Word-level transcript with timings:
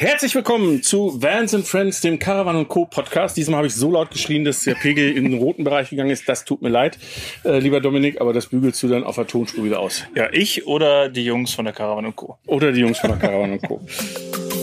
Herzlich 0.00 0.32
willkommen 0.36 0.80
zu 0.80 1.20
Vans 1.20 1.52
and 1.56 1.66
Friends, 1.66 2.00
dem 2.00 2.20
Caravan 2.20 2.68
Co. 2.68 2.84
Podcast. 2.84 3.36
Diesmal 3.36 3.56
habe 3.56 3.66
ich 3.66 3.74
so 3.74 3.90
laut 3.90 4.12
geschrien, 4.12 4.44
dass 4.44 4.62
der 4.62 4.76
Pegel 4.76 5.16
in 5.16 5.24
den 5.24 5.40
roten 5.40 5.64
Bereich 5.64 5.90
gegangen 5.90 6.10
ist. 6.10 6.28
Das 6.28 6.44
tut 6.44 6.62
mir 6.62 6.68
leid, 6.68 7.00
äh, 7.44 7.58
lieber 7.58 7.80
Dominik, 7.80 8.20
aber 8.20 8.32
das 8.32 8.46
bügelst 8.46 8.80
du 8.84 8.86
dann 8.86 9.02
auf 9.02 9.16
der 9.16 9.26
Tonspur 9.26 9.64
wieder 9.64 9.80
aus. 9.80 10.04
Ja, 10.14 10.28
ich 10.30 10.68
oder 10.68 11.08
die 11.08 11.24
Jungs 11.24 11.52
von 11.52 11.64
der 11.64 11.74
Caravan 11.74 12.14
Co. 12.14 12.38
Oder 12.46 12.70
die 12.70 12.78
Jungs 12.78 13.00
von 13.00 13.10
der 13.10 13.18
Caravan 13.18 13.60
Co. 13.60 13.80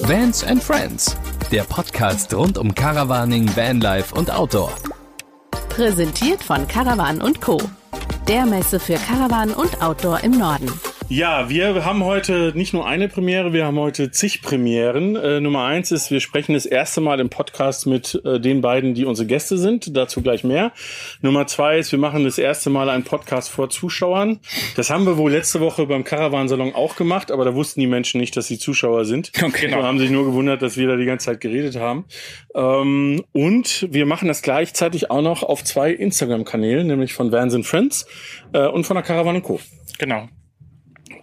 Vans 0.04 0.42
and 0.46 0.64
Friends, 0.64 1.18
der 1.52 1.64
Podcast 1.64 2.34
rund 2.34 2.58
um 2.58 2.74
Caravaning, 2.74 3.54
Vanlife 3.58 4.16
und 4.16 4.32
Outdoor. 4.32 4.74
Präsentiert 5.68 6.42
von 6.42 6.66
Caravan 6.66 7.20
Co. 7.42 7.58
Der 8.30 8.46
Messe 8.46 8.80
für 8.80 8.96
Caravan 8.96 9.52
und 9.52 9.82
Outdoor 9.82 10.24
im 10.24 10.32
Norden. 10.32 10.72
Ja, 11.08 11.50
wir 11.50 11.86
haben 11.86 12.04
heute 12.04 12.52
nicht 12.56 12.74
nur 12.74 12.88
eine 12.88 13.08
Premiere, 13.08 13.54
wir 13.54 13.66
haben 13.66 13.78
heute 13.78 14.10
zig 14.10 14.42
Premieren. 14.42 15.16
Äh, 15.16 15.40
Nummer 15.40 15.64
eins 15.66 15.92
ist, 15.92 16.10
wir 16.10 16.20
sprechen 16.20 16.54
das 16.54 16.66
erste 16.66 17.00
Mal 17.00 17.20
im 17.20 17.30
Podcast 17.30 17.86
mit 17.86 18.20
äh, 18.26 18.40
den 18.40 18.62
beiden, 18.62 18.96
die 18.96 19.06
unsere 19.06 19.28
Gäste 19.28 19.60
sind. 19.60 19.96
Dazu 19.96 20.24
gleich 20.24 20.44
mehr. 20.44 20.72
Nummer 21.22 21.46
zwei 21.46 21.78
ist, 21.78 21.92
wir 21.92 22.00
machen 22.00 22.24
das 22.24 22.40
erste 22.40 22.72
Mal 22.72 22.90
einen 22.90 23.04
Podcast 23.04 23.52
vor 23.52 23.70
Zuschauern. 23.70 24.40
Das 24.76 24.90
haben 24.90 25.06
wir 25.06 25.16
wohl 25.18 25.32
letzte 25.32 25.60
Woche 25.60 25.86
beim 25.86 26.04
Caravansalon 26.04 26.74
auch 26.74 26.96
gemacht, 26.96 27.32
aber 27.32 27.46
da 27.46 27.54
wussten 27.54 27.82
die 27.82 27.88
Menschen 27.88 28.20
nicht, 28.20 28.36
dass 28.36 28.48
sie 28.48 28.58
Zuschauer 28.58 29.06
sind. 29.06 29.32
Okay. 29.44 29.68
Und 29.68 29.84
haben 29.84 30.00
sich 30.00 30.10
nur 30.10 30.26
gewundert, 30.26 30.64
dass 30.64 30.76
wir 30.76 30.88
da 30.88 30.96
die 30.96 31.06
ganze 31.06 31.28
Zeit 31.28 31.40
geredet 31.40 31.76
haben. 31.76 32.06
Ähm, 32.56 33.24
und 33.32 33.88
wir 33.92 34.08
machen 34.08 34.28
das 34.28 34.42
gleichzeitig 34.42 35.12
auch 35.12 35.22
noch 35.22 35.44
auf 35.44 35.64
zwei 35.64 35.92
Instagram-Kanälen, 35.92 36.88
nämlich 36.88 37.14
von 37.14 37.32
Vans 37.32 37.54
and 37.54 37.66
Friends 37.66 38.08
äh, 38.54 38.66
und 38.66 38.86
von 38.86 38.96
der 38.96 39.04
Caravan 39.04 39.44
Co. 39.44 39.60
Genau. 40.00 40.28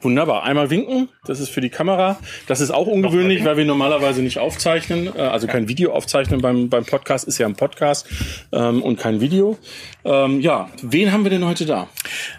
Wunderbar. 0.03 0.43
Einmal 0.43 0.69
winken, 0.69 1.09
das 1.25 1.39
ist 1.39 1.51
für 1.51 1.61
die 1.61 1.71
Kamera. 1.71 2.19
Das 2.49 2.61
ist 2.61 2.73
auch 2.73 2.89
ungewöhnlich, 2.89 3.45
weil 3.45 3.57
wir 3.57 3.65
normalerweise 3.65 4.21
nicht 4.21 4.39
aufzeichnen, 4.39 5.15
äh, 5.15 5.21
also 5.21 5.47
kein 5.47 5.69
Video 5.69 5.93
aufzeichnen 5.93 6.41
beim, 6.41 6.69
beim 6.69 6.85
Podcast, 6.85 7.29
ist 7.29 7.39
ja 7.39 7.47
ein 7.47 7.55
Podcast 7.55 8.09
ähm, 8.53 8.83
und 8.83 8.99
kein 8.99 9.21
Video. 9.21 9.57
Ähm, 10.05 10.41
ja, 10.41 10.69
wen 10.83 11.13
haben 11.13 11.25
wir 11.25 11.31
denn 11.31 11.45
heute 11.45 11.67
da? 11.67 11.89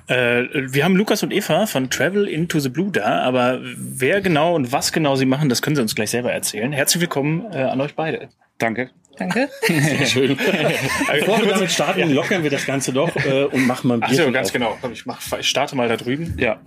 Äh, 0.07 0.43
wir 0.51 0.83
haben 0.83 0.97
Lukas 0.97 1.23
und 1.23 1.31
Eva 1.31 1.65
von 1.65 1.89
Travel 1.89 2.27
into 2.27 2.59
the 2.59 2.67
Blue 2.67 2.91
da, 2.91 3.21
aber 3.21 3.61
wer 3.77 4.19
genau 4.19 4.55
und 4.55 4.73
was 4.73 4.91
genau 4.91 5.15
sie 5.15 5.25
machen, 5.25 5.47
das 5.47 5.61
können 5.61 5.77
sie 5.77 5.81
uns 5.81 5.95
gleich 5.95 6.09
selber 6.09 6.33
erzählen. 6.33 6.73
Herzlich 6.73 6.99
willkommen 6.99 7.45
äh, 7.53 7.59
an 7.59 7.79
euch 7.79 7.95
beide. 7.95 8.27
Danke. 8.57 8.89
Danke. 9.17 9.47
Sehr 9.61 10.05
schön. 10.05 10.37
Bevor 11.11 11.39
wir 11.39 11.47
damit 11.47 11.71
starten, 11.71 12.11
lockern 12.11 12.43
wir 12.43 12.49
das 12.49 12.65
Ganze 12.65 12.91
doch 12.91 13.15
äh, 13.15 13.45
und 13.45 13.67
machen 13.67 13.87
mal 13.87 13.95
ein 13.95 13.99
Bier. 14.01 14.09
Ach 14.21 14.25
so, 14.25 14.31
ganz 14.31 14.47
auf. 14.47 14.53
genau. 14.53 14.77
Ich, 14.91 15.05
mach, 15.05 15.21
ich 15.39 15.47
starte 15.47 15.75
mal 15.75 15.87
da 15.87 15.97
drüben. 15.97 16.35
Ja. 16.37 16.59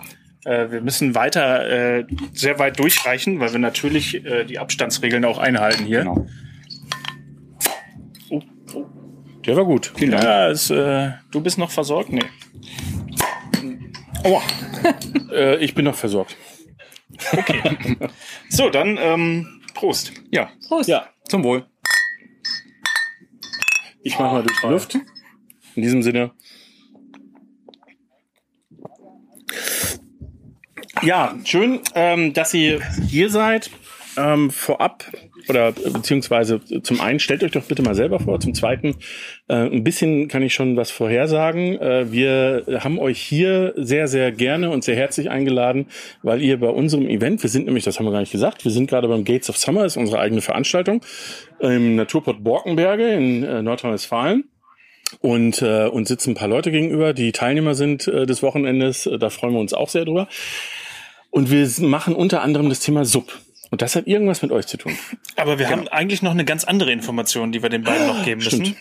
Äh, 0.46 0.70
wir 0.70 0.80
müssen 0.80 1.16
weiter 1.16 1.68
äh, 1.98 2.06
sehr 2.32 2.60
weit 2.60 2.78
durchreichen, 2.78 3.40
weil 3.40 3.50
wir 3.50 3.58
natürlich 3.58 4.24
äh, 4.24 4.44
die 4.44 4.60
Abstandsregeln 4.60 5.24
auch 5.24 5.38
einhalten 5.38 5.84
hier. 5.84 6.00
Genau. 6.00 6.26
Oh, 8.30 8.42
oh. 8.72 8.86
Der 9.44 9.56
war 9.56 9.64
gut. 9.64 9.92
Vielen 9.96 10.12
Dank. 10.12 10.22
Ja, 10.22 10.48
ist, 10.48 10.70
äh, 10.70 11.10
du 11.32 11.40
bist 11.40 11.58
noch 11.58 11.72
versorgt? 11.72 12.12
Nee. 12.12 12.22
Aua. 14.22 14.40
äh, 15.32 15.56
ich 15.56 15.74
bin 15.74 15.84
noch 15.84 15.96
versorgt. 15.96 16.36
Okay. 17.32 17.96
So, 18.48 18.70
dann 18.70 18.98
ähm, 19.00 19.62
Prost. 19.74 20.12
Ja. 20.30 20.50
Prost. 20.68 20.88
Ja, 20.88 21.08
zum 21.28 21.42
Wohl. 21.42 21.66
Ich 24.04 24.16
mache 24.16 24.34
mal 24.34 24.42
durch 24.44 24.60
die 24.60 24.66
Luft. 24.68 24.94
In 25.74 25.82
diesem 25.82 26.04
Sinne. 26.04 26.30
Ja, 31.02 31.34
schön, 31.44 31.80
ähm, 31.94 32.32
dass 32.32 32.54
ihr 32.54 32.80
hier 33.08 33.30
seid. 33.30 33.70
Ähm, 34.18 34.50
vorab 34.50 35.04
oder 35.48 35.72
beziehungsweise 35.72 36.60
zum 36.82 37.02
einen 37.02 37.20
stellt 37.20 37.44
euch 37.44 37.52
doch 37.52 37.64
bitte 37.64 37.82
mal 37.82 37.94
selber 37.94 38.18
vor, 38.18 38.40
zum 38.40 38.54
zweiten 38.54 38.96
äh, 39.48 39.56
ein 39.56 39.84
bisschen 39.84 40.28
kann 40.28 40.42
ich 40.42 40.54
schon 40.54 40.74
was 40.76 40.90
vorhersagen. 40.90 41.78
Äh, 41.78 42.10
wir 42.10 42.64
haben 42.80 42.98
euch 42.98 43.20
hier 43.20 43.74
sehr 43.76 44.08
sehr 44.08 44.32
gerne 44.32 44.70
und 44.70 44.84
sehr 44.84 44.96
herzlich 44.96 45.28
eingeladen, 45.28 45.86
weil 46.22 46.40
ihr 46.40 46.58
bei 46.58 46.68
unserem 46.68 47.08
Event, 47.08 47.42
wir 47.42 47.50
sind 47.50 47.66
nämlich, 47.66 47.84
das 47.84 47.98
haben 47.98 48.06
wir 48.06 48.12
gar 48.12 48.20
nicht 48.20 48.32
gesagt, 48.32 48.64
wir 48.64 48.72
sind 48.72 48.88
gerade 48.88 49.06
beim 49.06 49.24
Gates 49.24 49.50
of 49.50 49.58
Summer, 49.58 49.84
ist 49.84 49.98
unsere 49.98 50.18
eigene 50.18 50.40
Veranstaltung 50.40 51.02
im 51.60 51.96
Naturport 51.96 52.42
Borkenberge 52.42 53.12
in 53.12 53.42
äh, 53.44 53.62
Nordrhein-Westfalen 53.62 54.44
und 55.20 55.62
äh, 55.62 55.86
uns 55.86 56.08
sitzen 56.08 56.30
ein 56.30 56.34
paar 56.34 56.48
Leute 56.48 56.70
gegenüber, 56.70 57.12
die 57.12 57.32
Teilnehmer 57.32 57.74
sind 57.74 58.08
äh, 58.08 58.26
des 58.26 58.42
Wochenendes. 58.42 59.08
Da 59.20 59.30
freuen 59.30 59.52
wir 59.52 59.60
uns 59.60 59.72
auch 59.72 59.88
sehr 59.88 60.04
drüber. 60.04 60.26
Und 61.36 61.50
wir 61.50 61.68
machen 61.86 62.14
unter 62.14 62.40
anderem 62.40 62.70
das 62.70 62.80
Thema 62.80 63.04
Sub. 63.04 63.30
Und 63.70 63.82
das 63.82 63.94
hat 63.94 64.06
irgendwas 64.06 64.40
mit 64.40 64.52
euch 64.52 64.66
zu 64.66 64.78
tun. 64.78 64.96
Aber 65.36 65.58
wir 65.58 65.66
genau. 65.66 65.80
haben 65.80 65.88
eigentlich 65.88 66.22
noch 66.22 66.30
eine 66.30 66.46
ganz 66.46 66.64
andere 66.64 66.92
Information, 66.92 67.52
die 67.52 67.62
wir 67.62 67.68
den 67.68 67.82
beiden 67.82 68.06
noch 68.06 68.24
geben 68.24 68.42
müssen. 68.42 68.64
Stimmt. 68.64 68.78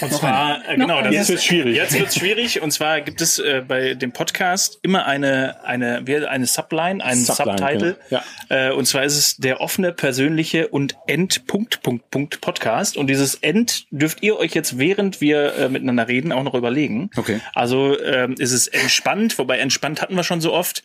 Und 0.00 0.12
zwar, 0.12 0.68
äh, 0.68 0.76
genau, 0.76 1.02
das 1.02 1.12
jetzt 1.12 1.28
wird 1.28 1.42
schwierig. 1.42 1.76
Jetzt 1.76 1.98
wird 1.98 2.14
schwierig. 2.14 2.62
Und 2.62 2.70
zwar 2.70 3.00
gibt 3.00 3.20
es 3.20 3.38
äh, 3.38 3.62
bei 3.66 3.94
dem 3.94 4.12
Podcast 4.12 4.78
immer 4.82 5.06
eine 5.06 5.64
eine 5.64 6.04
eine 6.28 6.46
Subline, 6.46 7.04
einen 7.04 7.24
Subline, 7.24 7.58
Subtitle. 7.58 7.96
Genau. 8.08 8.22
Ja. 8.48 8.68
Äh, 8.68 8.72
und 8.72 8.86
zwar 8.86 9.04
ist 9.04 9.16
es 9.16 9.36
der 9.36 9.60
offene, 9.60 9.92
persönliche 9.92 10.68
und 10.68 10.96
End 11.06 11.46
Punkt 11.46 11.82
Punkt 11.82 12.10
Punkt 12.10 12.40
Podcast. 12.40 12.96
Und 12.96 13.08
dieses 13.08 13.34
End 13.34 13.86
dürft 13.90 14.22
ihr 14.22 14.38
euch 14.38 14.54
jetzt 14.54 14.78
während 14.78 15.20
wir 15.20 15.54
äh, 15.56 15.68
miteinander 15.68 16.06
reden 16.06 16.32
auch 16.32 16.44
noch 16.44 16.54
überlegen. 16.54 17.10
Okay. 17.16 17.40
Also 17.54 18.00
ähm, 18.00 18.34
ist 18.38 18.52
es 18.52 18.68
entspannt, 18.68 19.36
wobei 19.38 19.58
entspannt 19.58 20.00
hatten 20.00 20.14
wir 20.14 20.24
schon 20.24 20.40
so 20.40 20.52
oft. 20.52 20.84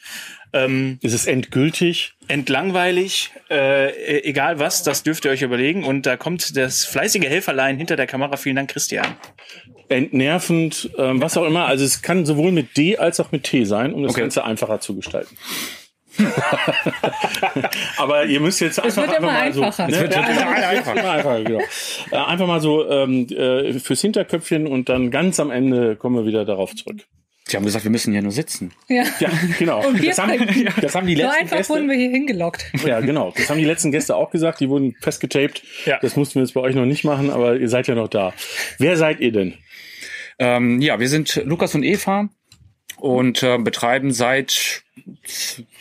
Ähm, 0.54 1.00
ist 1.02 1.14
es 1.14 1.26
endgültig? 1.26 2.14
Entlangweilig, 2.28 3.32
äh, 3.50 3.90
e-, 3.90 4.24
egal 4.24 4.60
was, 4.60 4.84
das 4.84 5.04
dürft 5.04 5.26
ihr 5.26 5.32
euch 5.32 5.42
überlegen. 5.42 5.84
Und 5.84 6.06
da 6.06 6.18
kommt 6.18 6.56
das 6.56 6.86
fleißige 6.86 7.26
Helferlein 7.26 7.78
hinter 7.78 7.96
der 7.96 8.08
Kamera. 8.08 8.38
Vielen 8.38 8.56
Dank, 8.56 8.70
Christian. 8.70 9.08
Entnervend, 9.90 10.90
ähm, 10.98 11.22
was 11.22 11.38
auch 11.38 11.46
immer. 11.46 11.66
Also 11.66 11.86
es 11.86 12.02
kann 12.02 12.26
sowohl 12.26 12.52
mit 12.52 12.78
D 12.78 12.98
als 12.98 13.20
auch 13.20 13.32
mit 13.32 13.44
T 13.44 13.66
sein, 13.66 13.94
um 13.94 14.04
das 14.04 14.12
okay. 14.12 14.22
Ganze 14.22 14.44
einfacher 14.44 14.80
zu 14.80 14.96
gestalten. 14.96 15.38
Aber 17.98 18.26
ihr 18.26 18.40
müsst 18.40 18.60
jetzt 18.60 18.80
einfach, 18.80 19.04
einfach 19.04 19.22
mal 19.22 19.42
einfacher. 19.42 19.86
so. 19.86 19.92
Ne? 19.92 20.02
Wird, 20.02 20.14
ja, 20.14 20.22
einfach, 20.22 20.96
einfach, 20.96 21.06
einfach, 21.06 21.44
genau. 21.44 21.62
Äh, 22.12 22.16
einfach 22.16 22.48
mal 22.48 22.60
so 22.60 22.90
ähm, 22.90 23.28
äh, 23.28 23.74
fürs 23.74 24.02
Hinterköpfchen 24.02 24.68
und 24.68 24.90
dann 24.90 25.12
ganz 25.12 25.40
am 25.40 25.52
Ende 25.52 25.96
kommen 25.96 26.16
wir 26.16 26.26
wieder 26.26 26.46
darauf 26.46 26.76
zurück. 26.76 27.06
Sie 27.48 27.56
haben 27.56 27.64
gesagt, 27.64 27.86
wir 27.86 27.92
müssen 27.92 28.14
ja 28.14 28.22
nur 28.22 28.32
sitzen. 28.32 28.74
Ja, 28.90 29.04
ja 29.20 29.32
genau. 29.58 29.88
Und 29.88 30.02
wir 30.02 30.10
das, 30.10 30.18
haben, 30.18 30.32
das 30.82 30.96
haben 30.96 31.08
die 31.08 31.16
letzten 31.16 31.32
so 31.32 31.40
einfach 31.40 31.58
Gäste, 31.58 31.74
wurden 31.74 31.90
wir 31.90 31.96
hier 31.96 32.10
hingelockt. 32.10 32.66
Ja, 32.86 33.00
genau. 33.00 33.34
Das 33.36 33.50
haben 33.50 33.58
die 33.58 33.66
letzten 33.66 33.92
Gäste 33.92 34.16
auch 34.16 34.32
gesagt. 34.32 34.60
Die 34.60 34.70
wurden 34.70 34.96
festgetaped. 35.02 35.64
Ja. 35.86 35.98
Das 36.02 36.18
mussten 36.18 36.36
wir 36.36 36.42
jetzt 36.44 36.54
bei 36.54 36.62
euch 36.62 36.76
noch 36.76 36.86
nicht 36.86 37.06
machen, 37.06 37.30
aber 37.30 37.56
ihr 37.56 37.70
seid 37.70 37.88
ja 37.88 37.96
noch 37.96 38.10
da. 38.10 38.34
Wer 38.80 38.98
seid 38.98 39.22
ihr 39.22 39.32
denn? 39.32 39.54
Ähm, 40.40 40.82
ja, 40.82 41.00
wir 41.00 41.08
sind 41.08 41.42
Lukas 41.46 41.74
und 41.74 41.84
Eva 41.84 42.30
und 42.98 43.44
äh, 43.44 43.58
betreiben 43.58 44.12
seit 44.12 44.84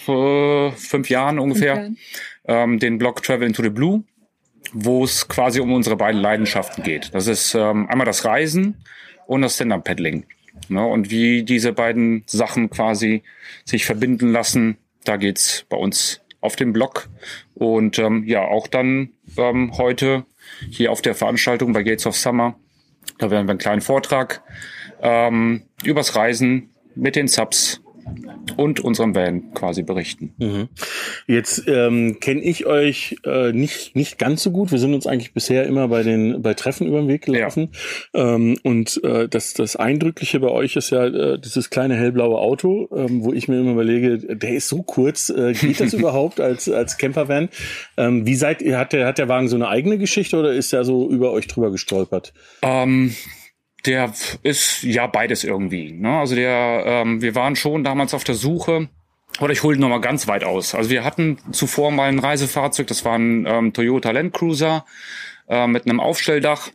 äh, 0.07 0.71
fünf 0.71 1.11
Jahren 1.11 1.39
ungefähr 1.39 1.75
Jahren. 1.75 1.99
Ähm, 2.47 2.79
den 2.79 2.99
Blog 2.99 3.23
Travel 3.23 3.47
into 3.47 3.63
the 3.63 3.71
Blue, 3.71 4.05
wo 4.73 5.03
es 5.03 5.27
quasi 5.27 5.61
um 5.61 5.73
unsere 5.73 5.97
beiden 5.97 6.21
Leidenschaften 6.21 6.85
geht. 6.85 7.13
Das 7.13 7.27
ist 7.27 7.55
ähm, 7.55 7.89
einmal 7.89 8.07
das 8.07 8.25
Reisen 8.25 8.85
und 9.27 9.43
das 9.43 9.57
Stand-Up-Paddling. 9.57 10.27
Ne? 10.69 10.85
Und 10.85 11.11
wie 11.11 11.43
diese 11.43 11.73
beiden 11.73 12.25
Sachen 12.27 12.71
quasi 12.71 13.23
sich 13.65 13.85
verbinden 13.85 14.33
lassen, 14.33 14.77
da 15.05 15.17
geht's 15.17 15.65
bei 15.69 15.77
uns 15.77 16.21
auf 16.41 16.57
dem 16.57 16.73
Blog. 16.73 17.09
Und 17.55 17.99
ähm, 17.99 18.25
ja, 18.27 18.43
auch 18.43 18.67
dann 18.67 19.11
ähm, 19.37 19.77
heute 19.77 20.25
hier 20.71 20.93
auf 20.93 21.03
der 21.03 21.15
Veranstaltung 21.15 21.73
bei 21.73 21.83
Gates 21.83 22.07
of 22.07 22.17
Summer. 22.17 22.59
Da 23.19 23.31
werden 23.31 23.47
wir 23.47 23.51
einen 23.51 23.59
kleinen 23.59 23.81
Vortrag 23.81 24.43
ähm, 25.01 25.63
übers 25.85 26.17
Reisen 26.17 26.71
mit 26.95 27.17
den 27.17 27.29
Subs 27.29 27.81
und 28.57 28.81
unserem 28.81 29.15
Van 29.15 29.53
quasi 29.55 29.83
berichten. 29.83 30.35
Mhm. 30.39 30.69
Jetzt 31.27 31.65
ähm, 31.67 32.19
kenne 32.21 32.43
ich 32.43 32.67
euch 32.67 33.17
äh, 33.25 33.53
nicht 33.53 33.97
nicht 33.97 34.19
ganz 34.19 34.43
so 34.43 34.51
gut. 34.51 34.73
Wir 34.73 34.79
sind 34.79 34.95
uns 34.95 35.07
eigentlich 35.07 35.33
bisher 35.33 35.67
immer 35.67 35.89
bei 35.89 36.03
den 36.03 36.43
bei 36.43 36.55
Treffen 36.55 36.87
über 36.87 36.99
den 36.99 37.09
Weg 37.09 37.27
gelaufen. 37.27 37.71
Ja. 38.15 38.35
Ähm, 38.35 38.59
und 38.63 39.03
äh, 39.05 39.29
das 39.29 39.55
das 39.55 39.77
Eindrückliche 39.77 40.41
bei 40.41 40.49
euch 40.49 40.77
ist 40.77 40.91
ja 40.91 41.07
äh, 41.07 41.39
dieses 41.39 41.71
kleine 41.71 41.97
hellblaue 41.97 42.39
Auto, 42.39 42.89
ähm, 42.95 43.25
wo 43.25 43.33
ich 43.33 43.49
mir 43.49 43.61
immer 43.61 43.73
überlege, 43.73 44.19
der 44.19 44.55
ist 44.55 44.69
so 44.69 44.83
kurz, 44.83 45.31
äh, 45.31 45.53
geht 45.53 45.81
das 45.81 45.93
überhaupt 45.95 46.41
als 46.41 46.69
als 46.69 46.99
Campervan? 46.99 47.49
Ähm, 47.97 48.27
wie 48.27 48.35
seid 48.35 48.63
ihr? 48.63 48.79
Hat 48.79 48.93
der 48.93 49.07
hat 49.07 49.19
der 49.19 49.29
Wagen 49.29 49.49
so 49.49 49.57
eine 49.57 49.69
eigene 49.69 49.99
Geschichte 49.99 50.39
oder 50.39 50.53
ist 50.53 50.73
er 50.73 50.85
so 50.85 51.09
über 51.11 51.33
euch 51.33 51.47
drüber 51.47 51.71
gestolpert? 51.71 52.33
Ähm 52.63 53.15
der 53.85 54.13
ist 54.43 54.83
ja 54.83 55.07
beides 55.07 55.45
irgendwie. 55.45 55.93
Ne? 55.93 56.19
Also 56.19 56.35
der, 56.35 56.83
ähm, 56.87 57.23
wir 57.23 57.35
waren 57.35 57.57
schon 57.57 57.85
damals 57.85 58.15
auf 58.15 58.25
der 58.25 58.35
Suche. 58.35 58.89
Oder 59.41 59.53
ich 59.53 59.63
hole 59.63 59.79
noch 59.79 59.89
mal 59.89 60.01
ganz 60.01 60.29
weit 60.29 60.45
aus. 60.45 60.75
Also 60.75 60.89
wir 60.89 61.05
hatten 61.05 61.39
zuvor 61.53 61.91
mal 61.91 62.09
ein 62.09 62.19
Reisefahrzeug, 62.19 62.87
das 62.87 63.05
war 63.05 63.19
ein 63.19 63.45
ähm, 63.47 63.73
Toyota 63.73 64.11
Land 64.11 64.33
Cruiser 64.33 64.87
äh, 65.49 65.67
mit 65.67 65.85
einem 65.85 66.01
Aufstelldach 66.01 66.71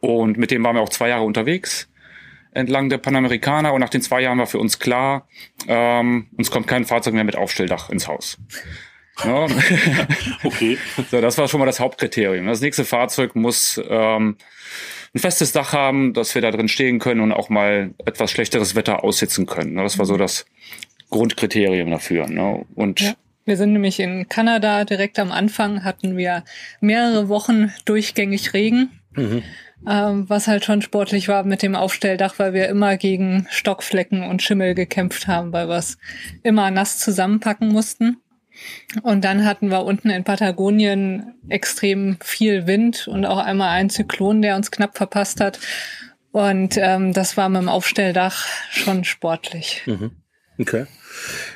und 0.00 0.38
mit 0.38 0.50
dem 0.50 0.64
waren 0.64 0.76
wir 0.76 0.82
auch 0.82 0.88
zwei 0.88 1.08
Jahre 1.08 1.24
unterwegs 1.24 1.88
entlang 2.52 2.88
der 2.88 2.98
Panamerikaner 2.98 3.72
und 3.72 3.80
nach 3.80 3.88
den 3.88 4.02
zwei 4.02 4.20
Jahren 4.20 4.38
war 4.38 4.46
für 4.46 4.58
uns 4.58 4.78
klar, 4.78 5.26
ähm, 5.66 6.28
uns 6.36 6.50
kommt 6.50 6.66
kein 6.66 6.84
Fahrzeug 6.84 7.14
mehr 7.14 7.24
mit 7.24 7.36
Aufstelldach 7.36 7.90
ins 7.90 8.08
Haus. 8.08 8.38
Ja. 9.24 9.46
okay. 10.44 10.78
So, 11.10 11.20
das 11.20 11.38
war 11.38 11.48
schon 11.48 11.60
mal 11.60 11.66
das 11.66 11.80
Hauptkriterium. 11.80 12.46
Das 12.46 12.60
nächste 12.60 12.84
Fahrzeug 12.84 13.34
muss 13.34 13.80
ähm, 13.88 14.36
ein 15.14 15.18
festes 15.18 15.52
Dach 15.52 15.72
haben, 15.72 16.14
dass 16.14 16.34
wir 16.34 16.42
da 16.42 16.50
drin 16.50 16.68
stehen 16.68 16.98
können 16.98 17.20
und 17.20 17.32
auch 17.32 17.48
mal 17.48 17.94
etwas 18.04 18.30
schlechteres 18.30 18.74
Wetter 18.74 19.04
aussitzen 19.04 19.46
können. 19.46 19.76
Das 19.76 19.98
war 19.98 20.06
so 20.06 20.16
das 20.16 20.46
Grundkriterium 21.10 21.90
dafür. 21.90 22.28
Ne? 22.28 22.64
Und 22.74 23.00
ja. 23.00 23.14
Wir 23.44 23.56
sind 23.56 23.72
nämlich 23.72 23.98
in 23.98 24.28
Kanada 24.28 24.84
direkt 24.84 25.18
am 25.18 25.32
Anfang 25.32 25.82
hatten 25.82 26.16
wir 26.16 26.44
mehrere 26.80 27.28
Wochen 27.28 27.72
durchgängig 27.84 28.54
Regen. 28.54 28.90
Mhm. 29.16 29.42
Ähm, 29.86 30.30
was 30.30 30.46
halt 30.46 30.64
schon 30.64 30.80
sportlich 30.80 31.26
war 31.26 31.42
mit 31.42 31.60
dem 31.62 31.74
Aufstelldach, 31.74 32.38
weil 32.38 32.54
wir 32.54 32.68
immer 32.68 32.96
gegen 32.96 33.48
Stockflecken 33.50 34.22
und 34.22 34.40
Schimmel 34.40 34.76
gekämpft 34.76 35.26
haben, 35.26 35.52
weil 35.52 35.68
wir 35.68 35.76
es 35.76 35.98
immer 36.44 36.70
nass 36.70 37.00
zusammenpacken 37.00 37.68
mussten. 37.68 38.18
Und 39.02 39.24
dann 39.24 39.44
hatten 39.44 39.68
wir 39.68 39.84
unten 39.84 40.10
in 40.10 40.24
Patagonien 40.24 41.34
extrem 41.48 42.16
viel 42.22 42.66
Wind 42.66 43.08
und 43.08 43.24
auch 43.24 43.38
einmal 43.38 43.70
einen 43.70 43.90
Zyklon, 43.90 44.42
der 44.42 44.56
uns 44.56 44.70
knapp 44.70 44.96
verpasst 44.96 45.40
hat. 45.40 45.58
Und 46.30 46.76
ähm, 46.78 47.12
das 47.12 47.36
war 47.36 47.48
mit 47.48 47.62
dem 47.62 47.68
Aufstelldach 47.68 48.46
schon 48.70 49.04
sportlich. 49.04 49.82
Mhm. 49.86 50.12
Okay. 50.58 50.86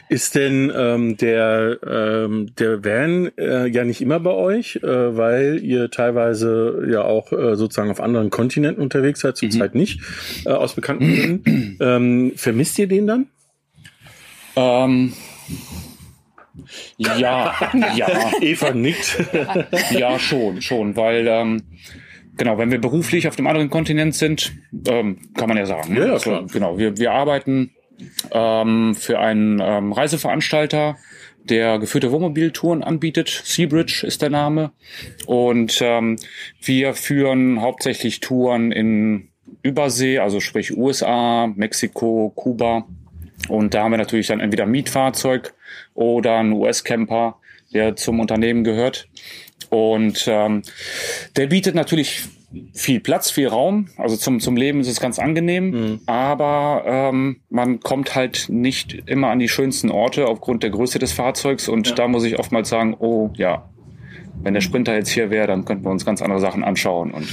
Ist 0.08 0.34
denn 0.34 0.72
ähm, 0.74 1.16
der, 1.16 1.78
ähm, 1.86 2.54
der 2.58 2.84
Van 2.84 3.30
äh, 3.36 3.66
ja 3.66 3.84
nicht 3.84 4.00
immer 4.00 4.20
bei 4.20 4.30
euch, 4.30 4.76
äh, 4.76 5.16
weil 5.16 5.60
ihr 5.62 5.90
teilweise 5.90 6.86
ja 6.90 7.02
auch 7.02 7.32
äh, 7.32 7.56
sozusagen 7.56 7.90
auf 7.90 8.00
anderen 8.00 8.30
Kontinenten 8.30 8.82
unterwegs 8.82 9.20
seid, 9.20 9.36
zurzeit 9.36 9.74
mhm. 9.74 9.80
nicht, 9.80 10.00
äh, 10.44 10.50
aus 10.50 10.74
bekannten 10.74 11.14
Gründen. 11.14 11.76
ähm, 11.80 12.32
vermisst 12.36 12.78
ihr 12.78 12.86
den 12.86 13.06
dann? 13.06 13.26
Ähm, 14.56 15.12
ja, 16.96 17.54
ja. 17.94 18.32
Eva 18.40 18.72
nickt. 18.72 19.24
ja, 19.90 20.18
schon, 20.18 20.62
schon, 20.62 20.96
weil 20.96 21.26
ähm, 21.26 21.62
genau, 22.36 22.58
wenn 22.58 22.70
wir 22.70 22.80
beruflich 22.80 23.28
auf 23.28 23.36
dem 23.36 23.46
anderen 23.46 23.70
Kontinent 23.70 24.14
sind, 24.14 24.52
ähm, 24.86 25.18
kann 25.34 25.48
man 25.48 25.56
ja 25.56 25.66
sagen. 25.66 25.94
Ne? 25.94 26.06
Ja, 26.06 26.12
also, 26.12 26.30
klar. 26.30 26.46
Genau, 26.52 26.78
wir, 26.78 26.98
wir 26.98 27.12
arbeiten 27.12 27.72
ähm, 28.32 28.94
für 28.94 29.18
einen 29.18 29.60
ähm, 29.62 29.92
Reiseveranstalter, 29.92 30.96
der 31.44 31.78
geführte 31.78 32.10
Wohnmobiltouren 32.10 32.82
anbietet. 32.82 33.28
Seabridge 33.44 34.04
ist 34.06 34.22
der 34.22 34.30
Name. 34.30 34.72
Und 35.26 35.78
ähm, 35.80 36.16
wir 36.60 36.94
führen 36.94 37.60
hauptsächlich 37.60 38.20
Touren 38.20 38.72
in 38.72 39.28
Übersee, 39.62 40.18
also 40.18 40.40
sprich 40.40 40.76
USA, 40.76 41.46
Mexiko, 41.46 42.32
Kuba. 42.34 42.86
Und 43.48 43.74
da 43.74 43.84
haben 43.84 43.92
wir 43.92 43.98
natürlich 43.98 44.26
dann 44.26 44.40
entweder 44.40 44.66
Mietfahrzeug 44.66 45.54
oder 45.94 46.36
einen 46.38 46.52
US-Camper, 46.52 47.36
der 47.72 47.96
zum 47.96 48.20
Unternehmen 48.20 48.64
gehört. 48.64 49.08
Und 49.70 50.26
ähm, 50.28 50.62
der 51.36 51.46
bietet 51.48 51.74
natürlich 51.74 52.22
viel 52.72 53.00
Platz, 53.00 53.30
viel 53.30 53.48
Raum. 53.48 53.88
Also 53.96 54.16
zum, 54.16 54.40
zum 54.40 54.56
Leben 54.56 54.80
ist 54.80 54.88
es 54.88 55.00
ganz 55.00 55.18
angenehm, 55.18 55.70
mhm. 55.70 56.00
aber 56.06 56.84
ähm, 56.86 57.40
man 57.50 57.80
kommt 57.80 58.14
halt 58.14 58.46
nicht 58.48 59.02
immer 59.06 59.28
an 59.28 59.38
die 59.38 59.48
schönsten 59.48 59.90
Orte 59.90 60.26
aufgrund 60.26 60.62
der 60.62 60.70
Größe 60.70 60.98
des 60.98 61.12
Fahrzeugs. 61.12 61.68
Und 61.68 61.88
ja. 61.88 61.94
da 61.94 62.08
muss 62.08 62.24
ich 62.24 62.38
oftmals 62.38 62.68
sagen, 62.68 62.96
oh 62.98 63.30
ja, 63.34 63.68
wenn 64.42 64.54
der 64.54 64.60
Sprinter 64.60 64.94
jetzt 64.94 65.10
hier 65.10 65.30
wäre, 65.30 65.46
dann 65.46 65.64
könnten 65.64 65.84
wir 65.84 65.90
uns 65.90 66.04
ganz 66.04 66.22
andere 66.22 66.40
Sachen 66.40 66.62
anschauen. 66.62 67.10
Und 67.10 67.26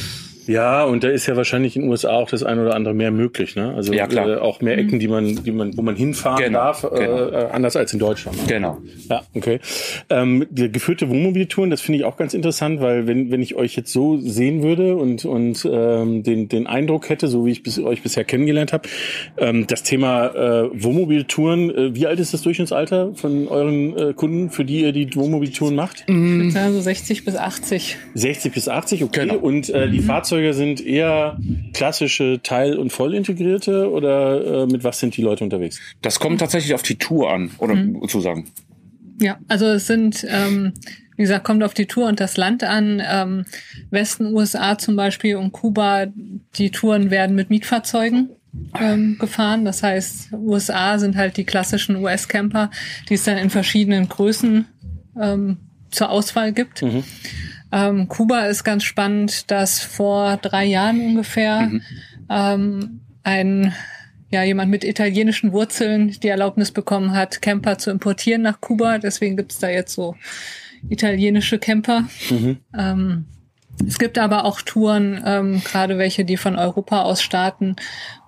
ja, 0.47 0.83
und 0.83 1.03
da 1.03 1.09
ist 1.09 1.27
ja 1.27 1.35
wahrscheinlich 1.35 1.75
in 1.75 1.83
den 1.83 1.91
USA 1.91 2.11
auch 2.11 2.29
das 2.29 2.43
eine 2.43 2.61
oder 2.61 2.75
andere 2.75 2.93
mehr 2.93 3.11
möglich, 3.11 3.55
ne? 3.55 3.73
Also 3.75 3.93
ja, 3.93 4.07
äh, 4.11 4.37
auch 4.37 4.61
mehr 4.61 4.77
Ecken, 4.77 4.99
die 4.99 5.07
man, 5.07 5.43
die 5.43 5.51
man, 5.51 5.75
wo 5.77 5.81
man 5.81 5.95
hinfahren 5.95 6.43
genau, 6.43 6.59
darf, 6.59 6.83
äh, 6.83 6.89
genau. 6.89 7.29
Äh, 7.29 7.47
anders 7.51 7.75
als 7.75 7.93
in 7.93 7.99
Deutschland. 7.99 8.37
Ne? 8.37 8.43
Genau. 8.47 8.77
Ja, 9.09 9.21
okay. 9.33 9.59
Ähm, 10.09 10.45
die 10.49 10.71
geführte 10.71 11.09
Wohnmobiltouren, 11.09 11.69
das 11.69 11.81
finde 11.81 11.99
ich 11.99 12.05
auch 12.05 12.17
ganz 12.17 12.33
interessant, 12.33 12.81
weil 12.81 13.07
wenn, 13.07 13.31
wenn 13.31 13.41
ich 13.41 13.55
euch 13.55 13.75
jetzt 13.75 13.91
so 13.91 14.17
sehen 14.17 14.63
würde 14.63 14.95
und, 14.95 15.25
und 15.25 15.67
ähm, 15.71 16.23
den, 16.23 16.49
den 16.49 16.67
Eindruck 16.67 17.09
hätte, 17.09 17.27
so 17.27 17.45
wie 17.45 17.51
ich 17.51 17.63
bis, 17.63 17.79
euch 17.79 18.03
bisher 18.03 18.23
kennengelernt 18.23 18.73
habe, 18.73 18.87
ähm, 19.37 19.65
das 19.67 19.83
Thema 19.83 20.27
äh, 20.27 20.69
Wohnmobiltouren, 20.73 21.69
äh, 21.69 21.95
wie 21.95 22.07
alt 22.07 22.19
ist 22.19 22.33
das 22.33 22.41
Durchschnittsalter 22.41 23.13
von 23.15 23.47
euren 23.47 23.97
äh, 23.97 24.13
Kunden, 24.13 24.49
für 24.49 24.65
die 24.65 24.81
ihr 24.81 24.91
die 24.91 25.15
Wohnmobiltouren 25.15 25.75
macht? 25.75 26.03
Ich 26.07 26.13
würde 26.13 26.51
sagen 26.51 26.73
so 26.73 26.81
60 26.81 27.25
bis 27.25 27.35
80. 27.35 27.97
60 28.13 28.53
bis 28.53 28.67
80, 28.67 29.03
okay. 29.03 29.21
Genau. 29.21 29.35
Und 29.35 29.69
äh, 29.69 29.89
die 29.89 29.99
mhm. 29.99 30.03
Fahrzeuge 30.03 30.32
Fahrzeuge 30.33 30.53
sind 30.55 30.83
eher 30.83 31.37
klassische 31.73 32.39
Teil- 32.41 32.77
und 32.77 32.91
vollintegrierte 32.91 33.91
oder 33.91 34.63
äh, 34.63 34.65
mit 34.65 34.83
was 34.83 34.99
sind 34.99 35.15
die 35.15 35.21
Leute 35.21 35.43
unterwegs? 35.43 35.79
Das 36.01 36.19
kommt 36.19 36.39
tatsächlich 36.39 36.73
auf 36.73 36.81
die 36.81 36.95
Tour 36.95 37.31
an, 37.31 37.51
oder 37.59 37.75
mhm. 37.75 37.99
sozusagen. 38.01 38.47
Ja, 39.19 39.37
also 39.47 39.67
es 39.67 39.85
sind, 39.85 40.25
ähm, 40.27 40.73
wie 41.17 41.21
gesagt, 41.21 41.43
kommt 41.43 41.63
auf 41.63 41.75
die 41.75 41.85
Tour 41.85 42.07
und 42.07 42.19
das 42.19 42.35
Land 42.35 42.63
an. 42.63 42.99
Ähm, 43.05 43.45
Westen 43.91 44.33
USA 44.33 44.75
zum 44.79 44.95
Beispiel 44.95 45.35
und 45.35 45.51
Kuba, 45.51 46.07
die 46.57 46.71
Touren 46.71 47.11
werden 47.11 47.35
mit 47.35 47.51
Mietfahrzeugen 47.51 48.29
ähm, 48.79 49.17
gefahren. 49.19 49.65
Das 49.65 49.83
heißt, 49.83 50.33
USA 50.33 50.97
sind 50.97 51.15
halt 51.15 51.37
die 51.37 51.43
klassischen 51.43 51.97
US-Camper, 51.97 52.71
die 53.07 53.13
es 53.13 53.23
dann 53.23 53.37
in 53.37 53.51
verschiedenen 53.51 54.09
Größen 54.09 54.65
ähm, 55.21 55.57
zur 55.91 56.09
Auswahl 56.09 56.53
gibt. 56.53 56.81
Mhm. 56.81 57.03
Ähm, 57.73 58.07
Kuba 58.07 58.45
ist 58.45 58.63
ganz 58.63 58.83
spannend, 58.83 59.49
dass 59.49 59.79
vor 59.79 60.37
drei 60.37 60.65
Jahren 60.65 61.01
ungefähr 61.01 61.61
mhm. 61.61 61.81
ähm, 62.29 63.01
ein 63.23 63.73
ja, 64.29 64.43
jemand 64.43 64.69
mit 64.71 64.83
italienischen 64.83 65.51
Wurzeln 65.51 66.11
die 66.21 66.27
Erlaubnis 66.27 66.71
bekommen 66.71 67.13
hat, 67.13 67.41
Camper 67.41 67.77
zu 67.79 67.89
importieren 67.89 68.43
nach 68.43 68.61
Kuba. 68.61 68.99
Deswegen 68.99 69.37
gibt's 69.37 69.59
da 69.59 69.69
jetzt 69.69 69.93
so 69.93 70.15
italienische 70.87 71.57
Camper. 71.57 72.07
Mhm. 72.29 72.57
Ähm, 72.77 73.25
es 73.87 73.97
gibt 73.97 74.19
aber 74.19 74.45
auch 74.45 74.61
Touren, 74.61 75.21
ähm, 75.25 75.61
gerade 75.63 75.97
welche, 75.97 76.25
die 76.25 76.37
von 76.37 76.55
Europa 76.55 77.01
aus 77.01 77.23
starten 77.23 77.75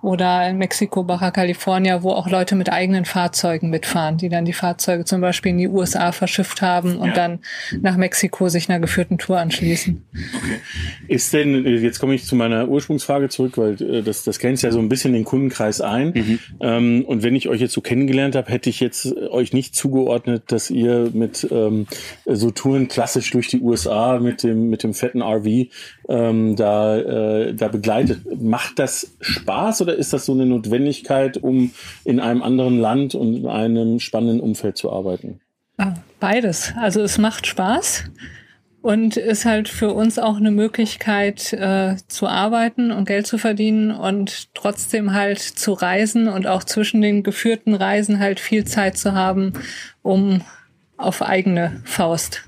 oder 0.06 0.48
in 0.48 0.56
Mexiko, 0.58 1.02
Baja 1.02 1.32
California, 1.32 2.00
wo 2.04 2.12
auch 2.12 2.30
Leute 2.30 2.54
mit 2.54 2.72
eigenen 2.72 3.04
Fahrzeugen 3.04 3.70
mitfahren, 3.70 4.18
die 4.18 4.28
dann 4.28 4.44
die 4.44 4.52
Fahrzeuge 4.52 5.04
zum 5.04 5.20
Beispiel 5.20 5.50
in 5.50 5.58
die 5.58 5.66
USA 5.66 6.12
verschifft 6.12 6.62
haben 6.62 6.96
und 6.96 7.08
ja. 7.08 7.14
dann 7.14 7.40
nach 7.80 7.96
Mexiko 7.96 8.48
sich 8.48 8.70
einer 8.70 8.78
geführten 8.78 9.18
Tour 9.18 9.40
anschließen. 9.40 10.04
Okay. 10.14 10.60
Ist 11.08 11.32
denn, 11.32 11.66
jetzt 11.82 11.98
komme 11.98 12.14
ich 12.14 12.24
zu 12.24 12.36
meiner 12.36 12.68
Ursprungsfrage 12.68 13.28
zurück, 13.30 13.58
weil 13.58 13.82
äh, 13.82 14.02
das, 14.04 14.22
das 14.22 14.38
grenzt 14.38 14.62
ja 14.62 14.70
so 14.70 14.78
ein 14.78 14.88
bisschen 14.88 15.12
den 15.12 15.24
Kundenkreis 15.24 15.80
ein. 15.80 16.12
Mhm. 16.14 16.38
Ähm, 16.60 17.04
und 17.04 17.24
wenn 17.24 17.34
ich 17.34 17.48
euch 17.48 17.60
jetzt 17.60 17.72
so 17.72 17.80
kennengelernt 17.80 18.36
habe, 18.36 18.48
hätte 18.52 18.70
ich 18.70 18.78
jetzt 18.78 19.12
euch 19.16 19.52
nicht 19.52 19.74
zugeordnet, 19.74 20.44
dass 20.52 20.70
ihr 20.70 21.10
mit 21.14 21.48
ähm, 21.50 21.88
so 22.26 22.52
Touren 22.52 22.86
klassisch 22.86 23.32
durch 23.32 23.48
die 23.48 23.60
USA 23.60 24.20
mit 24.20 24.44
dem, 24.44 24.70
mit 24.70 24.84
dem 24.84 24.94
fetten 24.94 25.20
RV 25.20 25.66
ähm, 26.08 26.56
da, 26.56 26.96
äh, 26.98 27.54
da 27.54 27.68
begleitet. 27.68 28.40
Macht 28.40 28.78
das 28.78 29.16
Spaß 29.20 29.82
oder 29.82 29.94
ist 29.96 30.12
das 30.12 30.26
so 30.26 30.32
eine 30.32 30.46
Notwendigkeit, 30.46 31.36
um 31.38 31.72
in 32.04 32.20
einem 32.20 32.42
anderen 32.42 32.78
Land 32.78 33.14
und 33.14 33.34
in 33.34 33.46
einem 33.46 34.00
spannenden 34.00 34.40
Umfeld 34.40 34.76
zu 34.76 34.92
arbeiten? 34.92 35.40
Ah, 35.78 35.94
beides. 36.20 36.72
Also 36.80 37.02
es 37.02 37.18
macht 37.18 37.46
Spaß 37.46 38.04
und 38.86 39.16
ist 39.16 39.44
halt 39.44 39.68
für 39.68 39.92
uns 39.92 40.18
auch 40.18 40.36
eine 40.36 40.52
Möglichkeit 40.52 41.52
äh, 41.52 41.96
zu 42.06 42.28
arbeiten 42.28 42.92
und 42.92 43.06
Geld 43.06 43.26
zu 43.26 43.36
verdienen 43.36 43.90
und 43.90 44.54
trotzdem 44.54 45.12
halt 45.12 45.40
zu 45.40 45.72
reisen 45.72 46.28
und 46.28 46.46
auch 46.46 46.62
zwischen 46.62 47.02
den 47.02 47.22
geführten 47.22 47.74
Reisen 47.74 48.20
halt 48.20 48.38
viel 48.38 48.64
Zeit 48.64 48.96
zu 48.96 49.12
haben, 49.12 49.54
um 50.02 50.42
auf 50.96 51.20
eigene 51.20 51.82
Faust 51.84 52.45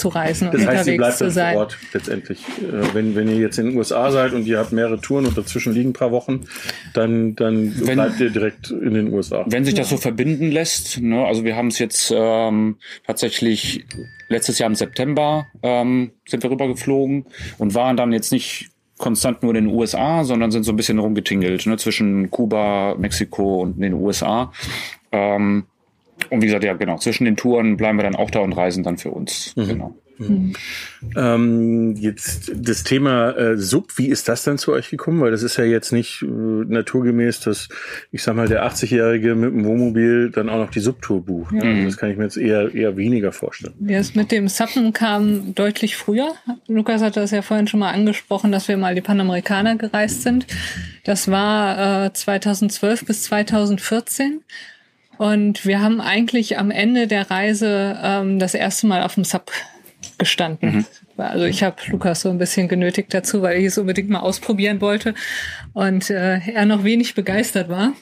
zu 0.00 0.08
reisen 0.08 0.50
das 0.50 0.66
heißt, 0.66 0.80
unterwegs 0.80 0.96
bleibt 0.96 1.18
zu 1.18 1.30
sein. 1.30 1.54
Vor 1.54 1.62
Ort 1.62 1.78
letztendlich. 1.92 2.40
Äh, 2.58 2.94
wenn, 2.94 3.14
wenn 3.14 3.28
ihr 3.28 3.36
jetzt 3.36 3.58
in 3.58 3.66
den 3.66 3.76
USA 3.76 4.10
seid 4.10 4.32
und 4.32 4.46
ihr 4.46 4.58
habt 4.58 4.72
mehrere 4.72 5.00
Touren 5.00 5.26
und 5.26 5.38
dazwischen 5.38 5.72
liegen 5.72 5.90
ein 5.90 5.94
paar 5.94 6.10
Wochen, 6.10 6.46
dann, 6.94 7.36
dann 7.36 7.74
wenn, 7.86 7.94
bleibt 7.94 8.20
ihr 8.20 8.30
direkt 8.30 8.70
in 8.70 8.94
den 8.94 9.12
USA. 9.12 9.44
Wenn 9.46 9.64
sich 9.64 9.74
das 9.74 9.90
so 9.90 9.96
verbinden 9.96 10.50
lässt, 10.50 11.00
ne, 11.00 11.24
also 11.24 11.44
wir 11.44 11.56
haben 11.56 11.68
es 11.68 11.78
jetzt 11.78 12.12
ähm, 12.14 12.76
tatsächlich 13.06 13.84
letztes 14.28 14.58
Jahr 14.58 14.68
im 14.68 14.74
September 14.74 15.46
ähm, 15.62 16.12
sind 16.26 16.42
wir 16.42 16.50
rübergeflogen 16.50 17.26
und 17.58 17.74
waren 17.74 17.96
dann 17.96 18.12
jetzt 18.12 18.32
nicht 18.32 18.70
konstant 18.98 19.42
nur 19.42 19.54
in 19.54 19.66
den 19.66 19.74
USA, 19.74 20.24
sondern 20.24 20.50
sind 20.50 20.64
so 20.64 20.72
ein 20.72 20.76
bisschen 20.76 20.98
rumgetingelt 20.98 21.66
ne, 21.66 21.76
zwischen 21.76 22.30
Kuba, 22.30 22.94
Mexiko 22.98 23.62
und 23.62 23.80
den 23.80 23.94
USA. 23.94 24.52
Ähm, 25.10 25.64
und 26.30 26.42
wie 26.42 26.46
gesagt, 26.46 26.64
ja, 26.64 26.74
genau, 26.74 26.98
zwischen 26.98 27.24
den 27.24 27.36
Touren 27.36 27.76
bleiben 27.76 27.98
wir 27.98 28.04
dann 28.04 28.16
auch 28.16 28.30
da 28.30 28.40
und 28.40 28.52
reisen 28.52 28.82
dann 28.82 28.98
für 28.98 29.10
uns. 29.10 29.54
Mhm. 29.56 29.68
Genau. 29.68 29.94
Mhm. 30.20 30.52
Ähm, 31.16 31.96
jetzt 31.96 32.52
das 32.54 32.84
Thema 32.84 33.30
äh, 33.30 33.56
Sub, 33.56 33.96
wie 33.96 34.08
ist 34.08 34.28
das 34.28 34.44
dann 34.44 34.58
zu 34.58 34.72
euch 34.72 34.90
gekommen? 34.90 35.20
Weil 35.20 35.30
das 35.30 35.42
ist 35.42 35.56
ja 35.56 35.64
jetzt 35.64 35.92
nicht 35.92 36.22
äh, 36.22 36.26
naturgemäß, 36.26 37.40
dass 37.40 37.68
ich 38.12 38.22
sag 38.22 38.36
mal 38.36 38.46
der 38.46 38.66
80-Jährige 38.66 39.34
mit 39.34 39.52
dem 39.52 39.64
Wohnmobil 39.64 40.30
dann 40.30 40.50
auch 40.50 40.58
noch 40.58 40.70
die 40.70 40.80
Subtour 40.80 41.24
bucht. 41.24 41.54
Ja. 41.54 41.62
Also 41.62 41.84
das 41.84 41.96
kann 41.96 42.10
ich 42.10 42.18
mir 42.18 42.24
jetzt 42.24 42.36
eher 42.36 42.74
eher 42.74 42.96
weniger 42.98 43.32
vorstellen. 43.32 43.74
Ja, 43.80 43.98
das 43.98 44.14
mit 44.14 44.30
dem 44.30 44.48
Suppen 44.48 44.92
kam 44.92 45.54
deutlich 45.54 45.96
früher. 45.96 46.34
Lukas 46.68 47.00
hat 47.00 47.16
das 47.16 47.30
ja 47.30 47.40
vorhin 47.40 47.66
schon 47.66 47.80
mal 47.80 47.92
angesprochen, 47.92 48.52
dass 48.52 48.68
wir 48.68 48.76
mal 48.76 48.94
die 48.94 49.00
Panamerikaner 49.00 49.76
gereist 49.76 50.22
sind. 50.22 50.46
Das 51.04 51.30
war 51.30 52.06
äh, 52.06 52.12
2012 52.12 53.06
bis 53.06 53.22
2014. 53.22 54.42
Und 55.20 55.66
wir 55.66 55.82
haben 55.82 56.00
eigentlich 56.00 56.56
am 56.56 56.70
Ende 56.70 57.06
der 57.06 57.30
Reise 57.30 57.94
ähm, 58.02 58.38
das 58.38 58.54
erste 58.54 58.86
Mal 58.86 59.02
auf 59.02 59.16
dem 59.16 59.24
Sub 59.24 59.52
gestanden. 60.16 60.76
Mhm. 60.76 60.84
Also 61.18 61.44
ich 61.44 61.62
habe 61.62 61.76
Lukas 61.88 62.22
so 62.22 62.30
ein 62.30 62.38
bisschen 62.38 62.68
genötigt 62.68 63.12
dazu, 63.12 63.42
weil 63.42 63.58
ich 63.58 63.66
es 63.66 63.76
unbedingt 63.76 64.08
mal 64.08 64.20
ausprobieren 64.20 64.80
wollte 64.80 65.12
und 65.74 66.08
äh, 66.08 66.38
er 66.38 66.64
noch 66.64 66.84
wenig 66.84 67.14
begeistert 67.14 67.68
war. 67.68 67.92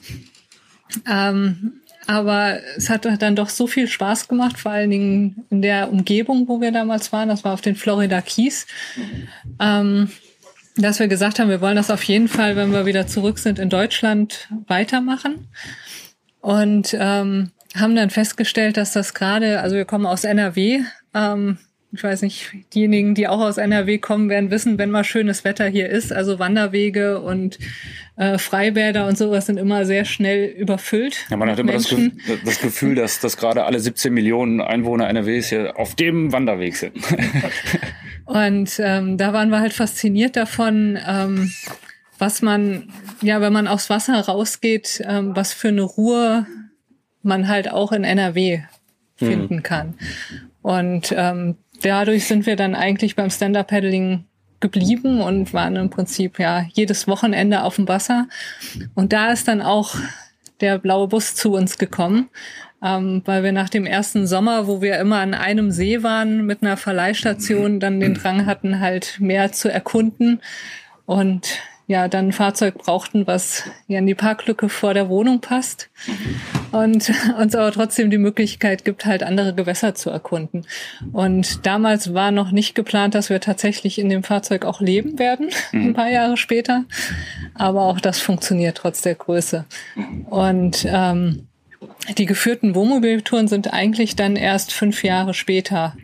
Ähm, 1.05 1.81
aber 2.07 2.61
es 2.77 2.89
hat 2.89 3.03
dann 3.03 3.35
doch 3.35 3.49
so 3.49 3.67
viel 3.67 3.89
Spaß 3.89 4.29
gemacht, 4.29 4.57
vor 4.57 4.71
allen 4.71 4.89
Dingen 4.89 5.43
in 5.49 5.61
der 5.61 5.91
Umgebung, 5.91 6.47
wo 6.47 6.61
wir 6.61 6.71
damals 6.71 7.11
waren. 7.11 7.27
Das 7.27 7.43
war 7.43 7.53
auf 7.53 7.59
den 7.59 7.75
Florida 7.75 8.21
Keys. 8.21 8.65
Ähm, 9.59 10.09
dass 10.77 10.99
wir 10.99 11.09
gesagt 11.09 11.39
haben, 11.39 11.49
wir 11.49 11.59
wollen 11.59 11.75
das 11.75 11.91
auf 11.91 12.03
jeden 12.03 12.29
Fall, 12.29 12.55
wenn 12.55 12.71
wir 12.71 12.85
wieder 12.85 13.07
zurück 13.07 13.39
sind 13.39 13.59
in 13.59 13.69
Deutschland, 13.69 14.47
weitermachen. 14.67 15.49
Und 16.41 16.95
ähm, 16.97 17.51
haben 17.75 17.95
dann 17.95 18.09
festgestellt, 18.09 18.77
dass 18.77 18.93
das 18.93 19.13
gerade, 19.13 19.59
also 19.61 19.75
wir 19.75 19.85
kommen 19.85 20.05
aus 20.05 20.23
NRW, 20.23 20.81
ähm, 21.13 21.57
ich 21.91 22.03
weiß 22.03 22.21
nicht, 22.21 22.51
diejenigen, 22.75 23.15
die 23.15 23.27
auch 23.27 23.39
aus 23.39 23.57
NRW 23.57 23.97
kommen, 23.97 24.29
werden 24.29 24.51
wissen, 24.51 24.77
wenn 24.77 24.91
mal 24.91 25.03
schönes 25.03 25.43
Wetter 25.43 25.65
hier 25.67 25.89
ist. 25.89 26.13
Also 26.13 26.37
Wanderwege 26.37 27.19
und 27.19 27.57
äh, 28.15 28.37
Freibäder 28.37 29.07
und 29.07 29.17
sowas 29.17 29.47
sind 29.47 29.57
immer 29.57 29.85
sehr 29.85 30.05
schnell 30.05 30.45
überfüllt. 30.45 31.25
Ja, 31.31 31.37
man 31.37 31.49
hat 31.49 31.57
immer 31.57 31.73
das, 31.73 31.89
Ge 31.89 32.11
das, 32.45 32.61
Gefühl, 32.61 32.93
dass, 32.93 33.19
dass 33.21 33.37
gerade 33.37 33.63
alle 33.63 33.79
17 33.79 34.13
Millionen 34.13 34.61
Einwohner 34.61 35.09
NRWs 35.09 35.49
hier 35.49 35.79
auf 35.79 35.95
dem 35.95 36.31
Wanderweg 36.31 36.75
sind. 36.75 36.95
und 38.25 38.79
ähm, 38.83 39.17
da 39.17 39.33
waren 39.33 39.49
wir 39.49 39.59
halt 39.59 39.73
fasziniert 39.73 40.35
davon, 40.35 40.99
ähm, 41.07 41.51
was 42.19 42.41
man, 42.41 42.89
ja, 43.21 43.41
wenn 43.41 43.53
man 43.53 43.67
aufs 43.67 43.89
Wasser 43.89 44.19
rausgeht, 44.19 45.01
ähm, 45.05 45.35
was 45.35 45.53
für 45.53 45.69
eine 45.69 45.81
Ruhe 45.81 46.45
man 47.23 47.47
halt 47.47 47.71
auch 47.71 47.91
in 47.91 48.03
NRW 48.03 48.61
finden 49.15 49.57
mhm. 49.57 49.63
kann. 49.63 49.95
Und 50.61 51.13
ähm, 51.15 51.55
dadurch 51.81 52.25
sind 52.25 52.45
wir 52.45 52.55
dann 52.55 52.75
eigentlich 52.75 53.15
beim 53.15 53.29
Stand-Up-Paddling 53.29 54.25
geblieben 54.59 55.21
und 55.21 55.53
waren 55.53 55.75
im 55.77 55.89
Prinzip 55.89 56.39
ja 56.39 56.65
jedes 56.73 57.07
Wochenende 57.07 57.63
auf 57.63 57.77
dem 57.77 57.87
Wasser. 57.87 58.27
Und 58.93 59.13
da 59.13 59.31
ist 59.31 59.47
dann 59.47 59.61
auch 59.61 59.95
der 60.59 60.77
blaue 60.77 61.07
Bus 61.07 61.35
zu 61.35 61.53
uns 61.53 61.77
gekommen, 61.77 62.29
ähm, 62.83 63.21
weil 63.25 63.43
wir 63.43 63.53
nach 63.53 63.69
dem 63.69 63.85
ersten 63.85 64.27
Sommer, 64.27 64.67
wo 64.67 64.81
wir 64.81 64.99
immer 64.99 65.19
an 65.19 65.33
einem 65.33 65.71
See 65.71 66.03
waren 66.03 66.45
mit 66.45 66.61
einer 66.61 66.75
Verleihstation, 66.75 67.79
dann 67.79 67.99
den 67.99 68.13
Drang 68.13 68.45
hatten, 68.45 68.79
halt 68.79 69.17
mehr 69.19 69.51
zu 69.51 69.71
erkunden. 69.71 70.41
Und 71.05 71.59
ja 71.89 72.07
dann 72.07 72.27
ein 72.27 72.33
Fahrzeug 72.33 72.77
brauchten, 72.77 73.25
was 73.25 73.63
ja 73.87 73.97
in 73.97 74.05
die 74.05 74.13
Parklücke 74.13 74.69
vor 74.69 74.93
der 74.93 75.09
Wohnung 75.09 75.41
passt 75.41 75.89
und 76.71 77.11
uns 77.39 77.55
aber 77.55 77.71
trotzdem 77.71 78.11
die 78.11 78.19
Möglichkeit 78.19 78.85
gibt, 78.85 79.07
halt 79.07 79.23
andere 79.23 79.55
Gewässer 79.55 79.95
zu 79.95 80.11
erkunden. 80.11 80.67
Und 81.11 81.65
damals 81.65 82.13
war 82.13 82.29
noch 82.29 82.51
nicht 82.51 82.75
geplant, 82.75 83.15
dass 83.15 83.31
wir 83.31 83.41
tatsächlich 83.41 83.97
in 83.97 84.07
dem 84.07 84.21
Fahrzeug 84.21 84.65
auch 84.65 84.81
leben 84.81 85.17
werden, 85.17 85.49
mhm. 85.71 85.87
ein 85.87 85.93
paar 85.95 86.11
Jahre 86.11 86.37
später. 86.37 86.85
Aber 87.55 87.81
auch 87.81 87.99
das 87.99 88.19
funktioniert 88.19 88.77
trotz 88.77 89.01
der 89.01 89.15
Größe. 89.15 89.65
Und 90.29 90.85
ähm, 90.87 91.47
die 92.19 92.27
geführten 92.27 92.75
Wohnmobiltouren 92.75 93.47
sind 93.47 93.73
eigentlich 93.73 94.15
dann 94.15 94.35
erst 94.35 94.73
fünf 94.73 95.03
Jahre 95.03 95.33
später 95.33 95.95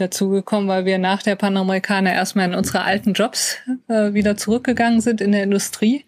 dazugekommen, 0.00 0.68
weil 0.68 0.84
wir 0.84 0.98
nach 0.98 1.22
der 1.22 1.36
Panamerikaner 1.36 2.12
erstmal 2.12 2.46
in 2.46 2.54
unsere 2.54 2.82
alten 2.82 3.12
Jobs 3.12 3.56
äh, 3.88 4.12
wieder 4.14 4.36
zurückgegangen 4.36 5.00
sind 5.00 5.20
in 5.20 5.32
der 5.32 5.42
Industrie, 5.42 6.04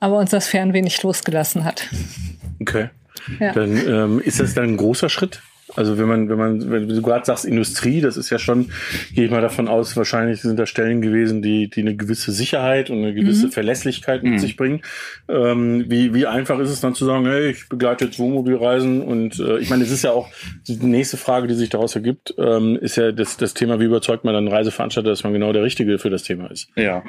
aber 0.00 0.18
uns 0.18 0.30
das 0.30 0.48
Fernweh 0.48 0.82
nicht 0.82 1.02
losgelassen 1.02 1.64
hat. 1.64 1.88
Okay. 2.60 2.90
Ja. 3.38 3.52
Dann 3.52 3.76
ähm, 3.76 4.20
ist 4.20 4.40
das 4.40 4.54
dann 4.54 4.64
ein 4.64 4.76
großer 4.76 5.08
Schritt 5.08 5.40
also 5.76 5.98
wenn 5.98 6.06
man, 6.06 6.28
wenn 6.28 6.38
man, 6.38 6.70
wenn 6.70 6.88
du 6.88 7.02
gerade 7.02 7.24
sagst 7.24 7.44
Industrie, 7.44 8.00
das 8.00 8.16
ist 8.16 8.30
ja 8.30 8.38
schon, 8.38 8.70
gehe 9.14 9.24
ich 9.24 9.30
mal 9.30 9.40
davon 9.40 9.68
aus, 9.68 9.96
wahrscheinlich 9.96 10.42
sind 10.42 10.58
da 10.58 10.66
Stellen 10.66 11.00
gewesen, 11.00 11.42
die, 11.42 11.68
die 11.68 11.80
eine 11.80 11.96
gewisse 11.96 12.32
Sicherheit 12.32 12.90
und 12.90 12.98
eine 12.98 13.14
gewisse 13.14 13.46
mhm. 13.46 13.52
Verlässlichkeit 13.52 14.22
mit 14.22 14.34
mhm. 14.34 14.38
sich 14.38 14.56
bringen. 14.56 14.82
Ähm, 15.28 15.84
wie, 15.88 16.14
wie 16.14 16.26
einfach 16.26 16.58
ist 16.58 16.70
es 16.70 16.80
dann 16.80 16.94
zu 16.94 17.04
sagen, 17.04 17.26
hey, 17.26 17.50
ich 17.50 17.68
begleite 17.68 18.06
jetzt 18.06 18.18
Wohnmobilreisen 18.18 19.02
und 19.02 19.38
äh, 19.38 19.58
ich 19.58 19.70
meine, 19.70 19.84
es 19.84 19.90
ist 19.90 20.04
ja 20.04 20.10
auch 20.12 20.28
die 20.66 20.76
nächste 20.76 21.16
Frage, 21.16 21.46
die 21.46 21.54
sich 21.54 21.70
daraus 21.70 21.94
ergibt, 21.94 22.34
ähm, 22.38 22.76
ist 22.76 22.96
ja 22.96 23.12
das, 23.12 23.36
das 23.36 23.54
Thema, 23.54 23.80
wie 23.80 23.84
überzeugt 23.84 24.24
man 24.24 24.34
dann 24.34 24.48
Reiseveranstalter, 24.48 25.10
dass 25.10 25.24
man 25.24 25.32
genau 25.32 25.52
der 25.52 25.62
Richtige 25.62 25.98
für 25.98 26.10
das 26.10 26.22
Thema 26.22 26.50
ist. 26.50 26.68
Ja. 26.76 27.02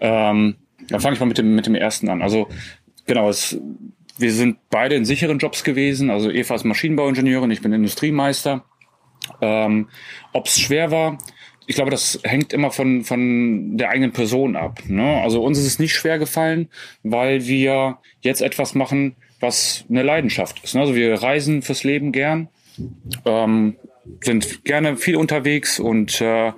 Ähm, 0.00 0.56
dann 0.88 1.00
fange 1.00 1.14
ich 1.14 1.20
mal 1.20 1.26
mit 1.26 1.38
dem, 1.38 1.54
mit 1.54 1.66
dem 1.66 1.74
ersten 1.74 2.08
an. 2.08 2.22
Also 2.22 2.48
genau, 3.06 3.28
es 3.28 3.58
wir 4.20 4.32
sind 4.32 4.58
beide 4.70 4.94
in 4.94 5.04
sicheren 5.04 5.38
Jobs 5.38 5.64
gewesen. 5.64 6.10
Also 6.10 6.30
Eva 6.30 6.54
ist 6.54 6.64
Maschinenbauingenieurin, 6.64 7.50
ich 7.50 7.62
bin 7.62 7.72
Industriemeister. 7.72 8.64
Ähm, 9.40 9.88
Ob 10.32 10.46
es 10.46 10.60
schwer 10.60 10.90
war, 10.90 11.18
ich 11.66 11.76
glaube, 11.76 11.90
das 11.90 12.18
hängt 12.24 12.52
immer 12.52 12.72
von, 12.72 13.04
von 13.04 13.76
der 13.76 13.90
eigenen 13.90 14.12
Person 14.12 14.56
ab. 14.56 14.80
Ne? 14.88 15.20
Also 15.22 15.42
uns 15.42 15.58
ist 15.58 15.66
es 15.66 15.78
nicht 15.78 15.94
schwer 15.94 16.18
gefallen, 16.18 16.68
weil 17.02 17.46
wir 17.46 17.98
jetzt 18.22 18.42
etwas 18.42 18.74
machen, 18.74 19.14
was 19.38 19.84
eine 19.88 20.02
Leidenschaft 20.02 20.62
ist. 20.64 20.74
Ne? 20.74 20.80
Also 20.80 20.94
wir 20.94 21.14
reisen 21.14 21.62
fürs 21.62 21.84
Leben 21.84 22.10
gern, 22.12 22.48
ähm, 23.24 23.76
sind 24.20 24.64
gerne 24.64 24.96
viel 24.96 25.16
unterwegs 25.16 25.78
und 25.78 26.20
äh, 26.20 26.52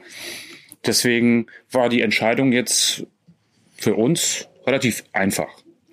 deswegen 0.87 1.47
war 1.71 1.89
die 1.89 2.01
Entscheidung 2.01 2.53
jetzt 2.53 3.07
für 3.77 3.95
uns 3.95 4.49
relativ 4.67 5.05
einfach. 5.13 5.49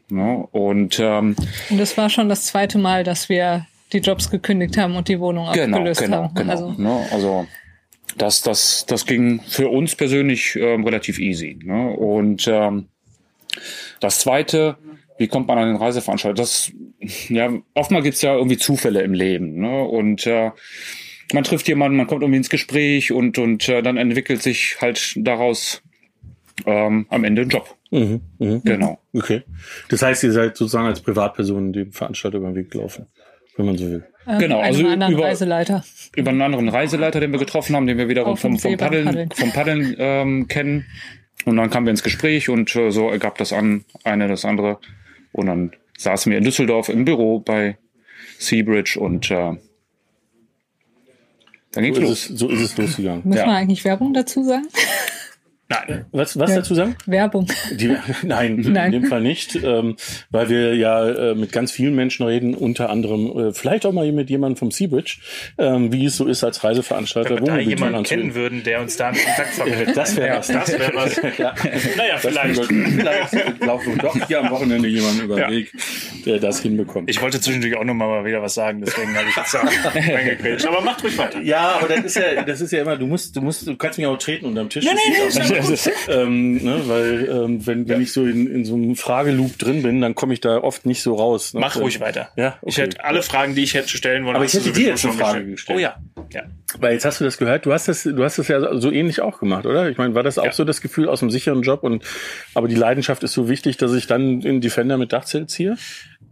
Ne? 0.10 0.48
Und, 0.52 1.00
ähm, 1.00 1.36
und 1.70 1.78
das 1.78 1.98
war 1.98 2.10
schon 2.10 2.30
das 2.30 2.46
zweite 2.46 2.78
Mal, 2.78 3.04
dass 3.04 3.30
wir 3.30 3.66
die 3.94 4.00
Jobs 4.00 4.30
gekündigt 4.30 4.78
haben 4.78 4.96
und 4.96 5.08
die 5.08 5.20
Wohnung 5.20 5.52
genau, 5.54 5.78
abgelöst 5.78 6.02
genau, 6.02 6.18
haben. 6.24 6.34
Genau, 6.36 6.52
also, 6.52 6.72
ne? 6.78 7.08
also 7.12 7.48
das, 8.18 8.42
das, 8.42 8.86
das 8.88 9.06
ging 9.06 9.42
für 9.42 9.70
uns 9.70 9.96
persönlich 9.96 10.56
ähm, 10.56 10.84
relativ 10.84 11.20
easy. 11.20 11.60
Ne? 11.64 11.92
Und 11.92 12.48
ähm, 12.48 12.88
das 14.00 14.20
zweite, 14.20 14.78
wie 15.18 15.28
kommt 15.28 15.48
man 15.48 15.58
an 15.58 15.68
den 15.68 15.78
Reiseveranstalter? 15.78 16.36
Das, 16.36 16.72
ja, 17.30 17.52
oftmals 17.74 18.04
gibt's 18.04 18.22
ja 18.22 18.36
irgendwie 18.36 18.58
Zufälle 18.58 19.02
im 19.02 19.14
Leben. 19.14 19.60
Ne? 19.60 19.84
Und 19.84 20.26
äh, 20.28 20.52
man 21.34 21.44
trifft 21.44 21.68
jemanden, 21.68 21.98
man 21.98 22.08
kommt 22.08 22.22
irgendwie 22.22 22.38
ins 22.38 22.50
Gespräch 22.50 23.12
und, 23.12 23.38
und 23.38 23.68
äh, 23.70 23.82
dann 23.82 23.98
entwickelt 23.98 24.42
sich 24.42 24.78
halt 24.82 25.14
daraus 25.18 25.82
ähm, 26.70 27.06
am 27.10 27.24
Ende 27.24 27.42
ein 27.44 27.50
Job. 27.50 27.76
Mhm, 27.92 28.22
mh. 28.38 28.62
Genau. 28.64 29.00
Okay. 29.14 29.44
Das 29.90 30.02
heißt, 30.02 30.24
ihr 30.24 30.32
seid 30.32 30.56
sozusagen 30.56 30.88
als 30.88 31.02
Privatperson 31.02 31.74
die 31.74 31.86
Veranstalter 31.86 32.38
über 32.38 32.48
den 32.48 32.56
Weg 32.56 32.72
gelaufen, 32.72 33.08
wenn 33.58 33.66
man 33.66 33.78
so 33.78 33.90
will. 33.90 34.04
Ähm, 34.28 34.40
genau, 34.40 34.60
also 34.60 34.82
über, 34.82 35.24
Reiseleiter. 35.24 35.84
über 36.16 36.30
einen 36.30 36.42
anderen 36.42 36.70
Reiseleiter, 36.70 37.20
den 37.20 37.32
wir 37.32 37.40
getroffen 37.40 37.76
haben, 37.76 37.88
den 37.88 37.98
wir 37.98 38.08
wiederum 38.08 38.38
vom, 38.38 38.60
vom 38.60 38.78
Paddeln, 38.78 39.06
Paddeln. 39.06 39.32
vom 39.32 39.52
Paddeln 39.52 39.96
ähm, 39.98 40.48
kennen. 40.48 40.86
Und 41.46 41.58
dann 41.58 41.70
kamen 41.70 41.88
wir 41.88 41.92
ins 41.92 42.04
Gespräch 42.04 42.50
und 42.50 42.76
äh, 42.76 42.92
so 42.92 43.10
ergab 43.10 43.38
das 43.38 43.54
an, 43.54 43.86
eine 44.04 44.28
das 44.28 44.46
andere. 44.46 44.78
Und 45.32 45.48
dann 45.48 45.72
saßen 45.98 46.32
wir 46.32 46.38
in 46.38 46.44
Düsseldorf 46.44 46.90
im 46.90 47.06
Büro 47.06 47.40
bei 47.40 47.78
Seabridge 48.38 49.00
und 49.00 49.32
äh, 49.32 49.56
dann 51.72 51.84
ging's 51.84 51.98
so 51.98 52.04
los. 52.04 52.30
Es, 52.30 52.40
so 52.40 52.50
ist 52.50 52.62
es 52.62 52.78
losgegangen. 52.78 53.22
Muss 53.26 53.38
ja. 53.38 53.46
man 53.46 53.56
eigentlich 53.56 53.84
Werbung 53.86 54.14
dazu 54.14 54.44
sagen? 54.44 54.68
Nein. 55.70 56.06
Was, 56.12 56.40
was 56.40 56.50
ja. 56.50 56.56
dazu 56.58 56.74
sagen? 56.74 56.96
Werbung. 57.06 57.48
Die, 57.72 57.96
nein, 58.24 58.60
nein, 58.68 58.92
in 58.92 59.02
dem 59.02 59.10
Fall 59.10 59.22
nicht, 59.22 59.56
ähm, 59.56 59.98
weil 60.32 60.50
wir 60.50 60.76
ja 60.76 61.08
äh, 61.08 61.36
mit 61.36 61.52
ganz 61.52 61.72
vielen 61.72 61.94
Menschen 61.94 62.26
reden, 62.26 62.56
unter 62.56 62.90
anderem 62.90 63.50
äh, 63.50 63.54
vielleicht 63.54 63.86
auch 63.86 63.92
mal 63.92 64.12
mit 64.12 64.32
jemandem 64.32 64.58
vom 64.58 64.72
Seabridge, 64.72 65.18
ähm, 65.60 65.94
wie 65.94 66.06
es 66.06 66.18
so 66.18 66.26
ist 66.26 66.44
als 66.44 66.64
Reiseveranstalter. 66.64 67.36
Wenn 67.36 67.46
wir 67.46 67.54
da 67.54 67.60
jemanden 67.60 68.02
kennen 68.02 68.34
würden, 68.34 68.64
der 68.64 68.82
uns 68.82 68.98
da 68.98 69.10
einen 69.10 69.18
Kontakt 69.18 69.54
vermittelt. 69.54 69.96
das 69.96 70.16
wäre 70.18 70.38
was. 70.38 70.48
Das 70.48 70.72
wäre 70.72 70.92
was. 70.96 71.16
ja. 71.38 71.54
Naja, 71.98 72.18
vielleicht. 72.18 72.66
vielleicht 72.66 73.60
laufen 73.62 73.96
wir 73.96 74.04
doch 74.04 74.28
hier 74.28 74.40
am 74.40 74.52
Wochenende 74.52 74.88
jemanden 74.88 75.24
über 75.24 75.36
den 75.36 75.44
ja. 75.44 75.50
Weg, 75.52 75.74
der 76.26 76.40
das 76.40 76.62
hinbekommt. 76.62 77.10
Ich 77.10 77.22
wollte 77.22 77.40
zwischendurch 77.40 77.76
auch 77.78 77.84
noch 77.84 77.94
mal 77.94 78.26
wieder 78.26 78.42
was 78.42 78.54
sagen, 78.54 78.82
deswegen 78.82 79.16
habe 79.16 79.28
ich 79.30 79.36
jetzt 79.36 79.56
auch 79.56 79.96
reingekriegt. 79.96 80.66
Aber 80.66 80.82
macht 80.82 81.04
ruhig 81.04 81.18
weiter. 81.18 81.42
Ja, 81.42 81.80
aber 81.80 81.88
das 81.90 82.06
ist 82.06 82.16
ja, 82.16 82.42
das 82.44 82.62
ist 82.62 82.72
ja 82.72 82.82
immer, 82.82 82.98
du 82.98 83.06
musst, 83.06 83.36
du 83.36 83.42
musst, 83.42 83.68
du 83.68 83.76
kannst 83.76 83.98
mich 83.98 84.08
auch 84.08 84.18
treten 84.18 84.46
unterm 84.46 84.70
Tisch. 84.70 84.86
Nein, 84.86 84.96
nein, 84.96 85.50
nein, 85.50 85.59
ähm, 86.08 86.64
ne, 86.64 86.82
weil 86.86 87.30
ähm, 87.30 87.66
wenn, 87.66 87.88
wenn 87.88 87.98
ja. 87.98 88.04
ich 88.04 88.14
so 88.14 88.26
in, 88.26 88.48
in 88.48 88.66
so 88.66 88.76
einem 88.76 88.96
Frageloop 88.96 89.58
drin 89.58 89.84
bin, 89.84 90.02
dann 90.02 90.16
komme 90.16 90.34
ich 90.34 90.42
da 90.42 90.58
oft 90.58 90.86
nicht 90.86 91.02
so 91.02 91.16
raus. 91.16 91.54
Ne? 91.54 91.60
Mach 91.60 91.76
ruhig 91.78 92.00
weiter. 92.00 92.30
Ja, 92.36 92.58
okay. 92.62 92.66
Ich 92.66 92.78
hätte 92.78 93.04
alle 93.04 93.22
Fragen, 93.22 93.56
die 93.56 93.64
ich 93.64 93.74
hätte 93.74 93.90
stellen 93.90 94.26
wollen. 94.26 94.36
Aber 94.36 94.46
ich 94.46 94.54
hätte 94.54 94.72
dir 94.72 94.90
jetzt 94.90 95.06
eine 95.06 95.14
Frage 95.14 95.46
gestellt. 95.46 95.78
Oh 95.78 95.80
ja. 95.80 95.98
ja. 96.32 96.44
Weil 96.80 96.94
jetzt 96.94 97.06
hast 97.06 97.20
du 97.20 97.26
das 97.26 97.38
gehört. 97.38 97.66
Du 97.66 97.74
hast 97.74 97.88
das, 97.88 98.04
du 98.04 98.24
hast 98.24 98.38
das 98.38 98.48
ja 98.48 98.78
so 98.78 98.92
ähnlich 98.92 99.22
auch 99.22 99.40
gemacht, 99.40 99.66
oder? 99.66 99.90
Ich 99.90 99.98
meine, 99.98 100.16
war 100.16 100.24
das 100.24 100.38
auch 100.38 100.46
ja. 100.46 100.52
so 100.52 100.64
das 100.64 100.82
Gefühl 100.82 101.10
aus 101.10 101.22
einem 101.22 101.32
sicheren 101.32 101.62
Job 101.62 101.84
und 101.84 102.04
aber 102.54 102.68
die 102.68 102.76
Leidenschaft 102.76 103.24
ist 103.24 103.34
so 103.34 103.50
wichtig, 103.50 103.78
dass 103.78 103.94
ich 103.94 104.08
dann 104.08 104.42
in 104.42 104.62
Defender 104.62 104.98
mit 104.98 105.14
Dachzelt 105.14 105.50
ziehe? 105.50 105.78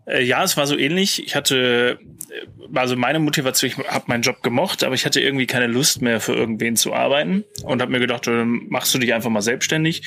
Äh, 0.08 0.24
ja, 0.24 0.44
es 0.44 0.58
war 0.58 0.66
so 0.66 0.78
ähnlich. 0.78 1.24
Ich 1.26 1.36
hatte, 1.36 2.00
äh, 2.30 2.78
also 2.78 2.96
meine 2.96 3.20
Motivation, 3.20 3.72
ich 3.72 3.78
habe 3.78 4.06
meinen 4.08 4.22
Job 4.22 4.42
gemocht, 4.42 4.84
aber 4.84 4.96
ich 4.96 5.06
hatte 5.06 5.20
irgendwie 5.20 5.48
keine 5.48 5.68
Lust 5.68 6.02
mehr 6.02 6.20
für 6.20 6.34
irgendwen 6.34 6.76
zu 6.76 6.94
arbeiten 6.94 7.44
und 7.64 7.82
habe 7.82 7.92
mir 7.92 8.00
gedacht, 8.00 8.28
dann 8.28 8.68
machst 8.70 8.94
du 8.94 9.00
dich 9.00 9.14
einfach 9.14 9.30
mal 9.30 9.42
selbstständig. 9.42 10.04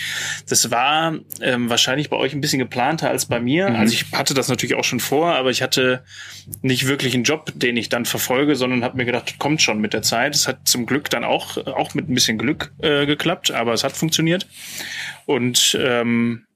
Das 0.48 0.70
war 0.70 1.18
ähm, 1.42 1.68
wahrscheinlich 1.68 2.08
bei 2.08 2.16
euch 2.16 2.32
ein 2.32 2.40
bisschen 2.40 2.58
geplanter 2.58 3.10
als 3.10 3.26
bei 3.26 3.40
mir. 3.40 3.68
Mhm. 3.68 3.76
Also 3.76 3.94
ich 3.94 4.06
hatte 4.12 4.34
das 4.34 4.48
natürlich 4.48 4.74
auch 4.74 4.84
schon 4.84 5.00
vor, 5.00 5.34
aber 5.34 5.50
ich 5.50 5.62
hatte 5.62 6.02
nicht 6.62 6.86
wirklich 6.86 7.14
einen 7.14 7.24
Job, 7.24 7.52
den 7.54 7.76
ich 7.76 7.90
dann 7.90 8.06
verfolge, 8.06 8.56
sondern 8.56 8.82
habe 8.84 8.96
mir 8.96 9.04
gedacht, 9.04 9.38
kommt 9.38 9.60
schon 9.60 9.80
mit 9.80 9.92
der 9.92 10.02
Zeit. 10.02 10.34
Es 10.34 10.48
hat 10.48 10.66
zum 10.66 10.86
Glück 10.86 11.10
dann 11.10 11.24
auch 11.24 11.58
auch 11.66 11.94
mit 11.94 12.08
ein 12.08 12.14
bisschen 12.14 12.38
Glück 12.38 12.72
äh, 12.80 13.06
geklappt, 13.06 13.50
aber 13.50 13.72
es 13.72 13.84
hat 13.84 13.92
funktioniert 13.92 14.46
und 15.26 15.78
ähm, 15.80 16.46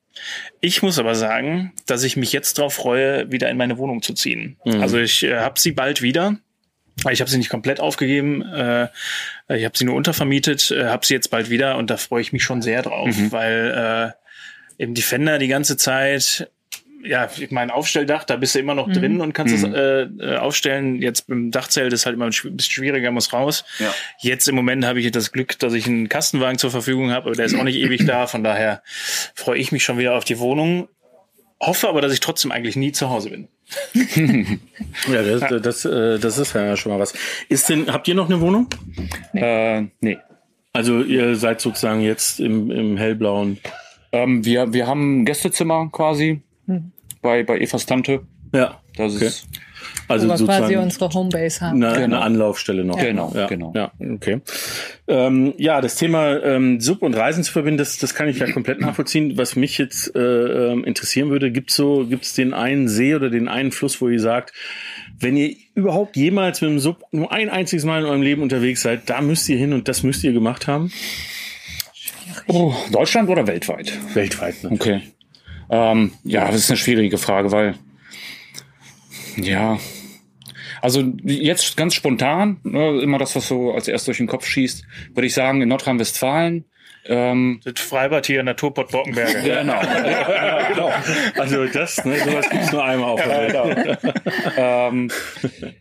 ich 0.60 0.82
muss 0.82 0.98
aber 0.98 1.14
sagen, 1.14 1.72
dass 1.86 2.02
ich 2.02 2.16
mich 2.16 2.32
jetzt 2.32 2.58
darauf 2.58 2.74
freue, 2.74 3.30
wieder 3.30 3.50
in 3.50 3.56
meine 3.56 3.78
Wohnung 3.78 4.02
zu 4.02 4.14
ziehen. 4.14 4.56
Mhm. 4.64 4.80
Also 4.80 4.98
ich 4.98 5.22
äh, 5.22 5.38
habe 5.38 5.58
sie 5.60 5.72
bald 5.72 6.02
wieder. 6.02 6.36
Ich 7.10 7.20
habe 7.20 7.30
sie 7.30 7.38
nicht 7.38 7.50
komplett 7.50 7.80
aufgegeben. 7.80 8.42
Äh, 8.42 8.88
ich 9.48 9.64
habe 9.64 9.76
sie 9.76 9.84
nur 9.84 9.96
untervermietet, 9.96 10.70
äh, 10.70 10.86
habe 10.86 11.04
sie 11.04 11.14
jetzt 11.14 11.30
bald 11.30 11.50
wieder 11.50 11.76
und 11.76 11.90
da 11.90 11.96
freue 11.96 12.22
ich 12.22 12.32
mich 12.32 12.44
schon 12.44 12.62
sehr 12.62 12.82
drauf, 12.82 13.16
mhm. 13.16 13.32
weil 13.32 14.14
äh, 14.78 14.82
eben 14.82 14.94
Defender 14.94 15.38
die 15.38 15.48
ganze 15.48 15.76
Zeit 15.76 16.50
ja, 17.04 17.28
ich 17.36 17.50
mein 17.50 17.70
Aufstelldach, 17.70 18.24
da 18.24 18.36
bist 18.36 18.54
du 18.54 18.58
immer 18.58 18.74
noch 18.74 18.86
mhm. 18.86 18.92
drin 18.94 19.20
und 19.20 19.32
kannst 19.32 19.56
mhm. 19.56 19.74
es 19.74 19.78
äh, 19.78 20.02
äh, 20.02 20.36
aufstellen. 20.38 21.00
Jetzt 21.02 21.28
beim 21.28 21.50
Dachzelt 21.50 21.92
ist 21.92 22.06
halt 22.06 22.14
immer 22.14 22.26
ein 22.26 22.30
bisschen 22.30 22.58
schwieriger, 22.60 23.10
muss 23.10 23.32
raus. 23.32 23.64
Ja. 23.78 23.94
Jetzt 24.18 24.48
im 24.48 24.54
Moment 24.54 24.84
habe 24.84 25.00
ich 25.00 25.10
das 25.10 25.32
Glück, 25.32 25.58
dass 25.58 25.74
ich 25.74 25.86
einen 25.86 26.08
Kastenwagen 26.08 26.58
zur 26.58 26.70
Verfügung 26.70 27.10
habe, 27.10 27.26
aber 27.26 27.36
der 27.36 27.44
ist 27.44 27.54
auch 27.54 27.64
nicht 27.64 27.76
ewig 27.76 28.06
da. 28.06 28.26
Von 28.26 28.42
daher 28.42 28.82
freue 29.34 29.58
ich 29.58 29.70
mich 29.70 29.84
schon 29.84 29.98
wieder 29.98 30.14
auf 30.14 30.24
die 30.24 30.38
Wohnung. 30.38 30.88
Hoffe 31.60 31.88
aber, 31.88 32.00
dass 32.00 32.12
ich 32.12 32.20
trotzdem 32.20 32.52
eigentlich 32.52 32.76
nie 32.76 32.92
zu 32.92 33.10
Hause 33.10 33.30
bin. 33.30 33.48
ja, 35.10 35.22
das, 35.22 35.40
das, 35.40 35.62
das, 35.62 35.84
äh, 35.84 36.18
das 36.18 36.38
ist 36.38 36.54
ja 36.54 36.76
schon 36.76 36.92
mal 36.92 36.98
was. 36.98 37.14
Ist 37.48 37.68
denn, 37.68 37.92
habt 37.92 38.08
ihr 38.08 38.14
noch 38.14 38.26
eine 38.26 38.40
Wohnung? 38.40 38.68
Nee. 39.32 39.40
Äh, 39.40 39.86
nee. 40.00 40.18
Also 40.72 41.02
ihr 41.02 41.36
seid 41.36 41.60
sozusagen 41.60 42.00
jetzt 42.00 42.40
im, 42.40 42.70
im 42.70 42.96
hellblauen. 42.96 43.58
Ähm, 44.12 44.44
wir, 44.44 44.72
wir 44.72 44.86
haben 44.86 45.20
ein 45.20 45.24
Gästezimmer 45.24 45.88
quasi. 45.92 46.42
Hm 46.66 46.93
bei, 47.24 47.42
bei 47.42 47.58
Evas 47.58 47.86
Tante. 47.86 48.20
Ja. 48.52 48.80
Das 48.96 49.16
okay. 49.16 49.26
ist 49.26 49.48
also 50.06 50.28
Wo 50.28 50.38
wir 50.38 50.46
quasi 50.46 50.76
unsere 50.76 51.08
Homebase 51.08 51.60
haben. 51.62 51.82
Eine, 51.82 51.94
genau. 51.94 52.04
eine 52.04 52.20
Anlaufstelle 52.20 52.84
noch. 52.84 52.98
Genau, 52.98 53.32
ja, 53.34 53.46
genau. 53.46 53.72
Ja, 53.74 53.90
okay. 54.14 54.40
Ähm, 55.08 55.54
ja, 55.56 55.80
das 55.80 55.96
Thema 55.96 56.42
ähm, 56.42 56.80
Sub 56.80 57.02
und 57.02 57.14
Reisen 57.14 57.42
zu 57.42 57.52
verbinden, 57.52 57.78
das, 57.78 57.98
das 57.98 58.14
kann 58.14 58.28
ich 58.28 58.38
ja 58.38 58.50
komplett 58.52 58.80
nachvollziehen. 58.80 59.36
Was 59.36 59.56
mich 59.56 59.78
jetzt 59.78 60.14
äh, 60.14 60.20
ähm, 60.20 60.84
interessieren 60.84 61.30
würde, 61.30 61.50
gibt 61.50 61.70
so, 61.70 62.06
gibt's 62.06 62.34
den 62.34 62.52
einen 62.52 62.88
See 62.88 63.14
oder 63.14 63.30
den 63.30 63.48
einen 63.48 63.72
Fluss, 63.72 64.00
wo 64.00 64.08
ihr 64.08 64.20
sagt, 64.20 64.52
wenn 65.18 65.36
ihr 65.36 65.56
überhaupt 65.74 66.16
jemals 66.16 66.60
mit 66.60 66.70
dem 66.70 66.78
Sub 66.78 67.02
nur 67.10 67.32
ein 67.32 67.48
einziges 67.48 67.84
Mal 67.84 68.00
in 68.02 68.06
eurem 68.06 68.22
Leben 68.22 68.42
unterwegs 68.42 68.82
seid, 68.82 69.08
da 69.08 69.20
müsst 69.22 69.48
ihr 69.48 69.56
hin 69.56 69.72
und 69.72 69.88
das 69.88 70.02
müsst 70.02 70.22
ihr 70.22 70.32
gemacht 70.32 70.66
haben? 70.66 70.92
Oh, 72.46 72.74
Deutschland 72.92 73.28
oder 73.30 73.46
weltweit? 73.46 73.92
Weltweit. 74.14 74.62
Natürlich. 74.62 74.80
Okay. 74.80 75.02
Ähm, 75.70 76.12
ja, 76.24 76.46
das 76.46 76.56
ist 76.56 76.70
eine 76.70 76.76
schwierige 76.76 77.18
Frage, 77.18 77.52
weil 77.52 77.74
ja, 79.36 79.78
also 80.80 81.02
jetzt 81.22 81.76
ganz 81.76 81.94
spontan, 81.94 82.58
ne, 82.62 83.00
immer 83.00 83.18
das, 83.18 83.34
was 83.34 83.48
so 83.48 83.72
als 83.72 83.88
erst 83.88 84.06
durch 84.06 84.18
den 84.18 84.26
Kopf 84.26 84.46
schießt, 84.46 84.84
würde 85.14 85.26
ich 85.26 85.34
sagen, 85.34 85.62
in 85.62 85.68
Nordrhein-Westfalen. 85.68 86.66
Ähm, 87.06 87.60
das 87.64 87.80
Freibad 87.80 88.26
hier 88.26 88.42
Naturport 88.42 88.90
Bockenberge. 88.90 89.42
genau. 89.42 89.82
ja, 89.82 90.68
genau. 90.68 90.92
Also 91.38 91.66
das, 91.66 92.04
ne, 92.04 92.18
sowas 92.18 92.48
gibt's 92.50 92.72
nur 92.72 92.84
einmal 92.84 93.10
auf 93.10 93.22
der 93.22 93.30
Welt. 93.30 94.00
Genau. 94.00 94.12
ähm, 94.56 95.10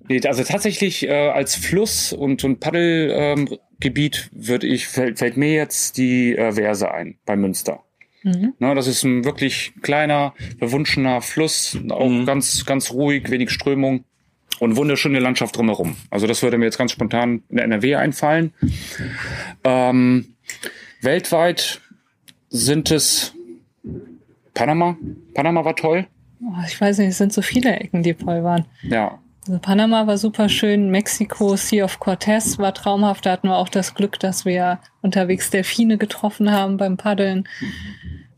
nee, 0.07 0.21
also 0.25 0.43
tatsächlich 0.43 1.07
äh, 1.07 1.29
als 1.29 1.55
Fluss 1.55 2.13
und, 2.13 2.43
und 2.43 2.59
Paddelgebiet 2.59 4.29
ähm, 4.33 4.47
würde 4.47 4.67
ich, 4.67 4.87
fällt, 4.87 5.19
fällt 5.19 5.37
mir 5.37 5.53
jetzt 5.53 5.97
die 5.97 6.35
äh, 6.35 6.53
Verse 6.53 6.89
ein 6.89 7.17
bei 7.25 7.35
Münster. 7.35 7.83
Mhm. 8.23 8.53
Na, 8.59 8.73
das 8.73 8.87
ist 8.87 9.03
ein 9.03 9.25
wirklich 9.25 9.73
kleiner, 9.81 10.33
verwunschener 10.57 11.21
Fluss, 11.21 11.77
auch 11.89 12.09
mhm. 12.09 12.25
ganz, 12.25 12.65
ganz 12.65 12.91
ruhig, 12.91 13.29
wenig 13.29 13.51
Strömung 13.51 14.05
und 14.59 14.75
wunderschöne 14.75 15.19
Landschaft 15.19 15.57
drumherum. 15.57 15.95
Also 16.09 16.27
das 16.27 16.41
würde 16.41 16.57
mir 16.57 16.65
jetzt 16.65 16.77
ganz 16.77 16.91
spontan 16.91 17.43
in 17.49 17.57
der 17.57 17.65
NRW 17.65 17.95
einfallen. 17.95 18.53
Ähm, 19.63 20.35
weltweit 21.01 21.81
sind 22.49 22.91
es 22.91 23.33
Panama. 24.53 24.97
Panama 25.33 25.65
war 25.65 25.75
toll. 25.75 26.07
Oh, 26.41 26.63
ich 26.67 26.79
weiß 26.79 26.99
nicht, 26.99 27.09
es 27.09 27.17
sind 27.17 27.33
so 27.33 27.41
viele 27.41 27.75
Ecken, 27.75 28.03
die 28.03 28.13
toll 28.13 28.43
waren. 28.43 28.65
Ja. 28.83 29.19
Also 29.45 29.59
Panama 29.59 30.07
war 30.07 30.17
super 30.17 30.47
schön, 30.47 30.89
Mexiko, 30.89 31.57
Sea 31.57 31.83
of 31.83 31.99
Cortez 31.99 32.59
war 32.59 32.73
traumhaft. 32.73 33.25
Da 33.25 33.31
hatten 33.31 33.49
wir 33.49 33.57
auch 33.57 33.67
das 33.67 33.93
Glück, 33.93 34.17
dass 34.19 34.45
wir 34.45 34.79
unterwegs 35.01 35.49
Delfine 35.49 35.97
getroffen 35.97 36.51
haben 36.51 36.77
beim 36.77 36.95
Paddeln. 36.95 37.47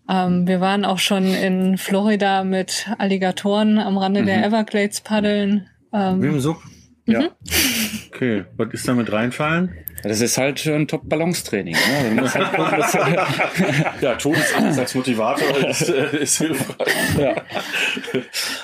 Ähm, 0.09 0.47
wir 0.47 0.61
waren 0.61 0.83
auch 0.83 0.97
schon 0.97 1.25
in 1.25 1.77
Florida 1.77 2.43
mit 2.43 2.89
Alligatoren 2.97 3.77
am 3.77 3.99
Rande 3.99 4.21
mhm. 4.21 4.25
der 4.25 4.45
Everglades 4.45 5.01
paddeln. 5.01 5.67
Ähm, 5.93 6.23
Wie 6.23 6.27
im 6.27 6.39
Sub? 6.39 6.57
Ja. 7.05 7.21
Mhm. 7.21 7.29
Okay, 8.11 8.45
was 8.57 8.73
ist 8.73 8.87
damit 8.87 9.11
reinfallen? 9.11 9.75
Das 10.03 10.21
ist 10.21 10.37
halt 10.37 10.65
ein 10.67 10.87
Top-Balance-Training. 10.87 11.75
Ne? 11.75 12.31
Halt 12.31 12.41
ja, 14.01 14.15
Todesangst 14.15 14.79
als 14.79 14.93
Motivator 14.93 15.67
ist, 15.67 15.89
äh, 15.89 16.17
ist 16.17 16.37
hilfreich. 16.37 16.87
Ja. 17.17 17.35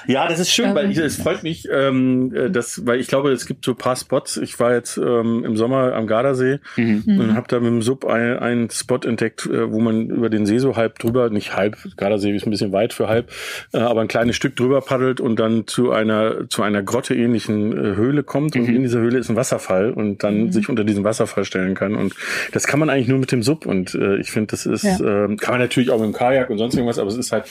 Ja, 0.07 0.27
das 0.27 0.39
ist 0.39 0.51
schön, 0.51 0.73
weil 0.73 0.89
ich, 0.89 0.97
es 0.97 1.17
freut 1.17 1.43
mich, 1.43 1.67
ähm, 1.71 2.33
äh, 2.33 2.49
dass, 2.49 2.85
weil 2.85 2.99
ich 2.99 3.07
glaube, 3.07 3.31
es 3.31 3.45
gibt 3.45 3.65
so 3.65 3.71
ein 3.71 3.77
paar 3.77 3.95
Spots. 3.95 4.37
Ich 4.37 4.59
war 4.59 4.73
jetzt 4.73 4.97
ähm, 4.97 5.43
im 5.45 5.57
Sommer 5.57 5.93
am 5.93 6.07
Gardasee 6.07 6.59
mhm. 6.77 7.03
und 7.07 7.35
habe 7.35 7.47
da 7.49 7.59
mit 7.59 7.67
dem 7.67 7.81
Sub 7.81 8.05
einen, 8.05 8.39
einen 8.39 8.69
Spot 8.69 8.99
entdeckt, 9.03 9.45
äh, 9.45 9.71
wo 9.71 9.79
man 9.79 10.09
über 10.09 10.29
den 10.29 10.45
See 10.45 10.59
so 10.59 10.75
halb 10.75 10.99
drüber, 10.99 11.29
nicht 11.29 11.55
halb, 11.55 11.77
Gardasee 11.97 12.31
ist 12.35 12.47
ein 12.47 12.51
bisschen 12.51 12.71
weit 12.71 12.93
für 12.93 13.07
halb, 13.07 13.31
äh, 13.73 13.79
aber 13.79 14.01
ein 14.01 14.07
kleines 14.07 14.35
Stück 14.35 14.55
drüber 14.55 14.81
paddelt 14.81 15.19
und 15.19 15.39
dann 15.39 15.67
zu 15.67 15.91
einer 15.91 16.49
zu 16.49 16.63
einer 16.63 16.81
Grotte 16.81 17.15
ähnlichen 17.15 17.73
äh, 17.73 17.95
Höhle 17.95 18.23
kommt 18.23 18.55
mhm. 18.55 18.61
und 18.61 18.75
in 18.75 18.83
dieser 18.83 18.99
Höhle 18.99 19.19
ist 19.19 19.29
ein 19.29 19.35
Wasserfall 19.35 19.91
und 19.91 20.23
dann 20.23 20.45
mhm. 20.45 20.51
sich 20.51 20.69
unter 20.69 20.83
diesem 20.83 21.03
Wasserfall 21.03 21.41
verstellen 21.41 21.73
kann. 21.75 21.95
Und 21.95 22.13
das 22.51 22.67
kann 22.67 22.79
man 22.79 22.89
eigentlich 22.89 23.07
nur 23.07 23.17
mit 23.17 23.31
dem 23.31 23.43
Sub. 23.43 23.65
Und 23.65 23.95
äh, 23.95 24.17
ich 24.17 24.31
finde, 24.31 24.47
das 24.51 24.65
ist, 24.65 24.83
ja. 24.83 25.25
äh, 25.25 25.35
kann 25.35 25.53
man 25.53 25.59
natürlich 25.59 25.89
auch 25.89 25.99
mit 25.99 26.07
dem 26.07 26.13
Kajak 26.13 26.49
und 26.49 26.57
sonst 26.57 26.75
irgendwas, 26.75 26.99
aber 26.99 27.09
es 27.09 27.17
ist 27.17 27.31
halt 27.31 27.45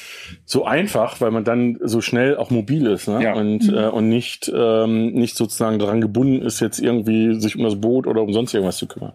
so 0.44 0.64
einfach, 0.64 1.20
weil 1.20 1.30
man 1.30 1.44
dann 1.44 1.78
so 1.90 2.00
schnell 2.00 2.36
auch 2.36 2.50
mobil 2.50 2.86
ist 2.86 3.08
ne? 3.08 3.22
Ja. 3.22 3.34
und, 3.34 3.68
mhm. 3.68 3.74
äh, 3.74 3.88
und 3.88 4.08
nicht, 4.08 4.50
ähm, 4.54 5.12
nicht 5.12 5.36
sozusagen 5.36 5.78
daran 5.78 6.00
gebunden 6.00 6.42
ist, 6.42 6.60
jetzt 6.60 6.78
irgendwie 6.78 7.40
sich 7.40 7.56
um 7.56 7.64
das 7.64 7.80
Boot 7.80 8.06
oder 8.06 8.22
um 8.22 8.32
sonst 8.32 8.54
irgendwas 8.54 8.78
zu 8.78 8.86
kümmern. 8.86 9.12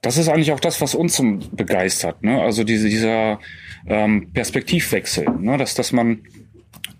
Das 0.00 0.18
ist 0.18 0.28
eigentlich 0.28 0.52
auch 0.52 0.60
das, 0.60 0.80
was 0.80 0.94
uns 0.94 1.22
begeistert. 1.52 2.22
Ne? 2.22 2.40
Also 2.40 2.64
diese, 2.64 2.88
dieser 2.88 3.38
ähm, 3.86 4.32
Perspektivwechsel, 4.32 5.26
ne? 5.38 5.56
dass, 5.58 5.74
dass 5.74 5.92
man 5.92 6.22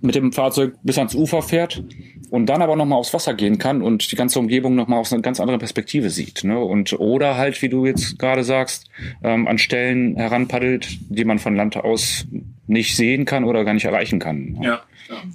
mit 0.02 0.14
dem 0.14 0.32
Fahrzeug 0.32 0.74
bis 0.82 0.98
ans 0.98 1.14
Ufer 1.14 1.42
fährt 1.42 1.82
und 2.30 2.46
dann 2.46 2.60
aber 2.60 2.76
nochmal 2.76 2.98
aufs 2.98 3.14
Wasser 3.14 3.34
gehen 3.34 3.58
kann 3.58 3.82
und 3.82 4.10
die 4.10 4.16
ganze 4.16 4.38
Umgebung 4.38 4.74
nochmal 4.74 4.98
aus 4.98 5.12
einer 5.12 5.22
ganz 5.22 5.38
anderen 5.38 5.60
Perspektive 5.60 6.10
sieht. 6.10 6.44
Ne? 6.44 6.58
Und 6.58 6.92
oder 6.98 7.36
halt, 7.36 7.62
wie 7.62 7.68
du 7.68 7.86
jetzt 7.86 8.18
gerade 8.18 8.42
sagst, 8.42 8.88
ähm, 9.22 9.46
an 9.46 9.58
Stellen 9.58 10.16
heranpaddelt, 10.16 10.88
die 11.08 11.24
man 11.24 11.38
von 11.38 11.54
Land 11.54 11.76
aus 11.76 12.26
nicht 12.72 12.96
sehen 12.96 13.24
kann 13.24 13.44
oder 13.44 13.64
gar 13.64 13.74
nicht 13.74 13.84
erreichen 13.84 14.18
kann. 14.18 14.58
Ja. 14.62 14.82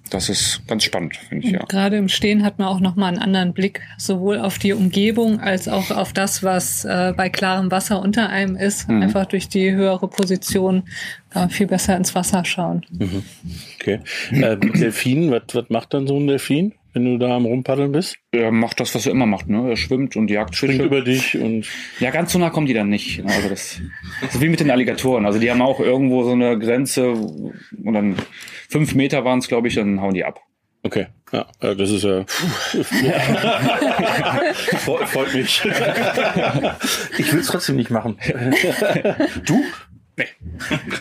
Das 0.10 0.30
ist 0.30 0.62
ganz 0.68 0.84
spannend, 0.84 1.18
finde 1.18 1.46
ich, 1.46 1.54
ja. 1.54 1.64
Gerade 1.66 1.98
im 1.98 2.10
Stehen 2.10 2.44
hat 2.44 2.58
man 2.58 2.68
auch 2.68 2.80
nochmal 2.80 3.10
einen 3.10 3.22
anderen 3.22 3.54
Blick, 3.54 3.82
sowohl 3.98 4.40
auf 4.40 4.58
die 4.58 4.74
Umgebung 4.74 5.40
als 5.40 5.68
auch 5.68 5.92
auf 5.92 6.14
das, 6.14 6.42
was 6.42 6.86
äh, 6.86 7.14
bei 7.16 7.30
klarem 7.30 7.70
Wasser 7.70 8.02
unter 8.02 8.30
einem 8.30 8.56
ist. 8.56 8.90
Mhm. 8.90 9.04
Einfach 9.04 9.26
durch 9.26 9.50
die 9.50 9.72
höhere 9.72 10.08
Position 10.08 10.84
äh, 11.34 11.48
viel 11.50 11.68
besser 11.68 11.96
ins 11.96 12.16
Wasser 12.16 12.44
schauen. 12.46 12.86
Mhm. 12.90 13.24
Okay. 13.80 14.00
Äh, 14.32 14.58
Delfin, 14.58 15.32
was, 15.32 15.44
was 15.54 15.70
macht 15.70 15.94
dann 15.94 16.08
so 16.08 16.18
ein 16.18 16.28
Delfin? 16.28 16.74
Wenn 16.94 17.06
du 17.06 17.18
da 17.18 17.36
am 17.36 17.46
Rumpaddeln 17.46 17.92
bist? 17.92 18.18
Er 18.32 18.52
macht 18.52 18.80
das, 18.80 18.96
was 18.96 19.06
er 19.06 19.12
immer 19.12 19.26
macht, 19.26 19.48
ne? 19.48 19.70
Er 19.70 19.76
schwimmt 19.76 20.16
und 20.16 20.30
jagt 20.30 20.56
Fische. 20.56 20.74
Springt 20.74 20.86
über 20.86 21.02
dich 21.02 21.38
und. 21.38 21.68
Ja, 22.00 22.12
ganz 22.12 22.32
so 22.32 22.40
nah 22.40 22.50
kommen 22.50 22.68
die 22.68 22.74
dann 22.74 22.90
nicht. 22.90 23.24
Ne? 23.24 23.32
Also 23.32 23.50
das, 23.50 23.82
so 24.30 24.42
wie 24.42 24.50
mit 24.50 24.60
den 24.60 24.72
Alligatoren. 24.72 25.26
Also 25.26 25.40
die 25.40 25.50
haben 25.52 25.62
auch 25.62 25.80
irgendwo 25.80 26.24
so 26.24 26.32
eine 26.32 26.58
Grenze 26.58 27.12
und 27.12 27.94
dann 27.94 28.16
fünf 28.70 28.96
Meter 28.96 29.26
waren 29.26 29.40
es, 29.40 29.48
glaube 29.48 29.68
ich, 29.68 29.76
dann 29.76 30.02
hauen 30.02 30.14
die 30.14 30.24
ab. 30.26 30.40
Okay, 30.84 31.08
ja, 31.34 31.46
das 31.60 31.90
ist 31.92 32.04
ja. 32.04 32.24
Freut 34.78 35.34
mich. 35.34 35.62
Ich 37.18 37.34
will 37.34 37.40
es 37.42 37.48
trotzdem 37.48 37.76
nicht 37.76 37.90
machen. 37.90 38.18
Du? 39.44 39.64
Nee. 40.16 40.28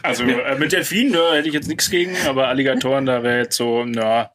Also 0.02 0.24
äh, 0.24 0.58
mit 0.58 0.72
Delfinen 0.72 1.12
da 1.12 1.34
hätte 1.34 1.46
ich 1.48 1.54
jetzt 1.54 1.68
nichts 1.68 1.88
gegen, 1.90 2.16
aber 2.26 2.48
Alligatoren, 2.48 3.06
da 3.06 3.22
wäre 3.22 3.38
jetzt 3.38 3.56
so, 3.56 3.84
na, 3.86 4.30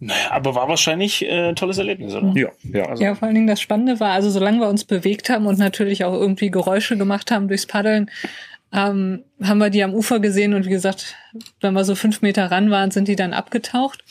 naja, 0.00 0.30
aber 0.30 0.54
war 0.54 0.68
wahrscheinlich 0.68 1.24
äh, 1.26 1.50
ein 1.50 1.56
tolles 1.56 1.76
Erlebnis, 1.76 2.14
oder? 2.14 2.32
Ja, 2.34 2.48
ja. 2.62 2.86
Also. 2.86 3.04
Ja, 3.04 3.14
vor 3.14 3.26
allen 3.26 3.34
Dingen 3.34 3.46
das 3.46 3.60
Spannende 3.60 4.00
war, 4.00 4.12
also 4.12 4.30
solange 4.30 4.60
wir 4.60 4.68
uns 4.68 4.84
bewegt 4.84 5.28
haben 5.28 5.46
und 5.46 5.58
natürlich 5.58 6.04
auch 6.04 6.14
irgendwie 6.14 6.50
Geräusche 6.50 6.96
gemacht 6.96 7.30
haben 7.30 7.48
durchs 7.48 7.66
Paddeln, 7.66 8.10
ähm, 8.72 9.24
haben 9.42 9.58
wir 9.58 9.68
die 9.68 9.82
am 9.82 9.94
Ufer 9.94 10.20
gesehen 10.20 10.54
und 10.54 10.64
wie 10.64 10.70
gesagt, 10.70 11.16
wenn 11.60 11.74
wir 11.74 11.84
so 11.84 11.96
fünf 11.96 12.22
Meter 12.22 12.50
ran 12.50 12.70
waren, 12.70 12.92
sind 12.92 13.08
die 13.08 13.16
dann 13.16 13.32
abgetaucht. 13.32 14.04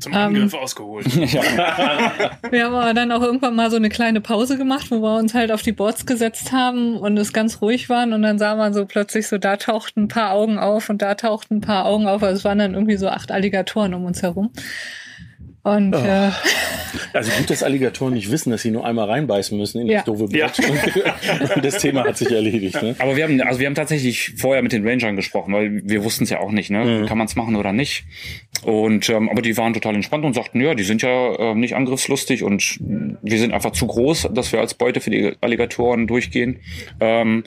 Zum 0.00 0.14
Angriff 0.14 0.54
ähm, 0.54 0.58
ausgeholt. 0.58 1.04
wir 1.16 2.64
haben 2.64 2.74
aber 2.74 2.94
dann 2.94 3.12
auch 3.12 3.20
irgendwann 3.20 3.54
mal 3.54 3.70
so 3.70 3.76
eine 3.76 3.90
kleine 3.90 4.22
Pause 4.22 4.56
gemacht, 4.56 4.90
wo 4.90 5.02
wir 5.02 5.18
uns 5.18 5.34
halt 5.34 5.52
auf 5.52 5.60
die 5.60 5.72
Boards 5.72 6.06
gesetzt 6.06 6.50
haben 6.50 6.96
und 6.96 7.18
es 7.18 7.34
ganz 7.34 7.60
ruhig 7.60 7.90
waren 7.90 8.14
und 8.14 8.22
dann 8.22 8.38
sah 8.38 8.56
man 8.56 8.72
so 8.72 8.86
plötzlich 8.86 9.28
so, 9.28 9.36
da 9.36 9.58
tauchten 9.58 10.04
ein 10.04 10.08
paar 10.08 10.32
Augen 10.32 10.58
auf 10.58 10.88
und 10.88 11.02
da 11.02 11.14
tauchten 11.14 11.56
ein 11.56 11.60
paar 11.60 11.84
Augen 11.84 12.06
auf. 12.06 12.22
Also 12.22 12.38
es 12.38 12.44
waren 12.44 12.58
dann 12.58 12.72
irgendwie 12.72 12.96
so 12.96 13.08
acht 13.08 13.30
Alligatoren 13.30 13.92
um 13.92 14.06
uns 14.06 14.22
herum. 14.22 14.50
Und, 15.62 15.94
oh. 15.94 15.98
äh, 15.98 16.30
also 17.12 17.30
gut, 17.32 17.50
dass 17.50 17.62
Alligatoren 17.62 18.14
nicht 18.14 18.30
wissen, 18.30 18.50
dass 18.50 18.62
sie 18.62 18.70
nur 18.70 18.84
einmal 18.86 19.08
reinbeißen 19.08 19.56
müssen 19.56 19.82
in 19.82 19.88
ja. 19.88 19.98
das 19.98 20.06
doofe 20.06 20.26
Blatt. 20.26 20.58
Ja. 20.58 21.14
Und 21.54 21.64
das 21.64 21.78
Thema 21.78 22.04
hat 22.04 22.16
sich 22.16 22.30
erledigt. 22.30 22.80
Ne? 22.82 22.96
Aber 22.98 23.16
wir 23.16 23.24
haben, 23.24 23.40
also 23.42 23.60
wir 23.60 23.66
haben 23.66 23.74
tatsächlich 23.74 24.34
vorher 24.36 24.62
mit 24.62 24.72
den 24.72 24.86
Rangern 24.86 25.16
gesprochen, 25.16 25.52
weil 25.52 25.82
wir 25.84 26.02
wussten 26.02 26.24
es 26.24 26.30
ja 26.30 26.40
auch 26.40 26.50
nicht, 26.50 26.70
ne? 26.70 26.84
Mhm. 26.84 27.06
Kann 27.06 27.18
man 27.18 27.26
es 27.26 27.36
machen 27.36 27.56
oder 27.56 27.72
nicht? 27.72 28.04
Und 28.62 29.08
ähm, 29.10 29.28
aber 29.28 29.42
die 29.42 29.56
waren 29.56 29.74
total 29.74 29.94
entspannt 29.94 30.24
und 30.24 30.34
sagten, 30.34 30.60
ja, 30.60 30.74
die 30.74 30.84
sind 30.84 31.02
ja 31.02 31.34
äh, 31.34 31.54
nicht 31.54 31.74
angriffslustig 31.74 32.42
und 32.42 32.78
wir 32.80 33.38
sind 33.38 33.52
einfach 33.52 33.72
zu 33.72 33.86
groß, 33.86 34.30
dass 34.34 34.52
wir 34.52 34.60
als 34.60 34.74
Beute 34.74 35.00
für 35.00 35.10
die 35.10 35.34
Alligatoren 35.40 36.06
durchgehen. 36.06 36.60
Ähm, 37.00 37.44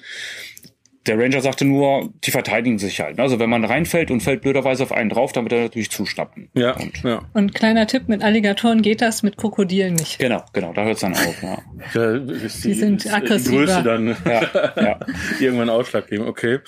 der 1.06 1.20
Ranger 1.20 1.42
sagte 1.42 1.66
nur, 1.66 2.14
die 2.24 2.32
verteidigen 2.32 2.80
sich 2.80 3.02
halt. 3.02 3.20
Also 3.20 3.38
wenn 3.38 3.50
man 3.50 3.66
reinfällt 3.66 4.10
und 4.10 4.22
fällt 4.22 4.42
blöderweise 4.42 4.84
auf 4.84 4.94
einen 4.94 5.10
drauf, 5.10 5.34
dann 5.34 5.44
wird 5.44 5.54
er 5.54 5.62
natürlich 5.64 5.92
zuschnappen. 5.92 6.50
Ja. 6.54 6.78
Und, 6.78 7.04
ja. 7.04 7.22
und 7.34 7.54
kleiner 7.54 7.88
Tipp, 7.88 8.08
mit 8.08 8.24
Alligatoren 8.24 8.82
geht 8.82 9.02
das, 9.02 9.22
mit 9.22 9.36
Krokodilen 9.36 9.96
nicht. 9.96 10.20
Genau, 10.20 10.44
genau, 10.54 10.72
da 10.72 10.86
hört 10.86 10.96
es 10.96 11.02
dann 11.02 11.14
auf. 11.14 11.44
Ja. 11.44 11.58
ja 11.94 12.20
die, 12.20 12.40
die, 12.40 12.74
sind 12.74 13.14
aggressiver. 13.14 13.52
Die 13.52 13.58
Größe 13.58 13.84
dann 13.84 14.16
ja, 14.26 14.72
ja. 14.82 15.00
irgendwann 15.42 15.70
Ausschlag 15.70 16.08
geben, 16.08 16.26
okay. 16.26 16.60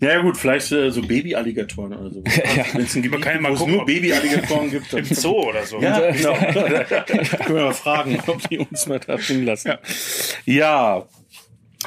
Ja 0.00 0.20
gut, 0.20 0.36
vielleicht 0.36 0.72
äh, 0.72 0.90
so 0.90 1.02
Baby-Alligatoren 1.02 1.94
oder 1.94 2.10
so. 2.10 2.22
ja. 2.56 2.64
Wenn 2.72 2.82
es 2.82 2.96
ein 2.96 3.02
Gebiet 3.02 3.22
kann 3.22 3.40
mal 3.40 3.54
gucken, 3.54 3.74
nur 3.74 3.86
Baby-Alligatoren 3.86 4.70
gibt. 4.70 4.92
Im 4.92 5.04
Zoo 5.04 5.48
oder 5.48 5.62
so. 5.64 5.80
Ja, 5.80 6.10
genau. 6.10 6.34
Können 6.34 7.54
wir 7.54 7.64
mal 7.66 7.72
fragen, 7.72 8.18
ob 8.26 8.48
die 8.48 8.58
uns 8.58 8.86
mal 8.86 8.98
da 8.98 9.16
lassen. 9.16 9.68
Ja. 9.68 9.78
ja, 10.44 11.06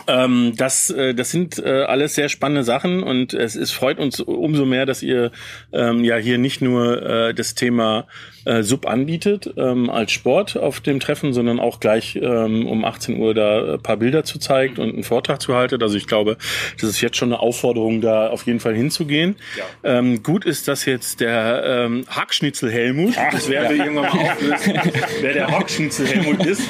ähm, 0.08 0.54
das, 0.56 0.90
äh, 0.90 1.14
das 1.14 1.32
sind 1.32 1.58
äh, 1.60 1.84
alles 1.84 2.16
sehr 2.16 2.30
spannende 2.30 2.64
Sachen 2.64 3.04
und 3.04 3.34
es, 3.34 3.56
es 3.56 3.72
freut 3.72 4.00
uns 4.00 4.20
umso 4.20 4.66
mehr, 4.66 4.86
dass 4.86 5.04
ihr 5.04 5.32
ähm, 5.72 6.04
ja 6.04 6.18
hier 6.18 6.38
nicht 6.38 6.62
nur 6.62 7.02
äh, 7.02 7.34
das 7.34 7.56
Thema 7.56 8.08
äh, 8.46 8.64
Sub 8.64 8.88
anbietet 8.88 9.54
ähm, 9.58 9.90
als 9.90 10.12
Sport 10.12 10.58
auf 10.58 10.80
dem 10.80 11.00
Treffen, 11.00 11.34
sondern 11.34 11.60
auch 11.60 11.80
gleich 11.80 12.16
ähm, 12.22 12.68
um 12.68 12.86
18 12.86 13.20
Uhr 13.20 13.34
da 13.34 13.74
ein 13.76 13.82
paar 13.82 13.98
Bilder 13.98 14.24
zu 14.24 14.40
zeigt 14.40 14.80
und 14.80 14.94
einen 14.94 15.04
Vortrag 15.04 15.42
zu 15.42 15.56
halten. 15.56 15.82
Also 15.82 15.98
ich 15.98 16.08
glaube, 16.08 16.38
das 16.80 16.90
ist 16.90 17.02
jetzt 17.02 17.18
schon 17.18 17.30
eine 17.30 17.40
Aufforderung, 17.40 18.02
da 18.02 18.30
auf 18.30 18.46
jeden 18.46 18.60
Fall 18.60 18.76
hinzugehen. 18.76 19.36
Ja. 19.58 19.98
Ähm, 19.98 20.24
gut 20.24 20.46
ist, 20.46 20.68
dass 20.68 20.86
jetzt 20.86 21.20
der 21.20 21.64
ähm, 21.66 22.06
Hackschnitzel 22.10 22.72
Helmut, 22.72 23.16
Ach, 23.18 23.32
das 23.32 23.50
werden 23.50 23.78
wir 23.78 23.86
irgendwann 23.86 24.18
mal 24.18 24.32
auflösen, 24.32 24.80
wer 25.22 25.34
der 25.34 25.48
Hackschnitzel 25.48 26.08
Helmut 26.08 26.46
ist, 26.46 26.70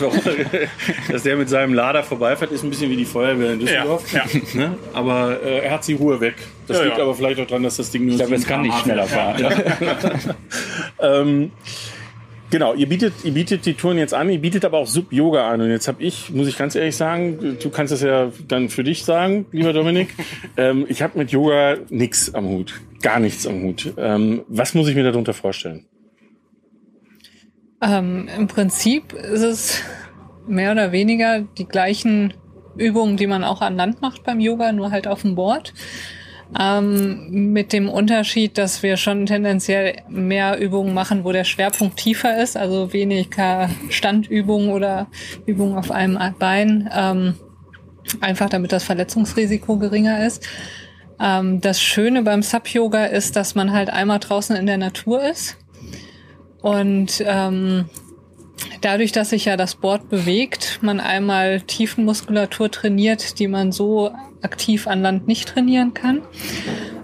dass 1.12 1.24
der 1.24 1.36
mit 1.36 1.50
seinem 1.50 1.74
Lader 1.74 2.04
vorbeifährt, 2.04 2.52
ist 2.52 2.64
ein 2.64 2.70
bisschen 2.70 2.90
wie 2.92 2.98
die 2.98 3.06
Feuerwehr 3.06 3.54
in 3.54 3.60
Düsseldorf. 3.60 4.12
Ja, 4.12 4.26
ja. 4.32 4.40
Ne? 4.54 4.78
Aber 4.94 5.40
äh, 5.44 5.60
er 5.60 5.72
hat 5.72 5.88
die 5.88 5.94
Ruhe 5.94 6.20
weg. 6.20 6.36
Das 6.70 6.78
ja, 6.78 6.84
liegt 6.84 6.98
ja. 6.98 7.04
aber 7.04 7.16
vielleicht 7.16 7.40
auch 7.40 7.48
daran, 7.48 7.64
dass 7.64 7.78
das 7.78 7.92
Ding 7.92 8.06
nur 8.06 8.14
Ich 8.14 8.20
glaube, 8.20 8.36
es 8.36 8.46
kann 8.46 8.62
nicht 8.62 8.78
schneller 8.80 9.08
fahren. 9.08 9.44
ähm, 11.00 11.52
Genau, 12.52 12.74
ihr 12.74 12.90
bietet, 12.90 13.14
ihr 13.24 13.34
bietet 13.34 13.68
die 13.68 13.76
Touren 13.76 14.00
jetzt 14.00 14.14
an, 14.14 14.28
ihr 14.30 14.40
bietet 14.42 14.66
aber 14.66 14.80
auch 14.80 14.88
Sub-Yoga 14.88 15.52
an. 15.52 15.62
Und 15.62 15.70
jetzt 15.70 15.88
habe 15.88 16.02
ich, 16.02 16.32
muss 16.32 16.48
ich 16.48 16.58
ganz 16.58 16.74
ehrlich 16.74 16.96
sagen, 16.96 17.58
du 17.62 17.70
kannst 17.70 17.94
es 17.94 18.02
ja 18.02 18.32
dann 18.48 18.70
für 18.70 18.84
dich 18.84 19.06
sagen, 19.06 19.46
lieber 19.52 19.72
Dominik, 19.72 20.16
ähm, 20.58 20.86
ich 20.90 21.04
habe 21.04 21.20
mit 21.20 21.32
Yoga 21.32 21.78
nichts 21.90 22.34
am 22.34 22.48
Hut, 22.48 22.82
gar 23.04 23.20
nichts 23.20 23.46
am 23.46 23.62
Hut. 23.62 23.94
Ähm, 23.98 24.46
was 24.48 24.74
muss 24.74 24.88
ich 24.88 24.96
mir 24.96 25.04
darunter 25.04 25.34
vorstellen? 25.34 25.86
Ähm, 27.82 28.28
Im 28.36 28.48
Prinzip 28.48 29.14
ist 29.14 29.44
es 29.44 29.82
mehr 30.48 30.72
oder 30.72 30.92
weniger 30.92 31.42
die 31.42 31.66
gleichen 31.66 32.34
Übungen, 32.78 33.16
die 33.16 33.28
man 33.28 33.44
auch 33.44 33.62
an 33.62 33.76
Land 33.76 34.02
macht 34.02 34.24
beim 34.24 34.40
Yoga, 34.40 34.72
nur 34.72 34.90
halt 34.90 35.08
auf 35.08 35.22
dem 35.22 35.36
Board. 35.36 35.74
Ähm, 36.58 37.28
mit 37.30 37.74
dem 37.74 37.90
Unterschied, 37.90 38.58
dass 38.58 38.82
wir 38.82 38.98
schon 38.98 39.28
tendenziell 39.28 40.02
mehr 40.10 40.60
Übungen 40.60 40.96
machen, 40.96 41.24
wo 41.24 41.32
der 41.32 41.44
Schwerpunkt 41.44 41.98
tiefer 41.98 42.42
ist, 42.42 42.58
also 42.58 42.92
weniger 42.92 43.70
Standübungen 43.90 44.72
oder 44.72 45.08
Übungen 45.46 45.78
auf 45.78 45.92
einem 45.92 46.18
Bein, 46.40 46.90
ähm, 46.92 47.36
einfach 48.20 48.50
damit 48.50 48.72
das 48.72 48.84
Verletzungsrisiko 48.84 49.78
geringer 49.78 50.26
ist. 50.26 50.48
Ähm, 51.20 51.62
das 51.62 51.80
Schöne 51.80 52.24
beim 52.24 52.42
Sub-Yoga 52.42 53.06
ist, 53.06 53.36
dass 53.36 53.54
man 53.54 53.72
halt 53.72 53.92
einmal 53.92 54.20
draußen 54.20 54.56
in 54.56 54.66
der 54.66 54.78
Natur 54.78 55.24
ist 55.24 55.58
und 56.62 57.24
ähm, 57.26 57.86
dadurch, 58.82 59.12
dass 59.12 59.30
sich 59.30 59.46
ja 59.46 59.56
das 59.56 59.76
Board 59.76 60.10
bewegt, 60.10 60.80
man 60.82 61.00
einmal 61.00 61.62
Tiefenmuskulatur 61.62 62.72
trainiert, 62.72 63.40
die 63.40 63.48
man 63.48 63.72
so 63.72 64.12
aktiv 64.42 64.88
an 64.88 65.02
Land 65.02 65.28
nicht 65.28 65.50
trainieren 65.50 65.94
kann 65.94 66.22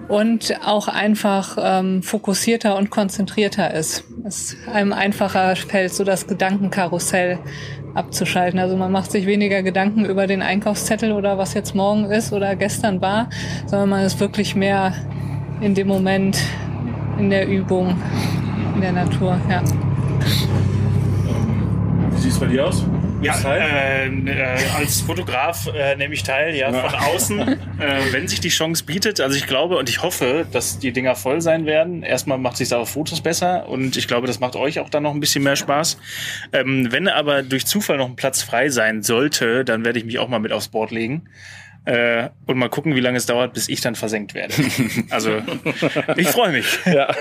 und 0.08 0.54
auch 0.65 0.88
einfach 0.88 1.58
ähm, 1.60 2.04
fokussierter 2.04 2.78
und 2.78 2.89
konzentrierter 2.89 3.74
ist. 3.74 4.04
Es 4.24 4.56
einem 4.71 4.93
einfacher 4.93 5.56
fällt, 5.56 5.93
so 5.93 6.04
das 6.04 6.28
Gedankenkarussell 6.28 7.39
abzuschalten. 7.93 8.60
Also 8.60 8.76
man 8.76 8.91
macht 8.91 9.12
sich 9.12 9.26
weniger 9.26 9.63
Gedanken 9.63 10.06
über 10.06 10.28
den 10.28 10.41
Einkaufszettel 10.41 11.12
oder 11.12 11.38
was 11.38 11.54
jetzt 11.54 11.76
morgen 11.76 12.06
ist 12.06 12.34
oder 12.34 12.56
gestern 12.56 13.02
war, 13.02 13.30
sondern 13.65 13.89
man 13.89 14.04
ist 14.04 14.19
wirklich 14.19 14.56
mehr 14.56 14.93
in 15.62 15.74
dem 15.74 15.88
Moment 15.88 16.38
in 17.17 17.30
der 17.30 17.48
Übung, 17.48 17.95
in 18.76 18.82
der 18.82 18.91
Natur, 18.91 19.38
ja. 19.50 19.63
Wie 22.12 22.17
sieht 22.17 22.32
es 22.32 22.39
bei 22.39 22.48
dir 22.48 22.67
aus? 22.67 22.86
Ja, 23.25 23.55
äh, 23.55 24.07
äh, 24.07 24.57
als 24.77 25.01
Fotograf 25.01 25.67
äh, 25.67 25.95
nehme 25.95 26.13
ich 26.13 26.23
teil, 26.23 26.55
ja, 26.55 26.71
von 26.71 26.93
außen, 26.93 27.39
äh, 27.39 27.57
wenn 28.11 28.27
sich 28.27 28.39
die 28.39 28.49
Chance 28.49 28.83
bietet. 28.83 29.19
Also 29.19 29.35
ich 29.35 29.47
glaube 29.47 29.77
und 29.77 29.89
ich 29.89 30.01
hoffe, 30.01 30.45
dass 30.51 30.79
die 30.79 30.91
Dinger 30.91 31.15
voll 31.15 31.41
sein 31.41 31.65
werden. 31.65 32.03
Erstmal 32.03 32.38
macht 32.38 32.57
sich 32.57 32.69
da 32.69 32.77
auf 32.77 32.89
Fotos 32.89 33.21
besser 33.21 33.67
und 33.67 33.97
ich 33.97 34.07
glaube, 34.07 34.27
das 34.27 34.39
macht 34.39 34.55
euch 34.55 34.79
auch 34.79 34.89
dann 34.89 35.03
noch 35.03 35.13
ein 35.13 35.19
bisschen 35.19 35.43
mehr 35.43 35.55
Spaß. 35.55 35.97
Ähm, 36.53 36.91
wenn 36.91 37.07
aber 37.07 37.43
durch 37.43 37.65
Zufall 37.65 37.97
noch 37.97 38.07
ein 38.07 38.15
Platz 38.15 38.41
frei 38.41 38.69
sein 38.69 39.03
sollte, 39.03 39.65
dann 39.65 39.83
werde 39.85 39.99
ich 39.99 40.05
mich 40.05 40.19
auch 40.19 40.27
mal 40.27 40.39
mit 40.39 40.51
aufs 40.51 40.67
Board 40.67 40.91
legen. 40.91 41.23
Äh, 41.86 42.30
und 42.48 42.58
mal 42.58 42.69
gucken, 42.69 42.95
wie 42.95 43.00
lange 43.00 43.17
es 43.17 43.28
dauert, 43.28 43.54
bis 43.54 43.69
ich 43.69 43.82
dann 43.82 43.95
versenkt 43.95 44.34
werde. 44.34 44.54
Also 45.10 45.38
ich 46.17 46.28
freue 46.30 46.52
mich. 46.52 46.80
Ja. 46.86 47.13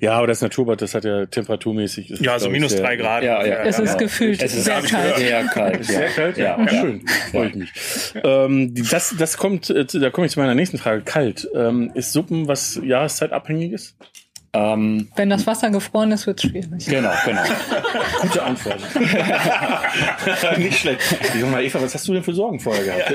ja, 0.00 0.12
aber 0.12 0.26
das 0.26 0.40
Naturbad, 0.40 0.80
das 0.80 0.94
hat 0.94 1.04
ja 1.04 1.26
temperaturmäßig. 1.26 2.20
Ja, 2.20 2.32
also 2.32 2.48
minus 2.48 2.72
sehr, 2.72 2.80
drei 2.80 2.96
Grad. 2.96 3.22
Ja, 3.22 3.44
ja, 3.44 3.62
es 3.64 3.78
ist 3.78 3.92
ja. 3.92 3.96
gefühlt 3.96 4.42
es 4.42 4.54
ist 4.54 4.64
sehr 4.64 4.80
kalt. 4.82 5.16
Sehr 5.16 5.44
kalt. 5.44 5.84
Sehr 5.84 6.08
kalt. 6.08 6.38
Ja, 6.38 6.58
ja. 6.58 6.68
schön. 6.68 7.06
Freue 7.30 7.48
ich 7.48 7.54
mich. 7.54 7.72
Ähm, 8.24 8.74
das, 8.90 9.14
das 9.18 9.36
kommt, 9.36 9.70
äh, 9.70 9.84
da 9.84 10.10
komme 10.10 10.26
ich 10.26 10.32
zu 10.32 10.40
meiner 10.40 10.54
nächsten 10.54 10.78
Frage. 10.78 11.02
Kalt. 11.02 11.48
Ähm, 11.54 11.90
ist 11.94 12.12
Suppen 12.12 12.48
was 12.48 12.80
jahreszeitabhängiges? 12.82 13.96
Ähm, 14.56 15.08
Wenn 15.16 15.28
das 15.28 15.46
Wasser 15.46 15.70
gefroren 15.70 16.12
ist, 16.12 16.26
wird 16.26 16.42
es 16.42 16.50
schwierig. 16.50 16.86
Genau, 16.86 17.12
genau. 17.24 17.42
Gute 18.22 18.42
Antwort. 18.42 18.80
Nicht 20.58 20.78
schlecht. 20.78 21.02
Sag 21.02 21.50
mal, 21.50 21.62
Eva, 21.62 21.82
was 21.82 21.94
hast 21.94 22.08
du 22.08 22.14
denn 22.14 22.22
für 22.22 22.32
Sorgen 22.32 22.58
vorher 22.58 22.84
gehabt? 22.84 23.10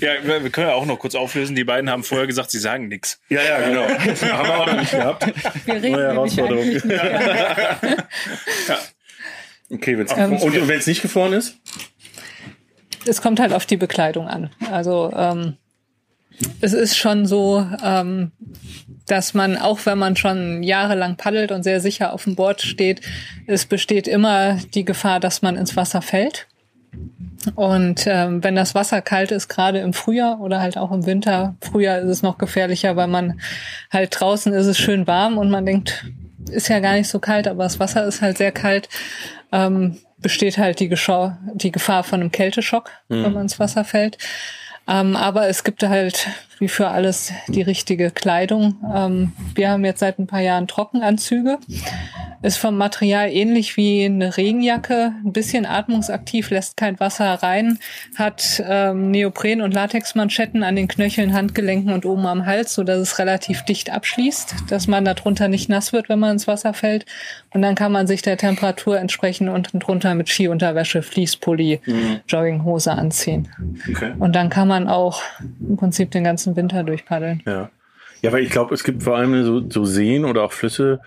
Ja, 0.00 0.14
ja 0.14 0.22
wir 0.42 0.50
können 0.50 0.68
ja 0.68 0.74
auch 0.74 0.86
noch 0.86 0.98
kurz 0.98 1.16
auflösen. 1.16 1.56
Die 1.56 1.64
beiden 1.64 1.90
haben 1.90 2.04
vorher 2.04 2.28
gesagt, 2.28 2.52
sie 2.52 2.60
sagen 2.60 2.88
nichts. 2.88 3.20
Ja, 3.30 3.42
ja, 3.42 3.58
genau. 3.60 3.88
haben 3.88 4.46
wir 4.46 4.60
auch 4.60 4.66
noch 4.66 4.80
nicht 4.80 4.92
gehabt. 4.92 5.26
Wir 5.66 5.74
reden 5.74 5.92
Neue 5.92 6.06
Herausforderung. 6.06 6.70
Ja. 8.68 8.78
Okay, 9.70 9.98
wenn's 9.98 10.12
ähm, 10.16 10.34
und 10.34 10.68
wenn 10.68 10.78
es 10.78 10.86
nicht 10.86 11.02
gefroren 11.02 11.32
ist? 11.32 11.56
Es 13.06 13.20
kommt 13.20 13.40
halt 13.40 13.52
auf 13.52 13.66
die 13.66 13.76
Bekleidung 13.76 14.28
an. 14.28 14.50
Also 14.70 15.12
ähm, 15.14 15.56
es 16.60 16.72
ist 16.72 16.96
schon 16.96 17.26
so, 17.26 17.66
ähm, 17.84 18.32
dass 19.06 19.34
man, 19.34 19.56
auch 19.56 19.80
wenn 19.84 19.98
man 19.98 20.16
schon 20.16 20.62
jahrelang 20.62 21.16
paddelt 21.16 21.50
und 21.50 21.62
sehr 21.62 21.80
sicher 21.80 22.12
auf 22.12 22.24
dem 22.24 22.36
Board 22.36 22.62
steht, 22.62 23.00
es 23.46 23.66
besteht 23.66 24.06
immer 24.06 24.58
die 24.74 24.84
Gefahr, 24.84 25.20
dass 25.20 25.42
man 25.42 25.56
ins 25.56 25.76
Wasser 25.76 26.02
fällt. 26.02 26.46
Und 27.54 28.06
ähm, 28.06 28.42
wenn 28.42 28.56
das 28.56 28.74
Wasser 28.74 29.00
kalt 29.00 29.30
ist, 29.30 29.48
gerade 29.48 29.78
im 29.78 29.92
Frühjahr 29.92 30.40
oder 30.40 30.60
halt 30.60 30.76
auch 30.76 30.90
im 30.90 31.06
Winter, 31.06 31.56
Frühjahr 31.60 31.98
ist 31.98 32.08
es 32.08 32.22
noch 32.22 32.38
gefährlicher, 32.38 32.96
weil 32.96 33.06
man 33.06 33.40
halt 33.90 34.18
draußen 34.18 34.52
ist 34.52 34.66
es 34.66 34.78
schön 34.78 35.06
warm 35.06 35.38
und 35.38 35.50
man 35.50 35.64
denkt, 35.64 36.04
ist 36.50 36.68
ja 36.68 36.80
gar 36.80 36.94
nicht 36.94 37.08
so 37.08 37.18
kalt, 37.18 37.46
aber 37.46 37.64
das 37.64 37.78
Wasser 37.78 38.04
ist 38.06 38.22
halt 38.22 38.38
sehr 38.38 38.52
kalt, 38.52 38.88
ähm, 39.52 39.98
besteht 40.18 40.58
halt 40.58 40.80
die, 40.80 40.88
Geschau 40.88 41.36
die 41.54 41.70
Gefahr 41.70 42.04
von 42.04 42.20
einem 42.20 42.32
Kälteschock, 42.32 42.90
mhm. 43.08 43.24
wenn 43.24 43.32
man 43.32 43.42
ins 43.42 43.58
Wasser 43.58 43.84
fällt. 43.84 44.18
Ähm, 44.88 45.16
aber 45.16 45.48
es 45.48 45.64
gibt 45.64 45.82
halt 45.82 46.28
wie 46.60 46.68
für 46.68 46.88
alles 46.88 47.32
die 47.48 47.62
richtige 47.62 48.10
Kleidung. 48.10 48.76
Ähm, 48.94 49.32
wir 49.54 49.70
haben 49.70 49.84
jetzt 49.84 50.00
seit 50.00 50.18
ein 50.18 50.26
paar 50.26 50.40
Jahren 50.40 50.68
Trockenanzüge. 50.68 51.58
Ist 52.40 52.58
vom 52.58 52.76
Material 52.76 53.30
ähnlich 53.32 53.76
wie 53.76 54.04
eine 54.04 54.36
Regenjacke, 54.36 55.12
ein 55.24 55.32
bisschen 55.32 55.66
atmungsaktiv, 55.66 56.50
lässt 56.50 56.76
kein 56.76 57.00
Wasser 57.00 57.34
rein, 57.34 57.80
hat 58.14 58.62
ähm, 58.64 59.10
Neopren- 59.10 59.60
und 59.60 59.74
Latexmanschetten 59.74 60.62
an 60.62 60.76
den 60.76 60.86
Knöcheln, 60.86 61.34
Handgelenken 61.34 61.92
und 61.92 62.06
oben 62.06 62.26
am 62.26 62.46
Hals, 62.46 62.74
so 62.74 62.84
dass 62.84 62.98
es 62.98 63.18
relativ 63.18 63.62
dicht 63.62 63.90
abschließt, 63.90 64.54
dass 64.68 64.86
man 64.86 65.04
darunter 65.04 65.48
nicht 65.48 65.68
nass 65.68 65.92
wird, 65.92 66.08
wenn 66.08 66.20
man 66.20 66.32
ins 66.32 66.46
Wasser 66.46 66.74
fällt. 66.74 67.06
Und 67.52 67.62
dann 67.62 67.74
kann 67.74 67.90
man 67.90 68.06
sich 68.06 68.22
der 68.22 68.36
Temperatur 68.36 69.00
entsprechend 69.00 69.48
unten 69.48 69.80
drunter 69.80 70.14
mit 70.14 70.28
Skiunterwäsche, 70.28 71.02
Fließpulli, 71.02 71.80
mhm. 71.84 72.20
Jogginghose 72.28 72.92
anziehen. 72.92 73.48
Okay. 73.90 74.12
Und 74.18 74.36
dann 74.36 74.48
kann 74.48 74.68
man 74.68 74.86
auch 74.86 75.22
im 75.60 75.76
Prinzip 75.76 76.12
den 76.12 76.22
ganzen 76.22 76.47
Winter 76.56 76.84
durchpaddeln. 76.84 77.42
Ja. 77.46 77.70
Ja, 78.20 78.32
weil 78.32 78.42
ich 78.42 78.50
glaube, 78.50 78.74
es 78.74 78.82
gibt 78.82 79.02
vor 79.02 79.16
allem 79.16 79.44
so, 79.44 79.70
so 79.70 79.84
Seen 79.84 80.24
oder 80.24 80.42
auch 80.42 80.52
Flüsse, 80.52 81.00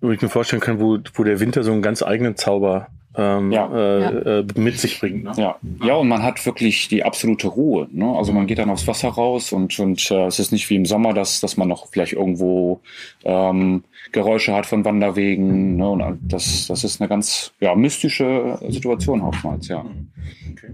wo 0.00 0.10
ich 0.10 0.20
mir 0.20 0.28
vorstellen 0.28 0.60
kann, 0.60 0.78
wo, 0.80 0.98
wo 1.14 1.24
der 1.24 1.40
Winter 1.40 1.62
so 1.62 1.72
einen 1.72 1.82
ganz 1.82 2.02
eigenen 2.02 2.36
Zauber 2.36 2.88
ähm, 3.16 3.52
ja. 3.52 3.66
Äh, 3.72 4.40
äh, 4.40 4.46
mit 4.56 4.78
sich 4.78 4.98
bringt. 4.98 5.24
Ne? 5.24 5.32
Ja. 5.36 5.56
ja, 5.84 5.94
und 5.94 6.08
man 6.08 6.22
hat 6.22 6.44
wirklich 6.46 6.88
die 6.88 7.04
absolute 7.04 7.48
Ruhe. 7.48 7.88
Ne? 7.92 8.06
Also 8.06 8.32
man 8.32 8.46
geht 8.46 8.58
dann 8.58 8.70
aufs 8.70 8.86
Wasser 8.86 9.08
raus 9.08 9.52
und, 9.52 9.78
und 9.78 10.10
äh, 10.10 10.26
es 10.26 10.38
ist 10.38 10.52
nicht 10.52 10.68
wie 10.70 10.76
im 10.76 10.86
Sommer, 10.86 11.14
dass, 11.14 11.40
dass 11.40 11.56
man 11.56 11.68
noch 11.68 11.88
vielleicht 11.88 12.14
irgendwo 12.14 12.80
ähm, 13.24 13.84
Geräusche 14.12 14.54
hat 14.54 14.66
von 14.66 14.84
Wanderwegen. 14.84 15.76
Ne? 15.76 15.88
Und 15.88 16.18
das, 16.22 16.66
das 16.66 16.84
ist 16.84 17.00
eine 17.00 17.08
ganz 17.08 17.52
ja, 17.60 17.74
mystische 17.74 18.58
Situation 18.68 19.20
oftmals, 19.20 19.68
ja. 19.68 19.84
Okay. 20.52 20.72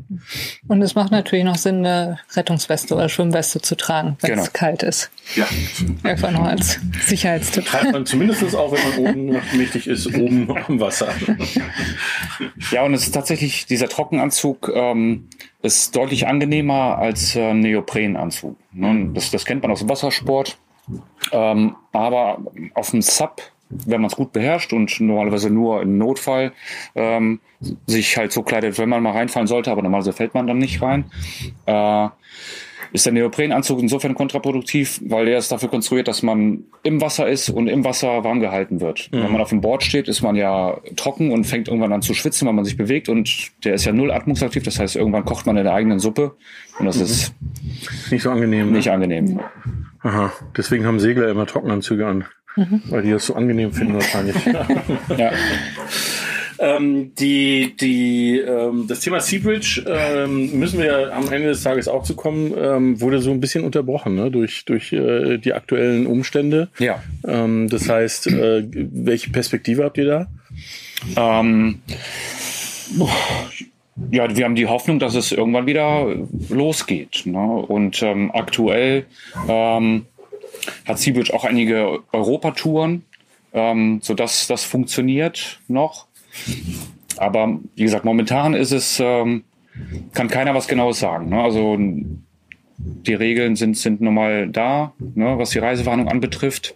Und 0.68 0.82
es 0.82 0.94
macht 0.94 1.10
natürlich 1.10 1.44
noch 1.44 1.56
Sinn, 1.56 1.84
eine 1.84 2.18
Rettungsweste 2.34 2.94
oder 2.94 3.08
Schwimmweste 3.08 3.60
zu 3.60 3.76
tragen, 3.76 4.16
wenn 4.20 4.30
genau. 4.30 4.42
es 4.42 4.52
kalt 4.52 4.82
ist. 4.82 5.10
Ja. 5.36 5.46
Einfach 6.02 6.30
noch 6.30 6.44
als 6.44 6.80
Sicherheitstipp. 7.06 7.66
Treibt 7.66 7.92
man 7.92 8.06
zumindest 8.06 8.54
auch, 8.54 8.72
wenn 8.72 9.04
man 9.04 9.10
oben 9.10 9.40
mächtig 9.56 9.86
ist, 9.86 10.06
oben 10.14 10.48
am 10.66 10.80
Wasser. 10.80 11.08
Ja, 12.70 12.84
und 12.84 12.94
es 12.94 13.02
ist 13.02 13.12
tatsächlich, 13.12 13.66
dieser 13.66 13.88
Trockenanzug 13.88 14.70
ähm, 14.74 15.28
ist 15.62 15.94
deutlich 15.96 16.26
angenehmer 16.26 16.98
als 16.98 17.36
äh, 17.36 17.54
Neoprenanzug. 17.54 18.56
Ne? 18.72 19.10
Das, 19.14 19.30
das 19.30 19.44
kennt 19.44 19.62
man 19.62 19.70
aus 19.70 19.80
dem 19.80 19.88
Wassersport. 19.88 20.58
Ähm, 21.32 21.76
aber 21.92 22.42
auf 22.74 22.90
dem 22.90 23.02
Sub, 23.02 23.42
wenn 23.68 24.00
man 24.00 24.10
es 24.10 24.16
gut 24.16 24.32
beherrscht 24.32 24.72
und 24.72 25.00
normalerweise 25.00 25.50
nur 25.50 25.82
im 25.82 25.98
Notfall 25.98 26.52
ähm, 26.94 27.40
sich 27.86 28.16
halt 28.16 28.32
so 28.32 28.42
kleidet, 28.42 28.78
wenn 28.78 28.88
man 28.88 29.02
mal 29.02 29.12
reinfallen 29.12 29.46
sollte, 29.46 29.70
aber 29.70 29.82
normalerweise 29.82 30.12
fällt 30.12 30.34
man 30.34 30.46
dann 30.46 30.58
nicht 30.58 30.82
rein, 30.82 31.10
äh, 31.66 32.08
ist 32.92 33.06
der 33.06 33.12
Neoprenanzug 33.12 33.80
insofern 33.80 34.14
kontraproduktiv, 34.14 35.00
weil 35.04 35.26
der 35.26 35.38
ist 35.38 35.52
dafür 35.52 35.68
konstruiert, 35.68 36.08
dass 36.08 36.22
man 36.22 36.64
im 36.82 37.00
Wasser 37.00 37.28
ist 37.28 37.48
und 37.48 37.68
im 37.68 37.84
Wasser 37.84 38.24
warm 38.24 38.40
gehalten 38.40 38.80
wird. 38.80 39.10
Mhm. 39.12 39.22
Wenn 39.22 39.32
man 39.32 39.40
auf 39.40 39.50
dem 39.50 39.60
Board 39.60 39.82
steht, 39.82 40.08
ist 40.08 40.22
man 40.22 40.36
ja 40.36 40.78
trocken 40.96 41.30
und 41.30 41.44
fängt 41.44 41.68
irgendwann 41.68 41.92
an 41.92 42.02
zu 42.02 42.14
schwitzen, 42.14 42.46
weil 42.46 42.54
man 42.54 42.64
sich 42.64 42.76
bewegt 42.76 43.08
und 43.08 43.50
der 43.64 43.74
ist 43.74 43.84
ja 43.84 43.92
null 43.92 44.10
atmungsaktiv, 44.10 44.62
das 44.62 44.78
heißt, 44.78 44.96
irgendwann 44.96 45.24
kocht 45.24 45.46
man 45.46 45.56
in 45.56 45.64
der 45.64 45.74
eigenen 45.74 45.98
Suppe 45.98 46.36
und 46.78 46.86
das 46.86 46.96
mhm. 46.96 47.02
ist 47.02 47.34
nicht 48.10 48.22
so 48.22 48.30
angenehm. 48.30 48.66
Ne? 48.66 48.78
Nicht 48.78 48.86
ne? 48.86 48.92
angenehm. 48.92 49.40
Aha, 50.02 50.32
deswegen 50.56 50.86
haben 50.86 50.98
Segler 50.98 51.28
immer 51.28 51.46
Trockenanzüge 51.46 52.06
an. 52.06 52.24
Mhm. 52.56 52.82
Weil 52.86 53.02
die 53.02 53.10
das 53.10 53.26
so 53.26 53.34
angenehm 53.34 53.72
finden 53.72 53.94
wahrscheinlich. 53.94 54.34
ja. 55.16 55.30
Ähm, 56.62 57.14
die, 57.14 57.74
die, 57.80 58.38
ähm, 58.38 58.86
das 58.86 59.00
Thema 59.00 59.20
Seabridge 59.20 59.82
ähm, 59.86 60.58
müssen 60.58 60.78
wir 60.78 61.14
am 61.14 61.32
Ende 61.32 61.48
des 61.48 61.62
Tages 61.62 61.88
auch 61.88 62.02
zu 62.02 62.14
kommen, 62.14 62.52
ähm, 62.54 63.00
wurde 63.00 63.20
so 63.20 63.30
ein 63.30 63.40
bisschen 63.40 63.64
unterbrochen 63.64 64.14
ne? 64.14 64.30
durch, 64.30 64.66
durch 64.66 64.92
äh, 64.92 65.38
die 65.38 65.54
aktuellen 65.54 66.06
Umstände. 66.06 66.68
Ja. 66.78 67.02
Ähm, 67.26 67.70
das 67.70 67.88
heißt, 67.88 68.26
äh, 68.26 68.68
welche 68.70 69.30
Perspektive 69.30 69.84
habt 69.84 69.96
ihr 69.96 70.04
da? 70.04 70.26
Ähm, 71.16 71.80
ja, 74.10 74.36
wir 74.36 74.44
haben 74.44 74.54
die 74.54 74.66
Hoffnung, 74.66 74.98
dass 74.98 75.14
es 75.14 75.32
irgendwann 75.32 75.64
wieder 75.64 76.14
losgeht. 76.50 77.22
Ne? 77.24 77.40
Und 77.40 78.02
ähm, 78.02 78.30
aktuell 78.34 79.06
ähm, 79.48 80.04
hat 80.84 80.98
Seabridge 80.98 81.32
auch 81.32 81.44
einige 81.44 82.00
Europatouren, 82.12 83.04
ähm, 83.54 84.00
sodass 84.02 84.46
das 84.46 84.64
funktioniert 84.64 85.60
noch. 85.68 86.09
Aber 87.16 87.60
wie 87.76 87.82
gesagt, 87.82 88.04
momentan 88.04 88.54
ist 88.54 88.72
es, 88.72 89.00
ähm, 89.00 89.44
kann 90.14 90.28
keiner 90.28 90.54
was 90.54 90.68
Genaues 90.68 91.00
sagen. 91.00 91.28
Ne? 91.28 91.42
Also 91.42 91.76
die 92.78 93.14
Regeln 93.14 93.56
sind, 93.56 93.76
sind 93.76 94.00
nun 94.00 94.14
mal 94.14 94.48
da, 94.48 94.94
ne, 94.98 95.38
was 95.38 95.50
die 95.50 95.58
Reisewarnung 95.58 96.08
anbetrifft. 96.08 96.74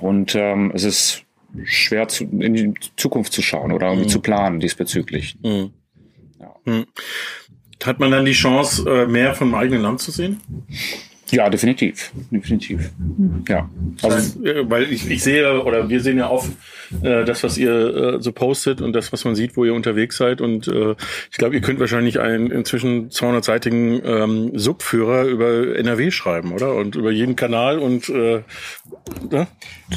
Und 0.00 0.34
ähm, 0.34 0.72
es 0.74 0.84
ist 0.84 1.24
schwer 1.64 2.08
zu, 2.08 2.24
in 2.24 2.54
die 2.54 2.74
Zukunft 2.96 3.32
zu 3.32 3.42
schauen 3.42 3.72
oder 3.72 3.88
irgendwie 3.88 4.06
mhm. 4.06 4.12
zu 4.12 4.20
planen 4.20 4.60
diesbezüglich. 4.60 5.36
Mhm. 5.42 5.70
Ja. 6.40 6.54
Mhm. 6.64 6.86
Hat 7.84 8.00
man 8.00 8.10
dann 8.10 8.24
die 8.24 8.32
Chance, 8.32 8.88
äh, 8.88 9.06
mehr 9.06 9.34
vom 9.34 9.54
eigenen 9.54 9.82
Land 9.82 10.00
zu 10.00 10.10
sehen? 10.10 10.40
Ja, 11.30 11.50
definitiv. 11.50 12.12
Definitiv. 12.30 12.92
Ja. 13.48 13.68
Also, 14.02 14.40
weil 14.42 14.92
ich, 14.92 15.10
ich 15.10 15.22
sehe 15.22 15.62
oder 15.62 15.88
wir 15.88 16.00
sehen 16.00 16.18
ja 16.18 16.30
oft 16.30 16.50
äh, 17.02 17.24
das, 17.24 17.42
was 17.42 17.58
ihr 17.58 17.72
äh, 17.72 18.22
so 18.22 18.32
postet 18.32 18.80
und 18.80 18.92
das, 18.92 19.12
was 19.12 19.24
man 19.24 19.34
sieht, 19.34 19.56
wo 19.56 19.64
ihr 19.64 19.74
unterwegs 19.74 20.16
seid. 20.16 20.40
Und 20.40 20.68
äh, 20.68 20.94
ich 21.30 21.38
glaube, 21.38 21.54
ihr 21.54 21.60
könnt 21.60 21.80
wahrscheinlich 21.80 22.20
einen 22.20 22.50
inzwischen 22.50 23.10
200-seitigen 23.10 24.02
ähm, 24.04 24.50
Subführer 24.58 25.24
über 25.24 25.76
NRW 25.76 26.10
schreiben, 26.10 26.52
oder? 26.52 26.74
Und 26.74 26.96
über 26.96 27.10
jeden 27.10 27.36
Kanal 27.36 27.78
und 27.78 28.08
äh, 28.08 28.42
ne? 29.30 29.46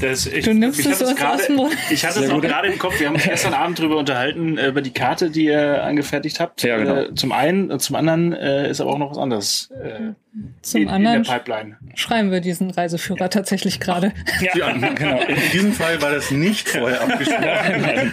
das, 0.02 0.28
ich, 0.28 0.45
du 0.45 0.54
nimmst 0.54 0.80
ich 0.80 0.86
es 0.86 1.02
uns 1.02 1.15
grade, 1.15 1.43
Ich 1.89 2.06
hatte 2.06 2.23
es 2.23 2.30
auch 2.30 2.41
gerade 2.41 2.67
im 2.67 2.80
Kopf. 2.80 3.00
Wir 3.00 3.08
haben 3.08 3.15
uns 3.15 3.23
gestern 3.23 3.54
Abend 3.54 3.80
drüber 3.80 3.97
unterhalten, 3.97 4.58
äh, 4.58 4.67
über 4.67 4.82
die 4.82 4.91
Karte, 4.91 5.30
die 5.30 5.45
ihr 5.45 5.84
angefertigt 5.84 6.39
habt. 6.39 6.63
Ja, 6.63 6.78
genau. 6.78 6.95
Äh, 6.95 7.15
zum 7.15 7.32
einen, 7.32 7.71
und 7.71 7.82
zum 7.82 7.95
anderen 7.95 8.34
äh, 8.34 8.69
ist 8.69 8.82
aber 8.82 8.91
auch 8.91 8.97
noch 8.97 9.12
was 9.12 9.17
anderes. 9.17 9.71
Äh, 9.71 10.13
zum 10.62 10.82
in, 10.82 10.89
anderen 10.89 11.17
in 11.17 11.23
der 11.23 11.32
Pipeline. 11.32 11.78
schreiben 11.95 12.32
wir 12.32 12.41
diesen 12.41 12.69
Reiseführer 12.69 13.30
tatsächlich 13.30 13.80
gerade. 13.80 14.13
Ja. 14.41 14.56
ja, 14.56 14.71
genau. 14.71 15.19
In 15.21 15.38
diesem 15.52 15.73
Fall 15.73 16.02
war 16.02 16.12
das 16.12 16.32
nicht 16.32 16.67
vorher 16.79 17.01
abgesprochen, 17.01 18.11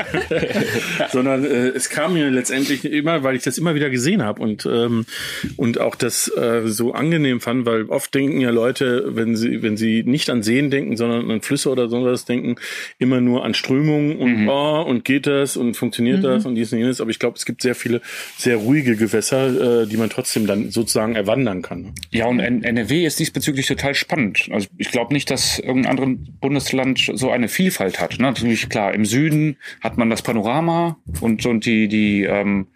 sondern 1.13 1.45
äh, 1.45 1.69
es 1.69 1.89
kam 1.89 2.15
mir 2.15 2.31
letztendlich 2.31 2.85
immer, 2.85 3.23
weil 3.23 3.37
ich 3.37 3.43
das 3.43 3.59
immer 3.59 3.75
wieder 3.75 3.91
gesehen 3.91 4.23
habe 4.23 4.43
und 4.43 4.67
ähm, 4.67 5.07
und 5.57 5.81
auch 5.81 5.95
das 5.95 6.29
äh, 6.29 6.63
so 6.67 6.93
angenehm 6.93 7.41
fand, 7.41 7.67
weil 7.67 7.85
oft 7.85 8.15
denken 8.15 8.41
ja 8.41 8.51
Leute, 8.51 9.17
wenn 9.17 9.37
sie 9.37 9.63
wenn 9.63 9.77
sie 9.77 10.03
nicht 10.05 10.31
an 10.31 10.43
Seen 10.43 10.71
denken, 10.71 10.97
sondern 10.97 11.31
an 11.31 11.41
Flüsse 11.43 11.71
oder 11.71 11.89
sowas 11.89 12.25
denken, 12.25 12.57
immer 12.99 13.21
nur 13.21 13.45
an 13.45 13.55
Strömungen 13.55 14.17
und 14.17 14.43
mhm. 14.43 14.49
oh, 14.49 14.83
und 14.83 15.05
geht 15.05 15.27
das 15.27 15.57
und 15.57 15.77
funktioniert 15.77 16.19
mhm. 16.19 16.23
das 16.23 16.47
und 16.47 16.55
dies 16.55 16.73
und 16.73 16.79
jenes. 16.79 17.01
Aber 17.01 17.11
ich 17.11 17.19
glaube, 17.19 17.37
es 17.37 17.45
gibt 17.45 17.63
sehr 17.63 17.75
viele 17.75 18.01
sehr 18.37 18.57
ruhige 18.57 18.97
Gewässer, 18.97 19.83
äh, 19.83 19.87
die 19.87 19.97
man 19.97 20.11
trotzdem 20.11 20.47
dann 20.47 20.71
sozusagen 20.71 21.15
erwandern 21.15 21.63
kann. 21.63 21.93
Ja, 22.11 22.27
und 22.27 22.41
NRW 22.41 23.05
ist 23.05 23.19
diesbezüglich 23.19 23.67
total 23.67 23.95
spannend. 23.95 24.49
Also 24.51 24.69
ich 24.77 24.91
glaube 24.91 25.13
nicht, 25.13 25.31
dass 25.31 25.59
irgendein 25.59 25.99
anderes 25.99 26.11
Bundesland 26.41 27.11
so 27.15 27.31
eine 27.31 27.49
Vielfalt 27.49 28.01
hat. 28.01 28.19
Ne? 28.19 28.29
Natürlich 28.55 28.71
klar, 28.71 28.95
im 28.95 29.05
Süden 29.05 29.57
hat 29.81 29.99
man 29.99 30.11
das 30.11 30.23
Panorama 30.23 30.97
und, 31.21 31.45
und 31.45 31.67
die, 31.67 31.89
die 31.89 32.23
ähm, 32.23 32.69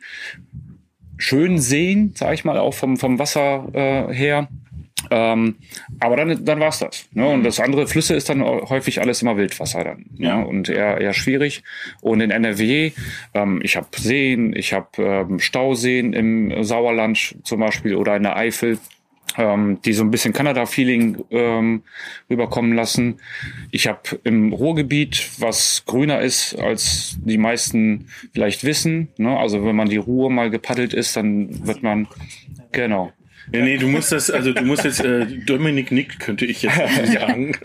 schönen 1.18 1.58
Seen, 1.58 2.14
sage 2.16 2.34
ich 2.34 2.44
mal, 2.44 2.58
auch 2.58 2.74
vom, 2.74 2.96
vom 2.96 3.20
Wasser 3.20 3.68
äh, 3.72 4.12
her. 4.12 4.48
Ähm, 5.12 5.54
aber 6.00 6.16
dann, 6.16 6.44
dann 6.44 6.58
war's 6.58 6.80
das. 6.80 7.08
Ne? 7.12 7.28
Und 7.28 7.44
das 7.44 7.60
andere 7.60 7.86
Flüsse 7.86 8.16
ist 8.16 8.28
dann 8.28 8.42
häufig 8.42 9.00
alles 9.00 9.22
immer 9.22 9.36
Wildwasser 9.36 9.84
dann. 9.84 10.06
Ne? 10.16 10.26
Ja. 10.26 10.38
Ne? 10.38 10.48
Und 10.48 10.68
eher, 10.68 11.00
eher 11.00 11.12
schwierig. 11.12 11.62
Und 12.00 12.20
in 12.22 12.32
NRW, 12.32 12.90
ähm, 13.34 13.60
ich 13.62 13.76
habe 13.76 13.86
Seen, 13.96 14.56
ich 14.56 14.72
habe 14.72 14.88
ähm, 14.98 15.38
Stauseen 15.38 16.12
im 16.12 16.64
Sauerland 16.64 17.36
zum 17.44 17.60
Beispiel 17.60 17.94
oder 17.94 18.16
in 18.16 18.24
der 18.24 18.36
Eifel 18.36 18.78
ähm, 19.38 19.80
die 19.82 19.92
so 19.92 20.02
ein 20.02 20.10
bisschen 20.10 20.34
Kanada-Feeling 20.34 21.24
ähm, 21.30 21.82
rüberkommen 22.28 22.74
lassen. 22.74 23.20
Ich 23.70 23.86
habe 23.86 24.20
im 24.24 24.52
Ruhrgebiet, 24.52 25.30
was 25.38 25.84
grüner 25.86 26.20
ist, 26.20 26.58
als 26.58 27.16
die 27.24 27.38
meisten 27.38 28.08
vielleicht 28.34 28.64
wissen. 28.64 29.08
Ne? 29.16 29.38
Also 29.38 29.64
wenn 29.64 29.76
man 29.76 29.88
die 29.88 29.96
Ruhr 29.96 30.28
mal 30.28 30.50
gepaddelt 30.50 30.92
ist, 30.92 31.16
dann 31.16 31.66
wird 31.66 31.82
man 31.82 32.08
genau. 32.72 33.12
Nee, 33.52 33.62
nee, 33.62 33.76
du 33.78 33.88
musst 33.88 34.12
das, 34.12 34.30
also 34.30 34.52
du 34.52 34.62
musst 34.62 34.84
jetzt 34.84 35.04
äh, 35.04 35.26
Dominik 35.26 35.90
Nick, 35.90 36.18
könnte 36.18 36.44
ich 36.44 36.62
jetzt 36.62 36.76
sagen. 37.12 37.56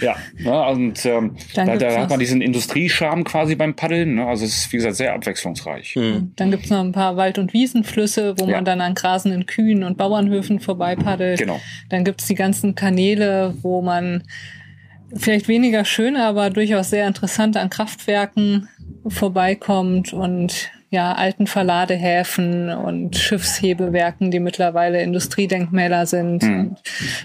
ja, 0.00 0.16
ne, 0.38 0.68
und 0.68 1.04
ähm, 1.06 1.36
da, 1.54 1.76
da 1.76 2.00
hat 2.00 2.10
man 2.10 2.18
diesen 2.18 2.40
Industriescham 2.40 3.24
quasi 3.24 3.54
beim 3.54 3.74
Paddeln. 3.74 4.16
Ne? 4.16 4.26
Also 4.26 4.44
es 4.44 4.56
ist, 4.56 4.72
wie 4.72 4.76
gesagt, 4.76 4.96
sehr 4.96 5.14
abwechslungsreich. 5.14 5.96
Mhm. 5.96 6.32
Dann 6.36 6.50
gibt's 6.50 6.70
noch 6.70 6.80
ein 6.80 6.92
paar 6.92 7.16
Wald- 7.16 7.38
und 7.38 7.52
Wiesenflüsse, 7.52 8.34
wo 8.38 8.46
ja. 8.46 8.56
man 8.56 8.64
dann 8.64 8.80
an 8.80 8.94
grasenden 8.94 9.46
Kühen 9.46 9.84
und 9.84 9.96
Bauernhöfen 9.96 10.60
vorbeipaddelt. 10.60 11.38
Genau. 11.38 11.60
Dann 11.88 12.04
gibt's 12.04 12.26
die 12.26 12.34
ganzen 12.34 12.74
Kanäle, 12.74 13.54
wo 13.62 13.82
man 13.82 14.24
vielleicht 15.16 15.48
weniger 15.48 15.84
schön, 15.84 16.16
aber 16.16 16.50
durchaus 16.50 16.90
sehr 16.90 17.06
interessant 17.06 17.56
an 17.56 17.70
Kraftwerken 17.70 18.68
vorbeikommt 19.06 20.12
und 20.12 20.70
ja, 20.94 21.12
alten 21.12 21.46
Verladehäfen 21.46 22.70
und 22.70 23.16
Schiffshebewerken, 23.16 24.30
die 24.30 24.40
mittlerweile 24.40 25.02
Industriedenkmäler 25.02 26.06
sind. 26.06 26.42
Mhm. 26.42 26.76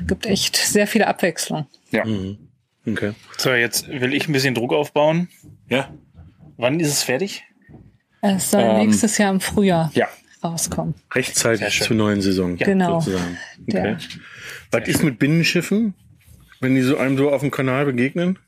gibt 0.08 0.26
echt 0.26 0.58
sehr 0.58 0.88
viele 0.88 1.08
Abwechslung. 1.08 1.68
Ja. 1.92 2.04
Mhm. 2.04 2.38
Okay. 2.88 3.12
So, 3.38 3.54
jetzt 3.54 3.88
will 3.88 4.14
ich 4.14 4.28
ein 4.28 4.34
bisschen 4.34 4.56
Druck 4.56 4.74
aufbauen. 4.74 5.30
Ja. 5.70 5.94
Wann 6.58 6.80
ist 6.80 6.90
es 6.90 7.04
fertig? 7.04 7.44
Es 8.22 8.52
soll 8.52 8.64
ähm, 8.64 8.78
nächstes 8.78 9.18
Jahr 9.18 9.32
im 9.32 9.40
Frühjahr 9.40 9.92
ja. 9.94 10.08
rauskommen. 10.44 10.96
Rechtzeitig 11.14 11.82
zur 11.82 11.96
neuen 11.96 12.22
Saison. 12.22 12.58
Ja, 12.58 12.66
genau. 12.66 13.00
Sozusagen. 13.00 13.38
Okay. 13.68 13.98
Was 14.72 14.88
ist 14.88 15.04
mit 15.04 15.20
Binnenschiffen, 15.20 15.94
wenn 16.60 16.76
die 16.76 16.82
so 16.82 16.98
einem 16.98 17.18
so 17.18 17.30
auf 17.32 17.42
dem 17.42 17.52
Kanal 17.52 17.86
begegnen? 17.86 18.40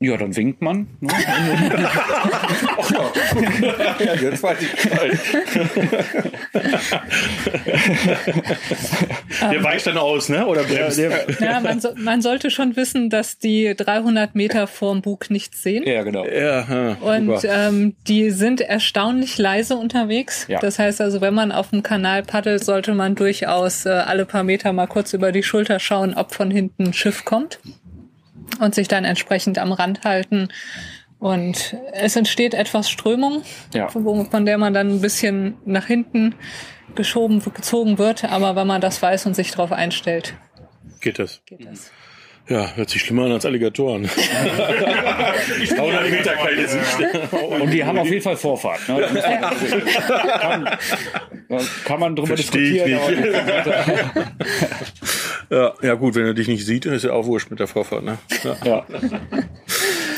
Ja, 0.00 0.16
dann 0.16 0.34
winkt 0.36 0.60
man. 0.60 0.88
Ne? 1.00 1.08
Ach 2.76 2.90
ja. 2.90 3.12
ja, 4.04 4.14
jetzt 4.14 4.42
weiß 4.42 4.58
ich 4.60 4.72
Bescheid. 4.72 5.18
der 9.52 9.62
weicht 9.62 9.86
dann 9.86 9.96
aus, 9.96 10.28
ne? 10.28 10.44
Oder 10.46 10.64
bremst? 10.64 10.98
Ja, 10.98 11.60
man, 11.60 11.78
so, 11.80 11.90
man, 11.94 12.22
sollte 12.22 12.50
schon 12.50 12.74
wissen, 12.74 13.08
dass 13.08 13.38
die 13.38 13.72
300 13.76 14.34
Meter 14.34 14.66
vorm 14.66 15.00
Bug 15.00 15.30
nichts 15.30 15.62
sehen. 15.62 15.84
Ja, 15.86 16.02
genau. 16.02 16.26
Ja, 16.26 16.66
ha, 16.66 16.96
Und 17.00 17.44
ähm, 17.44 17.94
die 18.08 18.30
sind 18.30 18.60
erstaunlich 18.60 19.38
leise 19.38 19.76
unterwegs. 19.76 20.46
Ja. 20.48 20.58
Das 20.58 20.80
heißt 20.80 21.00
also, 21.00 21.20
wenn 21.20 21.34
man 21.34 21.52
auf 21.52 21.70
dem 21.70 21.84
Kanal 21.84 22.24
paddelt, 22.24 22.64
sollte 22.64 22.94
man 22.94 23.14
durchaus 23.14 23.86
äh, 23.86 23.90
alle 23.90 24.24
paar 24.26 24.42
Meter 24.42 24.72
mal 24.72 24.88
kurz 24.88 25.12
über 25.12 25.30
die 25.30 25.44
Schulter 25.44 25.78
schauen, 25.78 26.14
ob 26.14 26.34
von 26.34 26.50
hinten 26.50 26.86
ein 26.86 26.92
Schiff 26.92 27.24
kommt 27.24 27.60
und 28.60 28.74
sich 28.74 28.88
dann 28.88 29.04
entsprechend 29.04 29.58
am 29.58 29.72
Rand 29.72 30.04
halten. 30.04 30.48
Und 31.18 31.76
es 31.92 32.16
entsteht 32.16 32.54
etwas 32.54 32.90
Strömung, 32.90 33.42
ja. 33.72 33.88
von 33.88 34.44
der 34.44 34.58
man 34.58 34.74
dann 34.74 34.90
ein 34.90 35.00
bisschen 35.00 35.56
nach 35.64 35.86
hinten 35.86 36.34
geschoben, 36.94 37.42
gezogen 37.42 37.98
wird. 37.98 38.24
Aber 38.24 38.56
wenn 38.56 38.66
man 38.66 38.80
das 38.80 39.00
weiß 39.00 39.26
und 39.26 39.34
sich 39.34 39.50
darauf 39.50 39.72
einstellt, 39.72 40.34
geht 41.00 41.18
das. 41.18 41.42
Geht 41.46 41.64
das. 41.64 41.90
Ja, 42.46 42.76
hört 42.76 42.90
sich 42.90 43.00
schlimmer 43.00 43.24
an 43.24 43.32
als 43.32 43.46
Alligatoren. 43.46 44.04
300 45.74 46.10
Meter 46.10 46.34
keine 46.34 46.68
Sicht. 46.68 47.32
Und 47.60 47.70
die 47.70 47.82
haben 47.82 47.98
auf 47.98 48.08
jeden 48.08 48.22
Fall 48.22 48.36
Vorfahrt. 48.36 48.86
Ne? 48.86 49.08
kann, 50.40 50.68
kann 51.84 52.00
man 52.00 52.14
drüber 52.16 52.36
Versteh 52.36 52.84
diskutieren. 52.84 53.00
ja, 55.50 55.72
ja 55.80 55.94
gut, 55.94 56.14
wenn 56.16 56.26
er 56.26 56.34
dich 56.34 56.48
nicht 56.48 56.66
sieht, 56.66 56.84
ist 56.84 57.04
ja 57.04 57.12
auch 57.12 57.24
wurscht 57.24 57.48
mit 57.50 57.60
der 57.60 57.66
Vorfahrt. 57.66 58.04
Ne? 58.04 58.18
Ja. 58.42 58.56
ja. 58.64 58.86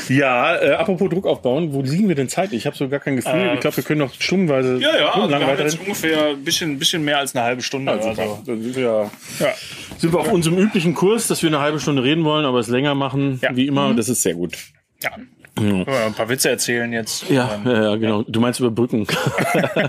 Ja, 0.09 0.55
äh, 0.55 0.71
apropos 0.73 1.09
Druck 1.09 1.25
aufbauen, 1.25 1.73
wo 1.73 1.81
liegen 1.81 2.07
wir 2.07 2.15
denn 2.15 2.29
zeitlich? 2.29 2.61
Ich 2.61 2.65
habe 2.65 2.75
so 2.75 2.87
gar 2.89 2.99
kein 2.99 3.15
Gefühl. 3.15 3.33
Äh, 3.33 3.53
ich 3.55 3.59
glaube, 3.59 3.77
wir 3.77 3.83
können 3.83 3.99
noch 3.99 4.13
stundenweise. 4.13 4.79
Ja, 4.79 4.97
ja, 4.97 5.13
also 5.13 5.29
wir 5.29 5.47
haben 5.47 5.59
jetzt 5.59 5.79
ungefähr 5.79 6.29
ein 6.29 6.43
bisschen, 6.43 6.77
bisschen 6.79 7.03
mehr 7.03 7.19
als 7.19 7.35
eine 7.35 7.43
halbe 7.43 7.61
Stunde. 7.61 7.91
Also, 7.91 8.09
also. 8.09 8.43
Dann 8.45 8.61
sind 8.61 8.75
wir, 8.75 9.11
ja, 9.39 9.53
sind 9.97 10.13
wir 10.13 10.19
auf 10.19 10.31
unserem 10.31 10.57
üblichen 10.57 10.93
Kurs, 10.93 11.27
dass 11.27 11.41
wir 11.43 11.49
eine 11.49 11.59
halbe 11.59 11.79
Stunde 11.79 12.03
reden 12.03 12.23
wollen, 12.23 12.45
aber 12.45 12.59
es 12.59 12.67
länger 12.67 12.95
machen, 12.95 13.39
ja. 13.41 13.55
wie 13.55 13.67
immer. 13.67 13.89
Mhm. 13.89 13.97
Das 13.97 14.09
ist 14.09 14.21
sehr 14.23 14.35
gut. 14.35 14.57
Ja. 15.01 15.11
Ja. 15.59 16.05
Ein 16.05 16.13
paar 16.13 16.29
Witze 16.29 16.49
erzählen 16.49 16.91
jetzt. 16.93 17.29
Ja, 17.29 17.59
ja, 17.65 17.83
ja 17.83 17.95
genau. 17.95 18.23
Du 18.23 18.39
meinst 18.39 18.59
überbrücken. 18.59 19.07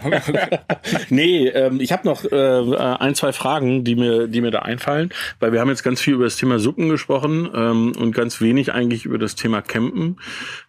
nee, 1.10 1.48
ähm, 1.48 1.80
ich 1.80 1.92
habe 1.92 2.06
noch 2.06 2.24
äh, 2.24 2.76
ein, 2.76 3.14
zwei 3.14 3.32
Fragen, 3.32 3.84
die 3.84 3.96
mir, 3.96 4.28
die 4.28 4.40
mir 4.40 4.50
da 4.50 4.60
einfallen, 4.60 5.10
weil 5.40 5.52
wir 5.52 5.60
haben 5.60 5.68
jetzt 5.68 5.82
ganz 5.82 6.00
viel 6.00 6.14
über 6.14 6.24
das 6.24 6.36
Thema 6.36 6.58
Suppen 6.58 6.88
gesprochen 6.88 7.50
ähm, 7.54 7.92
und 7.98 8.12
ganz 8.12 8.40
wenig 8.40 8.72
eigentlich 8.72 9.04
über 9.04 9.18
das 9.18 9.34
Thema 9.34 9.62
Campen. 9.62 10.16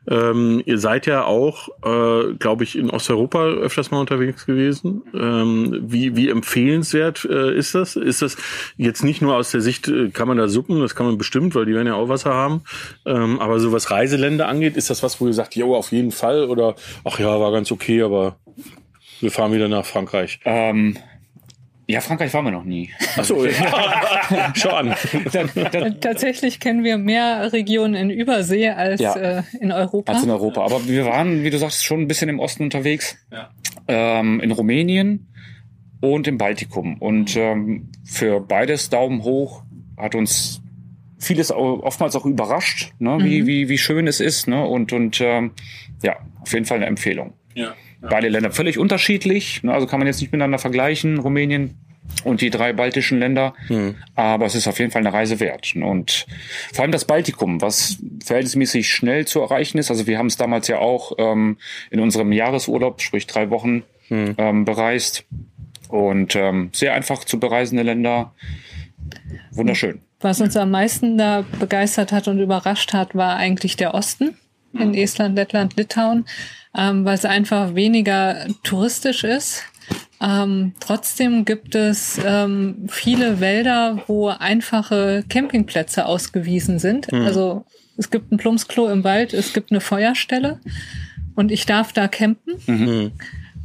Ähm, 0.10 0.62
ihr 0.66 0.80
seid 0.80 1.06
ja 1.06 1.26
auch, 1.26 1.70
äh, 1.84 2.34
glaube 2.34 2.64
ich, 2.64 2.78
in 2.78 2.90
Osteuropa 2.90 3.46
öfters 3.46 3.92
mal 3.92 4.00
unterwegs 4.00 4.46
gewesen. 4.46 5.04
Ähm, 5.14 5.80
wie, 5.84 6.16
wie 6.16 6.30
empfehlenswert 6.30 7.26
äh, 7.30 7.56
ist 7.56 7.76
das? 7.76 7.96
Ist 7.96 8.22
das 8.22 8.38
jetzt 8.78 9.04
nicht 9.04 9.22
nur 9.22 9.36
aus 9.36 9.52
der 9.52 9.62
Sicht, 9.62 9.88
äh, 9.88 10.10
kann 10.10 10.28
man 10.28 10.38
da 10.38 10.48
Suppen, 10.48 10.80
das 10.80 10.96
kann 10.96 11.06
man 11.06 11.18
bestimmt, 11.18 11.54
weil 11.54 11.66
die 11.66 11.76
werden 11.76 11.88
ja 11.88 11.96
auch 11.96 12.10
Wasser 12.10 12.34
haben. 12.34 12.64
Ähm, 13.06 13.40
aber 13.40 13.60
so 13.60 13.72
was 13.72 13.92
Reiseländer 13.92 14.48
angeht, 14.48 14.78
ist 14.78 14.90
das 14.90 15.04
was, 15.04 15.22
wo 15.22 15.28
ihr 15.28 15.34
sagt, 15.34 15.56
jo, 15.56 15.76
auf 15.76 15.92
jeden 15.92 16.12
Fall? 16.12 16.46
Oder 16.46 16.76
ach 17.04 17.20
ja, 17.20 17.40
war 17.40 17.52
ganz 17.52 17.72
okay, 17.72 18.02
aber 18.02 18.38
wir 19.20 19.32
fahren 19.32 19.54
wieder 19.54 19.68
nach 19.68 19.86
Frankreich? 19.86 20.40
Ähm, 20.46 20.98
ja, 21.90 22.02
Frankreich 22.02 22.32
waren 22.36 22.46
wir 22.46 22.52
noch 22.52 22.66
nie. 22.66 22.92
Ach 23.18 23.24
so, 23.24 23.44
ja. 23.48 23.52
schon. 24.56 24.94
Tatsächlich 26.00 26.60
kennen 26.60 26.84
wir 26.84 27.00
mehr 27.00 27.52
Regionen 27.52 27.96
in 27.96 28.12
Übersee 28.12 28.70
als 28.70 29.02
ja. 29.02 29.16
äh, 29.16 29.44
in 29.60 29.72
Europa. 29.72 30.14
Als 30.14 30.22
in 30.22 30.30
Europa. 30.30 30.64
Aber 30.64 30.88
wir 30.88 31.06
waren, 31.06 31.44
wie 31.44 31.50
du 31.50 31.58
sagst, 31.58 31.84
schon 31.84 32.02
ein 32.02 32.08
bisschen 32.08 32.30
im 32.30 32.38
Osten 32.38 32.62
unterwegs. 32.62 33.18
Ja. 33.32 33.50
Ähm, 33.88 34.40
in 34.40 34.52
Rumänien 34.52 35.34
und 36.00 36.28
im 36.28 36.38
Baltikum. 36.38 36.98
Und 37.00 37.36
ähm, 37.36 37.90
für 38.06 38.40
beides 38.40 38.92
Daumen 38.92 39.24
hoch 39.24 39.64
hat 39.98 40.14
uns 40.14 40.62
vieles 41.18 41.52
oftmals 41.52 42.16
auch 42.16 42.28
überrascht, 42.28 42.94
ne, 43.00 43.18
mhm. 43.18 43.24
wie, 43.24 43.48
wie, 43.48 43.68
wie 43.68 43.80
schön 43.80 44.06
es 44.06 44.20
ist. 44.20 44.48
Ne? 44.48 44.64
Und, 44.64 44.94
und 44.94 45.20
ähm, 45.22 45.54
ja, 46.04 46.18
auf 46.42 46.54
jeden 46.54 46.66
Fall 46.66 46.78
eine 46.78 46.86
Empfehlung. 46.86 47.34
Ja. 47.56 47.74
Beide 48.02 48.30
Länder 48.30 48.52
völlig 48.52 48.78
unterschiedlich, 48.78 49.62
ne? 49.64 49.74
also 49.74 49.86
kann 49.86 50.00
man 50.00 50.08
jetzt 50.08 50.22
nicht 50.22 50.32
miteinander 50.32 50.58
vergleichen, 50.58 51.20
Rumänien 51.20 51.76
und 52.24 52.42
die 52.42 52.50
drei 52.50 52.74
baltischen 52.74 53.20
Länder. 53.20 53.54
Mhm. 53.68 53.96
Aber 54.16 54.46
es 54.46 54.56
ist 54.56 54.68
auf 54.68 54.80
jeden 54.80 54.92
Fall 54.92 55.02
eine 55.02 55.14
Reise 55.14 55.40
wert. 55.40 55.76
Und 55.76 56.26
vor 56.74 56.84
allem 56.84 56.92
das 56.92 57.06
Baltikum, 57.06 57.62
was 57.62 57.98
verhältnismäßig 58.24 58.90
schnell 58.90 59.26
zu 59.26 59.42
erreichen 59.42 59.78
ist. 59.78 59.90
Also 59.90 60.08
wir 60.08 60.18
haben 60.18 60.28
es 60.28 60.38
damals 60.38 60.68
ja 60.68 60.80
auch 60.80 61.14
ähm, 61.18 61.58
in 61.92 62.00
unserem 62.00 62.32
Jahresurlaub, 62.32 63.02
sprich 63.02 63.28
drei 63.28 63.50
Wochen, 63.50 63.84
mhm. 64.10 64.36
ähm, 64.38 64.66
bereist. 64.66 65.26
Und 65.88 66.36
ähm, 66.36 66.70
sehr 66.72 66.94
einfach 66.94 67.24
zu 67.24 67.40
bereisende 67.40 67.84
Länder. 67.84 68.34
Wunderschön. 69.52 70.02
Was 70.20 70.42
uns 70.42 70.56
am 70.58 70.72
meisten 70.72 71.18
da 71.18 71.46
begeistert 71.60 72.12
hat 72.12 72.28
und 72.28 72.40
überrascht 72.40 72.94
hat, 72.94 73.16
war 73.16 73.38
eigentlich 73.38 73.76
der 73.78 73.94
Osten 73.94 74.38
in 74.74 74.94
Estland, 74.94 75.36
Lettland, 75.36 75.76
Litauen, 75.78 76.26
ähm, 76.78 77.06
weil 77.06 77.16
es 77.16 77.26
einfach 77.26 77.76
weniger 77.76 78.48
touristisch 78.64 79.24
ist. 79.24 79.64
Ähm, 80.22 80.74
trotzdem 80.80 81.46
gibt 81.46 81.76
es 81.76 82.20
ähm, 82.26 82.88
viele 82.90 83.40
Wälder, 83.40 84.04
wo 84.08 84.28
einfache 84.28 85.24
Campingplätze 85.30 86.06
ausgewiesen 86.06 86.78
sind. 86.78 87.12
Mhm. 87.12 87.22
Also 87.22 87.66
es 87.98 88.10
gibt 88.10 88.32
ein 88.32 88.38
Plumpsklo 88.38 88.88
im 88.90 89.04
Wald, 89.04 89.34
es 89.34 89.54
gibt 89.54 89.72
eine 89.72 89.82
Feuerstelle 89.82 90.60
und 91.36 91.52
ich 91.52 91.66
darf 91.66 91.94
da 91.94 92.08
campen. 92.08 92.56
Mhm. 92.68 93.12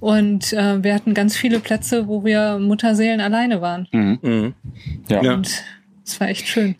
Und 0.00 0.52
äh, 0.52 0.82
wir 0.82 0.94
hatten 0.94 1.14
ganz 1.14 1.36
viele 1.36 1.60
Plätze, 1.60 2.08
wo 2.08 2.24
wir 2.24 2.58
Mutterseelen 2.58 3.20
alleine 3.20 3.60
waren. 3.60 3.88
Mhm. 3.90 4.18
mhm. 4.22 4.54
Ja. 5.08 5.34
Und 5.34 5.64
es 6.04 6.20
war 6.20 6.28
echt 6.28 6.46
schön. 6.46 6.76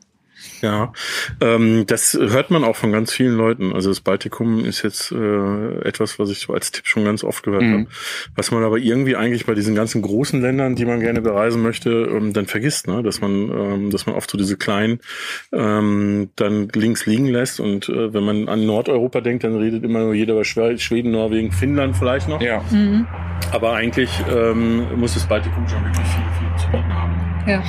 Ja, 0.61 0.93
ähm, 1.41 1.85
das 1.87 2.15
hört 2.15 2.51
man 2.51 2.65
auch 2.65 2.77
von 2.77 2.93
ganz 2.93 3.13
vielen 3.13 3.37
Leuten. 3.37 3.73
Also 3.73 3.91
das 3.91 4.01
Baltikum 4.01 4.65
ist 4.65 4.83
jetzt 4.83 5.13
äh, 5.13 5.79
etwas, 5.81 6.19
was 6.19 6.31
ich 6.31 6.41
so 6.41 6.55
als 6.55 6.73
Tipp 6.73 6.87
schon 6.87 7.05
ganz 7.05 7.25
oft 7.25 7.43
gehört 7.43 7.63
mhm. 7.63 7.73
habe. 7.73 7.87
Was 8.37 8.51
man 8.51 8.65
aber 8.65 8.79
irgendwie 8.79 9.17
eigentlich 9.17 9.47
bei 9.47 9.55
diesen 9.55 9.75
ganzen 9.75 10.03
großen 10.03 10.41
Ländern, 10.41 10.75
die 10.75 10.85
man 10.85 11.01
gerne 11.01 11.21
bereisen 11.21 11.63
möchte, 11.63 11.91
ähm, 11.91 12.33
dann 12.33 12.47
vergisst, 12.47 12.89
ne? 12.89 13.03
dass 13.03 13.21
man, 13.21 13.51
ähm, 13.51 13.91
dass 13.91 14.07
man 14.07 14.15
oft 14.15 14.31
so 14.31 14.39
diese 14.39 14.57
kleinen 14.57 15.01
ähm, 15.53 16.31
dann 16.37 16.69
links 16.75 17.07
liegen 17.07 17.27
lässt. 17.27 17.61
Und 17.61 17.89
äh, 17.89 18.13
wenn 18.15 18.25
man 18.25 18.49
an 18.49 18.67
Nordeuropa 18.67 19.21
denkt, 19.21 19.45
dann 19.45 19.57
redet 19.57 19.85
immer 19.85 20.01
nur 20.01 20.15
jeder 20.15 20.35
über 20.35 20.45
Schweden, 20.45 21.11
Norwegen, 21.11 21.53
Finnland 21.53 21.97
vielleicht 21.97 22.29
noch. 22.29 22.41
Ja. 22.41 22.63
Mhm. 22.71 23.07
Aber 23.53 23.75
eigentlich 23.75 24.11
ähm, 24.31 24.99
muss 24.99 25.15
das 25.15 25.27
Baltikum 25.27 25.69
schon 25.69 25.85
wirklich 25.85 26.07
viel, 26.07 26.25
viel 26.39 26.59
zu 26.59 26.71
bieten 26.71 26.93
haben. 26.93 27.15
Ja. 27.47 27.63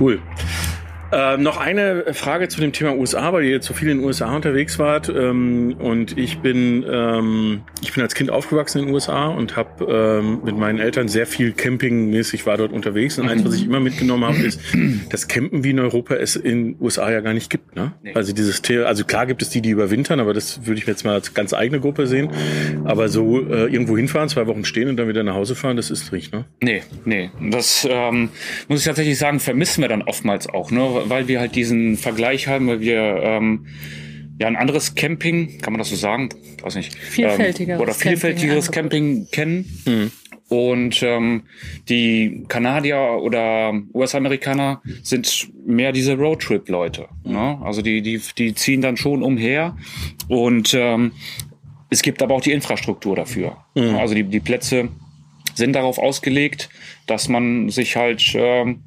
Cool. 0.00 0.20
Äh, 1.14 1.36
noch 1.36 1.58
eine 1.58 2.12
Frage 2.12 2.48
zu 2.48 2.60
dem 2.60 2.72
Thema 2.72 2.96
USA, 2.96 3.32
weil 3.32 3.44
ihr 3.44 3.52
jetzt 3.52 3.66
so 3.66 3.74
viel 3.74 3.88
in 3.88 3.98
den 3.98 4.06
USA 4.06 4.34
unterwegs 4.34 4.80
wart. 4.80 5.08
Ähm, 5.08 5.76
und 5.78 6.18
ich 6.18 6.38
bin, 6.38 6.84
ähm, 6.90 7.62
ich 7.82 7.92
bin 7.92 8.02
als 8.02 8.16
Kind 8.16 8.30
aufgewachsen 8.30 8.80
in 8.80 8.86
den 8.86 8.94
USA 8.94 9.28
und 9.28 9.54
habe 9.54 9.84
ähm, 9.84 10.40
mit 10.44 10.58
meinen 10.58 10.80
Eltern 10.80 11.06
sehr 11.06 11.26
viel 11.26 11.52
campingmäßig 11.52 12.46
war 12.46 12.56
dort 12.56 12.72
unterwegs. 12.72 13.16
Und 13.20 13.28
eins, 13.28 13.44
was 13.44 13.54
ich 13.54 13.64
immer 13.64 13.78
mitgenommen 13.78 14.24
habe, 14.24 14.38
ist, 14.38 14.60
dass 15.10 15.28
Campen 15.28 15.62
wie 15.62 15.70
in 15.70 15.78
Europa 15.78 16.16
es 16.16 16.34
in 16.34 16.72
den 16.72 16.76
USA 16.80 17.12
ja 17.12 17.20
gar 17.20 17.32
nicht 17.32 17.48
gibt. 17.48 17.76
Ne? 17.76 17.92
Nee. 18.02 18.12
Also 18.14 18.32
dieses 18.32 18.62
Thema, 18.62 18.86
also 18.86 19.04
klar 19.04 19.26
gibt 19.26 19.40
es 19.40 19.50
die, 19.50 19.60
die 19.60 19.70
überwintern, 19.70 20.18
aber 20.18 20.34
das 20.34 20.66
würde 20.66 20.80
ich 20.80 20.86
mir 20.88 20.94
jetzt 20.94 21.04
mal 21.04 21.14
als 21.14 21.32
ganz 21.32 21.54
eigene 21.54 21.78
Gruppe 21.78 22.08
sehen. 22.08 22.30
Aber 22.84 23.08
so 23.08 23.40
äh, 23.40 23.66
irgendwo 23.66 23.96
hinfahren, 23.96 24.28
zwei 24.28 24.48
Wochen 24.48 24.64
stehen 24.64 24.88
und 24.88 24.96
dann 24.96 25.06
wieder 25.06 25.22
nach 25.22 25.34
Hause 25.34 25.54
fahren, 25.54 25.76
das 25.76 25.92
ist 25.92 26.12
nicht, 26.12 26.32
ne? 26.32 26.44
Nee, 26.60 26.82
nee. 27.04 27.30
Das 27.52 27.86
ähm, 27.88 28.30
muss 28.66 28.80
ich 28.80 28.86
tatsächlich 28.86 29.16
sagen, 29.16 29.38
vermissen 29.38 29.80
wir 29.80 29.88
dann 29.88 30.02
oftmals 30.02 30.48
auch, 30.48 30.72
ne? 30.72 31.03
Weil 31.08 31.28
wir 31.28 31.40
halt 31.40 31.54
diesen 31.54 31.96
Vergleich 31.96 32.48
haben, 32.48 32.66
weil 32.68 32.80
wir 32.80 32.98
ähm, 33.22 33.66
ja 34.38 34.46
ein 34.46 34.56
anderes 34.56 34.94
Camping, 34.94 35.58
kann 35.60 35.72
man 35.72 35.78
das 35.78 35.90
so 35.90 35.96
sagen? 35.96 36.28
Weiß 36.62 36.74
nicht. 36.76 36.94
Vielfältigeres 36.94 37.78
ähm, 37.78 37.82
oder 37.82 37.94
vielfältigeres 37.94 38.70
Camping, 38.70 39.26
Camping 39.30 39.30
kennen. 39.30 39.82
Mhm. 39.86 40.10
Und 40.48 41.02
ähm, 41.02 41.44
die 41.88 42.44
Kanadier 42.48 43.18
oder 43.22 43.72
US-Amerikaner 43.94 44.82
sind 45.02 45.48
mehr 45.66 45.90
diese 45.92 46.16
Roadtrip-Leute. 46.16 47.08
Ne? 47.24 47.58
Also 47.62 47.80
die, 47.80 48.02
die, 48.02 48.20
die 48.36 48.54
ziehen 48.54 48.82
dann 48.82 48.96
schon 48.96 49.22
umher 49.22 49.76
und 50.28 50.74
ähm, 50.74 51.12
Es 51.94 52.02
gibt 52.02 52.22
aber 52.22 52.34
auch 52.34 52.40
die 52.40 52.52
Infrastruktur 52.52 53.14
dafür. 53.14 53.56
Mhm. 53.74 53.96
Also 53.96 54.14
die, 54.14 54.24
die 54.24 54.40
Plätze 54.40 54.88
sind 55.54 55.74
darauf 55.74 55.98
ausgelegt, 55.98 56.68
dass 57.06 57.28
man 57.28 57.70
sich 57.70 57.94
halt 57.94 58.32
ähm, 58.34 58.82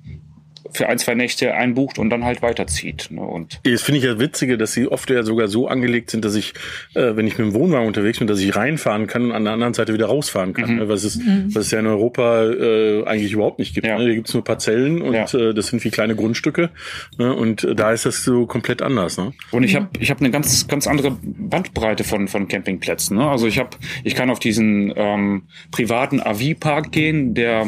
für 0.71 0.89
ein, 0.89 0.97
zwei 0.97 1.15
Nächte 1.15 1.53
einbucht 1.53 1.99
und 1.99 2.09
dann 2.09 2.23
halt 2.23 2.41
weiterzieht. 2.41 3.07
Ne? 3.11 3.21
Und 3.21 3.59
das 3.63 3.81
finde 3.81 3.99
ich 3.99 4.05
ja 4.05 4.19
witzige, 4.19 4.57
dass 4.57 4.73
sie 4.73 4.87
oft 4.87 5.09
ja 5.09 5.23
sogar 5.23 5.47
so 5.47 5.67
angelegt 5.67 6.11
sind, 6.11 6.25
dass 6.25 6.35
ich, 6.35 6.53
äh, 6.93 7.15
wenn 7.15 7.27
ich 7.27 7.37
mit 7.37 7.47
dem 7.47 7.53
Wohnwagen 7.53 7.87
unterwegs 7.87 8.19
bin, 8.19 8.27
dass 8.27 8.39
ich 8.39 8.55
reinfahren 8.55 9.07
kann 9.07 9.25
und 9.25 9.31
an 9.31 9.43
der 9.43 9.53
anderen 9.53 9.73
Seite 9.73 9.93
wieder 9.93 10.07
rausfahren 10.07 10.53
kann. 10.53 10.71
Mhm. 10.71 10.75
Ne? 10.77 10.89
Was, 10.89 11.03
es, 11.03 11.17
mhm. 11.17 11.53
was 11.53 11.65
es 11.65 11.71
ja 11.71 11.79
in 11.79 11.87
Europa 11.87 12.43
äh, 12.45 13.03
eigentlich 13.05 13.33
überhaupt 13.33 13.59
nicht 13.59 13.73
gibt. 13.73 13.87
Ja. 13.87 13.97
Ne? 13.97 14.05
Hier 14.05 14.15
gibt 14.15 14.27
es 14.27 14.33
nur 14.33 14.43
Parzellen 14.43 15.01
und 15.01 15.13
ja. 15.13 15.25
äh, 15.33 15.53
das 15.53 15.67
sind 15.67 15.83
wie 15.83 15.89
kleine 15.89 16.15
Grundstücke. 16.15 16.69
Ne? 17.17 17.33
Und 17.33 17.63
äh, 17.63 17.75
da 17.75 17.91
ist 17.91 18.05
das 18.05 18.23
so 18.23 18.45
komplett 18.45 18.81
anders. 18.81 19.17
Ne? 19.17 19.33
Und 19.51 19.63
ich 19.63 19.75
habe 19.75 19.87
ich 19.99 20.09
hab 20.09 20.19
eine 20.19 20.31
ganz, 20.31 20.67
ganz 20.67 20.87
andere 20.87 21.17
Bandbreite 21.21 22.03
von, 22.03 22.27
von 22.27 22.47
Campingplätzen. 22.47 23.17
Ne? 23.17 23.29
Also 23.29 23.47
ich 23.47 23.59
habe, 23.59 23.71
ich 24.03 24.15
kann 24.15 24.29
auf 24.29 24.39
diesen 24.39 24.93
ähm, 24.95 25.43
privaten 25.71 26.21
AV-Park 26.21 26.91
gehen, 26.91 27.33
der 27.33 27.67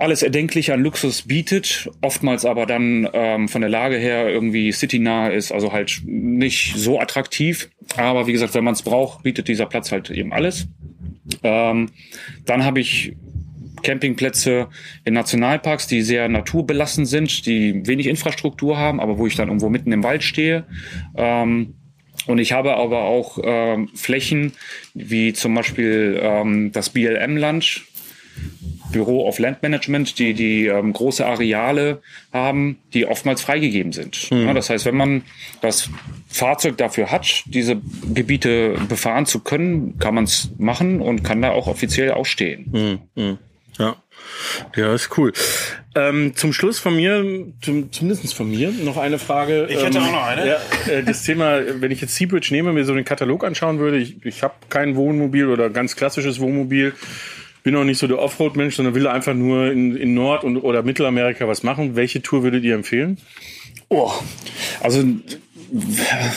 alles 0.00 0.22
Erdenkliche 0.22 0.74
an 0.74 0.82
Luxus 0.82 1.22
bietet, 1.22 1.90
oftmals 2.00 2.44
aber 2.44 2.66
dann 2.66 3.08
ähm, 3.12 3.48
von 3.48 3.60
der 3.60 3.70
Lage 3.70 3.96
her 3.96 4.28
irgendwie 4.28 4.72
citynah 4.72 5.28
ist, 5.28 5.52
also 5.52 5.72
halt 5.72 6.02
nicht 6.04 6.76
so 6.76 7.00
attraktiv. 7.00 7.70
Aber 7.96 8.26
wie 8.26 8.32
gesagt, 8.32 8.54
wenn 8.54 8.64
man 8.64 8.74
es 8.74 8.82
braucht, 8.82 9.22
bietet 9.22 9.48
dieser 9.48 9.66
Platz 9.66 9.92
halt 9.92 10.10
eben 10.10 10.32
alles. 10.32 10.68
Ähm, 11.42 11.90
dann 12.46 12.64
habe 12.64 12.80
ich 12.80 13.16
Campingplätze 13.82 14.68
in 15.04 15.14
Nationalparks, 15.14 15.86
die 15.86 16.02
sehr 16.02 16.28
naturbelassen 16.28 17.06
sind, 17.06 17.46
die 17.46 17.86
wenig 17.86 18.06
Infrastruktur 18.06 18.76
haben, 18.76 19.00
aber 19.00 19.18
wo 19.18 19.26
ich 19.26 19.36
dann 19.36 19.48
irgendwo 19.48 19.68
mitten 19.68 19.92
im 19.92 20.02
Wald 20.02 20.22
stehe. 20.22 20.64
Ähm, 21.16 21.74
und 22.26 22.38
ich 22.38 22.52
habe 22.52 22.76
aber 22.76 23.04
auch 23.04 23.38
ähm, 23.42 23.88
Flächen 23.94 24.52
wie 24.94 25.32
zum 25.32 25.54
Beispiel 25.54 26.18
ähm, 26.22 26.72
das 26.72 26.90
BLM-Land, 26.90 27.82
Büro 28.92 29.26
of 29.26 29.38
Land 29.38 29.62
Management, 29.62 30.18
die 30.18 30.34
die 30.34 30.66
ähm, 30.66 30.92
große 30.92 31.24
Areale 31.24 32.00
haben, 32.32 32.78
die 32.94 33.06
oftmals 33.06 33.42
freigegeben 33.42 33.92
sind. 33.92 34.30
Mhm. 34.30 34.46
Ja, 34.46 34.54
das 34.54 34.70
heißt, 34.70 34.84
wenn 34.86 34.96
man 34.96 35.22
das 35.60 35.90
Fahrzeug 36.28 36.76
dafür 36.76 37.10
hat, 37.10 37.44
diese 37.46 37.80
Gebiete 38.12 38.76
befahren 38.88 39.26
zu 39.26 39.40
können, 39.40 39.98
kann 39.98 40.14
man 40.14 40.24
es 40.24 40.50
machen 40.58 41.00
und 41.00 41.22
kann 41.22 41.42
da 41.42 41.50
auch 41.50 41.66
offiziell 41.66 42.12
auch 42.12 42.26
stehen. 42.26 43.08
Mhm. 43.14 43.38
Ja. 43.78 43.96
Ja, 44.76 44.94
ist 44.94 45.16
cool. 45.16 45.32
Ähm, 45.94 46.34
zum 46.34 46.52
Schluss 46.52 46.78
von 46.78 46.94
mir, 46.96 47.24
zum, 47.62 47.90
zumindest 47.92 48.34
von 48.34 48.50
mir, 48.50 48.70
noch 48.70 48.96
eine 48.96 49.18
Frage. 49.18 49.66
Ich 49.70 49.82
hätte 49.82 49.98
ähm, 49.98 50.04
auch 50.04 50.12
noch 50.12 50.26
eine. 50.26 50.46
Ja, 50.46 50.56
äh, 50.92 51.02
das 51.02 51.22
Thema, 51.22 51.60
wenn 51.80 51.90
ich 51.90 52.00
jetzt 52.00 52.14
Seabridge 52.16 52.48
nehme, 52.50 52.72
mir 52.72 52.84
so 52.84 52.94
den 52.94 53.04
Katalog 53.04 53.44
anschauen 53.44 53.78
würde, 53.78 53.98
ich, 53.98 54.24
ich 54.24 54.42
habe 54.42 54.54
kein 54.68 54.96
Wohnmobil 54.96 55.48
oder 55.48 55.70
ganz 55.70 55.96
klassisches 55.96 56.40
Wohnmobil 56.40 56.94
bin 57.68 57.76
auch 57.76 57.84
nicht 57.84 57.98
so 57.98 58.06
der 58.06 58.18
Offroad-Mensch, 58.18 58.76
sondern 58.76 58.94
will 58.94 59.06
einfach 59.06 59.34
nur 59.34 59.70
in, 59.70 59.94
in 59.94 60.14
Nord- 60.14 60.42
und, 60.42 60.56
oder 60.56 60.82
Mittelamerika 60.82 61.46
was 61.46 61.62
machen. 61.62 61.96
Welche 61.96 62.22
Tour 62.22 62.42
würdet 62.42 62.64
ihr 62.64 62.74
empfehlen? 62.74 63.18
Oh, 63.90 64.10
also 64.80 65.04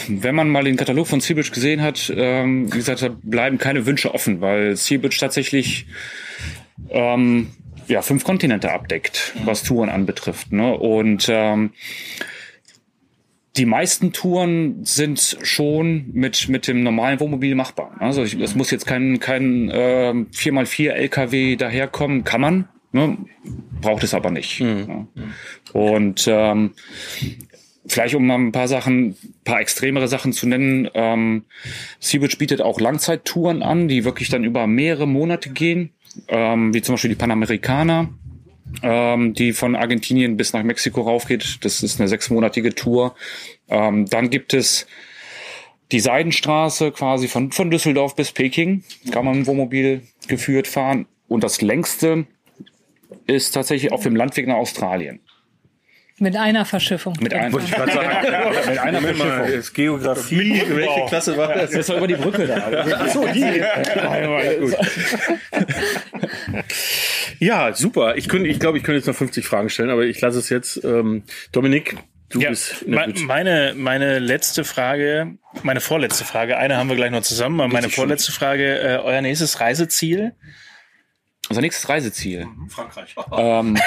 wenn 0.09 0.36
man 0.36 0.49
mal 0.49 0.65
den 0.65 0.75
Katalog 0.75 1.07
von 1.07 1.21
Seabridge 1.21 1.51
gesehen 1.51 1.82
hat, 1.82 2.11
ähm, 2.13 2.65
wie 2.73 2.79
gesagt, 2.79 3.01
da 3.01 3.15
bleiben 3.23 3.57
keine 3.59 3.86
Wünsche 3.86 4.13
offen, 4.13 4.41
weil 4.41 4.75
Seabridge 4.75 5.15
tatsächlich 5.21 5.86
ähm, 6.89 7.51
ja 7.88 8.01
fünf 8.01 8.25
Kontinente 8.25 8.69
abdeckt, 8.69 9.32
was 9.45 9.63
Touren 9.63 9.88
anbetrifft. 9.88 10.51
Ne? 10.51 10.75
Und 10.75 11.27
ähm, 11.29 11.71
die 13.57 13.65
meisten 13.65 14.13
Touren 14.13 14.85
sind 14.85 15.37
schon 15.41 16.09
mit 16.13 16.47
mit 16.47 16.67
dem 16.67 16.83
normalen 16.83 17.19
Wohnmobil 17.19 17.55
machbar. 17.55 17.95
Also 17.99 18.23
ich, 18.23 18.39
es 18.39 18.55
muss 18.55 18.71
jetzt 18.71 18.85
kein 18.85 19.19
kein 19.19 19.69
äh, 19.69 20.13
4x4 20.13 20.91
LKW 20.91 21.55
daherkommen, 21.57 22.23
kann 22.23 22.41
man, 22.41 22.69
ne? 22.93 23.17
braucht 23.81 24.03
es 24.03 24.13
aber 24.13 24.31
nicht. 24.31 24.61
Mhm. 24.61 25.07
Ja. 25.15 25.23
Und 25.73 26.25
ähm, 26.31 26.71
vielleicht 27.85 28.15
um 28.15 28.25
mal 28.25 28.35
ein 28.35 28.53
paar 28.53 28.69
Sachen, 28.69 29.17
paar 29.43 29.59
extremere 29.59 30.07
Sachen 30.07 30.31
zu 30.31 30.47
nennen, 30.47 30.89
ähm, 30.93 31.43
Seabridge 31.99 32.37
bietet 32.37 32.61
auch 32.61 32.79
Langzeittouren 32.79 33.63
an, 33.63 33.87
die 33.89 34.05
wirklich 34.05 34.29
dann 34.29 34.45
über 34.45 34.65
mehrere 34.65 35.07
Monate 35.07 35.49
gehen, 35.49 35.91
ähm, 36.29 36.73
wie 36.73 36.81
zum 36.81 36.93
Beispiel 36.93 37.09
die 37.09 37.15
Panamericana 37.15 38.09
ähm, 38.82 39.34
die 39.34 39.53
von 39.53 39.76
Argentinien 39.76 40.38
bis 40.38 40.53
nach 40.53 40.63
Mexiko 40.63 41.01
raufgeht. 41.01 41.59
Das 41.61 41.84
ist 41.84 41.99
eine 41.99 42.07
sechsmonatige 42.07 42.74
Tour. 42.74 43.15
Ähm, 43.69 44.05
dann 44.07 44.30
gibt 44.30 44.53
es 44.53 44.88
die 45.91 45.99
Seidenstraße 45.99 46.91
quasi 46.91 47.28
von, 47.28 47.51
von 47.51 47.69
Düsseldorf 47.69 48.15
bis 48.15 48.32
Peking. 48.32 48.84
Kann 49.11 49.26
man 49.26 49.36
im 49.36 49.47
Wohnmobil 49.47 50.03
geführt 50.28 50.67
fahren. 50.67 51.05
Und 51.28 51.43
das 51.43 51.61
längste 51.61 52.26
ist 53.28 53.51
tatsächlich 53.51 53.91
auf 53.91 54.03
dem 54.03 54.15
Landweg 54.15 54.47
nach 54.47 54.55
Australien. 54.55 55.19
Mit 56.20 56.36
einer 56.36 56.66
Verschiffung. 56.66 57.16
Mit, 57.20 57.34
ein, 57.34 57.51
ich 57.57 57.68
sagen, 57.68 57.86
mit 58.70 58.78
einer 58.78 59.01
Verschiffung. 59.01 59.45
Ist 59.45 59.74
Geografie, 59.74 60.62
welche 60.68 61.05
Klasse 61.07 61.36
war 61.36 61.53
das? 61.53 61.72
Das 61.72 61.89
war 61.89 61.97
über 61.97 62.07
die 62.07 62.16
Brücke 62.16 62.45
da. 62.45 62.86
Ach 62.99 63.07
so, 63.07 63.28
die. 63.28 63.62
ja, 67.45 67.74
super. 67.74 68.18
Ich, 68.18 68.30
könnte, 68.30 68.49
ich 68.49 68.59
glaube, 68.59 68.78
ich 68.78 68.84
könnte 68.84 68.97
jetzt 68.97 69.07
noch 69.07 69.16
50 69.16 69.45
Fragen 69.45 69.70
stellen, 69.70 69.89
aber 69.89 70.03
ich 70.03 70.22
lasse 70.22 70.38
es 70.38 70.49
jetzt. 70.49 70.84
Ähm, 70.84 71.24
Dominik, 71.51 71.97
du 72.30 72.39
ja, 72.39 72.49
bist. 72.49 72.86
Meine, 72.88 73.74
meine 73.76 74.20
letzte 74.20 74.64
Frage, 74.64 75.38
meine 75.64 75.82
vorletzte 75.82 76.26
Frage, 76.26 76.57
eine 76.57 76.78
haben 76.78 76.89
wir 76.89 76.95
gleich 76.95 77.12
noch 77.12 77.24
zusammen, 77.24 77.59
aber 77.62 77.74
meine 77.74 77.89
vorletzte 77.89 78.32
Frage, 78.32 78.80
äh, 78.80 78.97
euer 78.97 79.22
nächstes 79.22 79.59
Reiseziel? 79.59 80.34
Unser 81.51 81.61
nächstes 81.61 81.89
Reiseziel. 81.89 82.45
Mhm, 82.45 82.69
Frankreich. 82.69 83.15
Ähm, 83.37 83.77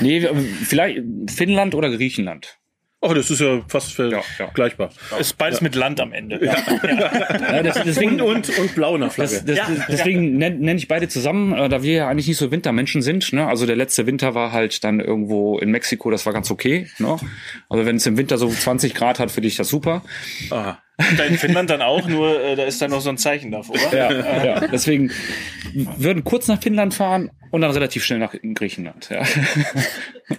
nee, 0.00 0.28
vielleicht 0.64 1.00
Finnland 1.28 1.74
oder 1.74 1.90
Griechenland. 1.90 2.58
Oh, 3.00 3.14
das 3.14 3.30
ist 3.30 3.40
ja 3.40 3.62
fast 3.68 3.92
vergleichbar. 3.92 4.88
Ja, 4.88 5.16
ja. 5.16 5.18
Ist 5.18 5.38
beides 5.38 5.60
ja. 5.60 5.64
mit 5.64 5.74
Land 5.76 6.00
am 6.00 6.12
Ende. 6.12 6.44
Ja. 6.44 6.56
ja. 6.58 7.62
Das, 7.62 7.82
deswegen, 7.84 8.20
und, 8.20 8.48
und, 8.48 8.58
und 8.58 8.74
blau 8.74 8.96
nach 8.96 9.12
Flagge. 9.12 9.42
Das, 9.46 9.56
das, 9.56 9.68
deswegen 9.88 10.38
nenne 10.38 10.56
nenn 10.56 10.76
ich 10.76 10.88
beide 10.88 11.06
zusammen, 11.06 11.52
äh, 11.52 11.68
da 11.68 11.82
wir 11.82 11.92
ja 11.92 12.08
eigentlich 12.08 12.26
nicht 12.26 12.38
so 12.38 12.50
Wintermenschen 12.50 13.02
sind. 13.02 13.32
Ne? 13.32 13.46
Also 13.46 13.66
der 13.66 13.76
letzte 13.76 14.06
Winter 14.06 14.34
war 14.34 14.50
halt 14.50 14.82
dann 14.82 14.98
irgendwo 14.98 15.58
in 15.58 15.70
Mexiko, 15.70 16.10
das 16.10 16.26
war 16.26 16.32
ganz 16.32 16.50
okay. 16.50 16.88
Ne? 16.98 17.16
Also 17.68 17.86
wenn 17.86 17.96
es 17.96 18.06
im 18.06 18.16
Winter 18.16 18.38
so 18.38 18.48
20 18.48 18.94
Grad 18.94 19.20
hat, 19.20 19.30
finde 19.30 19.48
ich 19.48 19.56
das 19.56 19.68
super. 19.68 20.02
Aha. 20.50 20.82
Da 21.16 21.24
in 21.24 21.36
Finnland 21.36 21.68
dann 21.68 21.82
auch, 21.82 22.08
nur 22.08 22.42
äh, 22.42 22.56
da 22.56 22.64
ist 22.64 22.80
dann 22.80 22.90
noch 22.90 23.00
so 23.00 23.10
ein 23.10 23.18
Zeichen 23.18 23.50
davor. 23.50 23.76
Ja, 23.92 24.44
ja. 24.44 24.60
deswegen 24.60 25.10
würden 25.74 26.24
kurz 26.24 26.48
nach 26.48 26.62
Finnland 26.62 26.94
fahren 26.94 27.30
und 27.50 27.60
dann 27.60 27.70
relativ 27.70 28.04
schnell 28.04 28.18
nach 28.18 28.34
Griechenland. 28.54 29.10
Ja. 29.10 29.22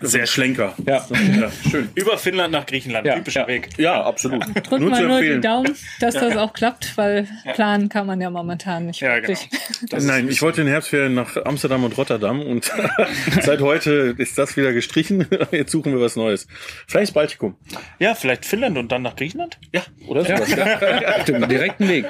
Sehr 0.01 0.25
schlenker. 0.25 0.75
Ja. 0.85 1.07
ja. 1.39 1.49
Schön. 1.69 1.89
Über 1.95 2.17
Finnland 2.17 2.51
nach 2.51 2.65
Griechenland. 2.65 3.07
Ja. 3.07 3.15
Typischer 3.15 3.41
ja. 3.41 3.47
Weg. 3.47 3.69
Ja, 3.77 4.03
absolut. 4.03 4.43
Drückt 4.45 4.81
nur 4.81 4.89
mal 4.89 5.07
nur 5.07 5.21
die 5.21 5.39
Daumen, 5.39 5.73
dass 6.01 6.13
das 6.13 6.35
auch 6.35 6.51
klappt, 6.51 6.97
weil 6.97 7.25
planen 7.53 7.87
kann 7.87 8.05
man 8.05 8.19
ja 8.19 8.29
momentan 8.29 8.87
nicht 8.87 8.99
ja, 8.99 9.15
wirklich. 9.15 9.49
Genau. 9.89 10.03
Nein, 10.03 10.27
ich 10.27 10.41
wollte 10.41 10.61
in 10.61 10.67
Herbstferien 10.67 11.13
nach 11.13 11.37
Amsterdam 11.45 11.85
und 11.85 11.97
Rotterdam 11.97 12.41
und 12.41 12.69
seit 13.41 13.61
heute 13.61 14.13
ist 14.17 14.37
das 14.37 14.57
wieder 14.57 14.73
gestrichen. 14.73 15.25
Jetzt 15.51 15.71
suchen 15.71 15.93
wir 15.93 16.01
was 16.01 16.17
Neues. 16.17 16.47
Vielleicht 16.85 17.13
Baltikum. 17.13 17.55
Ja, 17.99 18.13
vielleicht 18.13 18.45
Finnland 18.45 18.77
und 18.77 18.91
dann 18.91 19.03
nach 19.03 19.15
Griechenland? 19.15 19.57
Ja, 19.71 19.83
oder 20.07 20.25
so. 20.25 20.33
Ja. 20.33 21.23
Den 21.27 21.47
direkten 21.47 21.87
Weg. 21.87 22.05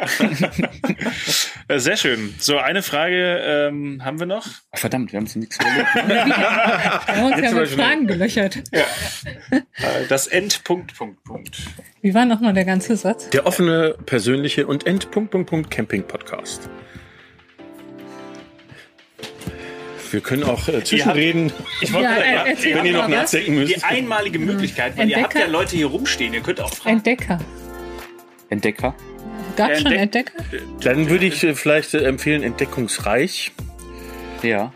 Sehr 1.75 1.97
schön. 1.97 2.33
So, 2.39 2.57
eine 2.57 2.81
Frage 2.81 3.67
ähm, 3.69 4.01
haben 4.03 4.19
wir 4.19 4.25
noch. 4.25 4.47
verdammt, 4.73 5.11
wir 5.11 5.17
haben 5.17 5.25
uns 5.25 5.35
nichts 5.35 5.57
überlegt. 5.59 5.95
wir 7.53 7.66
ja 7.71 7.77
mit 7.77 7.85
Fragen 7.85 8.07
gelöchert. 8.07 8.63
Ja. 8.71 8.85
Das 10.09 10.27
Endpunkt, 10.27 10.95
Punkt, 10.95 11.23
Punkt. 11.23 11.57
Wie 12.01 12.13
war 12.13 12.25
nochmal 12.25 12.53
der 12.53 12.65
ganze 12.65 12.95
Satz? 12.95 13.29
Der 13.29 13.45
offene, 13.45 13.95
persönliche 14.05 14.67
und 14.67 14.85
Endpunkt, 14.85 15.31
Punkt, 15.31 15.49
Punkt 15.49 15.71
Camping 15.71 16.03
Podcast. 16.03 16.69
Wir 20.11 20.21
können 20.21 20.43
auch 20.43 20.67
äh, 20.67 20.83
zwischenreden, 20.83 21.51
ich 21.81 21.91
wollte 21.91 22.05
ja, 22.05 22.45
äh, 22.45 22.75
wenn 22.75 22.85
ihr 22.85 22.93
noch 22.93 23.07
nachdenken 23.07 23.55
müsst. 23.55 23.75
Die 23.75 23.83
einmalige 23.83 24.39
Möglichkeit, 24.39 24.95
weil 24.95 25.03
Entdecker? 25.03 25.19
ihr 25.19 25.23
habt 25.23 25.35
ja 25.35 25.47
Leute 25.47 25.75
hier 25.75 25.87
rumstehen, 25.87 26.33
ihr 26.33 26.41
könnt 26.41 26.61
auch 26.61 26.73
fragen. 26.73 26.97
Entdecker. 26.97 27.39
Entdecker? 28.49 28.95
Gab 29.57 29.71
es 29.71 29.81
schon 29.81 29.91
Entdecker? 29.91 30.43
Dann 30.81 31.09
würde 31.09 31.25
ich 31.25 31.43
äh, 31.43 31.55
vielleicht 31.55 31.93
äh, 31.93 32.03
empfehlen 32.05 32.43
Entdeckungsreich. 32.43 33.51
Ja. 34.43 34.71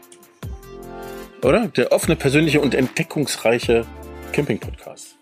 Oder? 1.44 1.68
Der 1.68 1.92
offene, 1.92 2.16
persönliche 2.16 2.62
und 2.62 2.76
entdeckungsreiche 2.76 3.86
Camping-Podcast. 4.32 5.18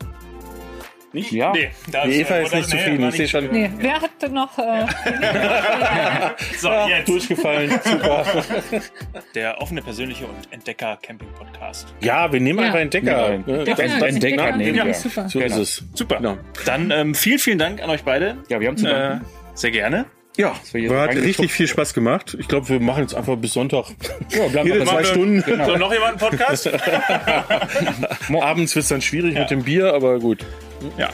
Nicht? 1.12 1.32
Ja. 1.32 1.52
Nee, 1.54 1.72
da 1.92 2.06
Die 2.06 2.22
Eva 2.22 2.38
ist 2.38 2.54
nicht 2.54 2.70
zufrieden. 2.70 3.10
Ich 3.10 3.16
sehe 3.16 3.28
schon. 3.28 3.48
Nee, 3.52 3.72
wer 3.78 4.00
hat 4.00 4.12
denn 4.22 4.34
noch 4.34 4.56
äh, 4.60 4.86
so, 6.60 6.70
jetzt. 6.88 7.10
durchgefallen? 7.10 7.72
Super. 7.84 8.26
Der 9.34 9.60
offene, 9.60 9.82
persönliche 9.82 10.28
und 10.28 10.54
Entdecker-Camping-Podcast. 10.54 11.96
Ja, 12.02 12.32
wir 12.32 12.40
nehmen 12.40 12.60
ja. 12.60 12.66
einfach 12.66 12.80
Entdecker. 12.80 13.32
Ja. 13.32 13.38
Ne? 13.40 13.64
Das, 13.64 13.78
das 13.78 14.02
Entdecker 14.04 14.56
nehmen 14.56 14.86
wir. 14.86 14.94
Super. 14.94 15.30
So 15.30 15.40
ist 15.40 15.56
es. 15.56 15.84
Super. 15.96 16.18
Genau. 16.18 16.38
Dann 16.66 16.92
ähm, 16.92 17.16
vielen, 17.16 17.40
vielen 17.40 17.58
Dank 17.58 17.82
an 17.82 17.90
euch 17.90 18.04
beide. 18.04 18.38
Ja, 18.50 18.60
wir 18.60 18.68
haben 18.68 18.78
zu 18.78 18.88
äh, 18.88 19.20
Sehr 19.56 19.72
gerne. 19.72 20.06
Ja, 20.40 20.54
hat 20.54 21.16
richtig 21.18 21.52
viel 21.52 21.68
Spaß 21.68 21.94
gemacht. 21.94 22.38
Ich 22.40 22.48
glaube, 22.48 22.70
wir 22.70 22.80
machen 22.80 23.02
jetzt 23.02 23.14
einfach 23.14 23.36
bis 23.36 23.54
Sonntag. 23.54 23.88
Ja, 24.30 24.48
bleiben 24.48 24.70
Jede 24.70 24.86
zwei 24.86 25.04
Stunden. 25.04 25.42
Genau. 25.42 25.66
So, 25.66 25.76
noch 25.76 25.92
jemand 25.92 26.12
einen 26.12 26.30
Podcast? 26.32 26.68
Abends 28.42 28.76
wird 28.76 28.84
es 28.84 28.90
dann 28.90 29.02
schwierig 29.02 29.34
ja. 29.34 29.42
mit 29.42 29.50
dem 29.50 29.64
Bier, 29.64 29.94
aber 29.94 30.20
gut. 30.20 30.46
Ja. 30.98 31.10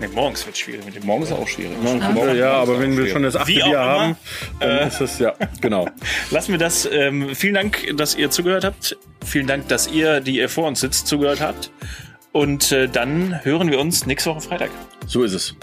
Nee, 0.00 0.08
morgens 0.14 0.46
wird 0.46 0.54
es 0.54 0.60
schwierig. 0.60 0.84
Mit 0.86 0.94
dem 0.94 1.04
morgens 1.04 1.30
ist 1.30 1.36
auch 1.36 1.48
schwierig. 1.48 1.76
Morgens, 1.82 2.38
ja, 2.38 2.52
aber 2.52 2.80
wenn 2.80 2.96
wir 2.96 3.08
schon 3.08 3.22
das 3.22 3.36
achte 3.36 3.52
Bier 3.52 3.78
haben, 3.78 4.16
dann 4.60 4.70
äh, 4.70 4.86
ist 4.86 5.00
das, 5.00 5.18
ja, 5.18 5.34
genau. 5.60 5.86
Lassen 6.30 6.52
wir 6.52 6.58
das. 6.58 6.88
Ähm, 6.90 7.34
vielen 7.34 7.54
Dank, 7.54 7.86
dass 7.96 8.14
ihr 8.14 8.30
zugehört 8.30 8.64
habt. 8.64 8.96
Vielen 9.26 9.46
Dank, 9.46 9.68
dass 9.68 9.88
ihr, 9.88 10.20
die 10.20 10.36
ihr 10.36 10.48
vor 10.48 10.66
uns 10.68 10.80
sitzt, 10.80 11.06
zugehört 11.06 11.40
habt. 11.42 11.70
Und 12.32 12.72
äh, 12.72 12.88
dann 12.88 13.44
hören 13.44 13.70
wir 13.70 13.78
uns 13.78 14.06
nächste 14.06 14.30
Woche 14.30 14.40
Freitag. 14.40 14.70
So 15.06 15.22
ist 15.22 15.34
es. 15.34 15.54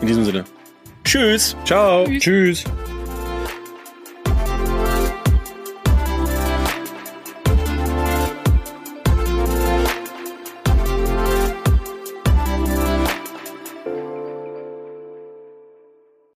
In 0.00 0.06
diesem 0.06 0.24
Sinne. 0.24 0.44
Tschüss. 1.04 1.56
Ciao. 1.64 2.04
Tschüss. 2.06 2.22
Tschüss. 2.22 2.64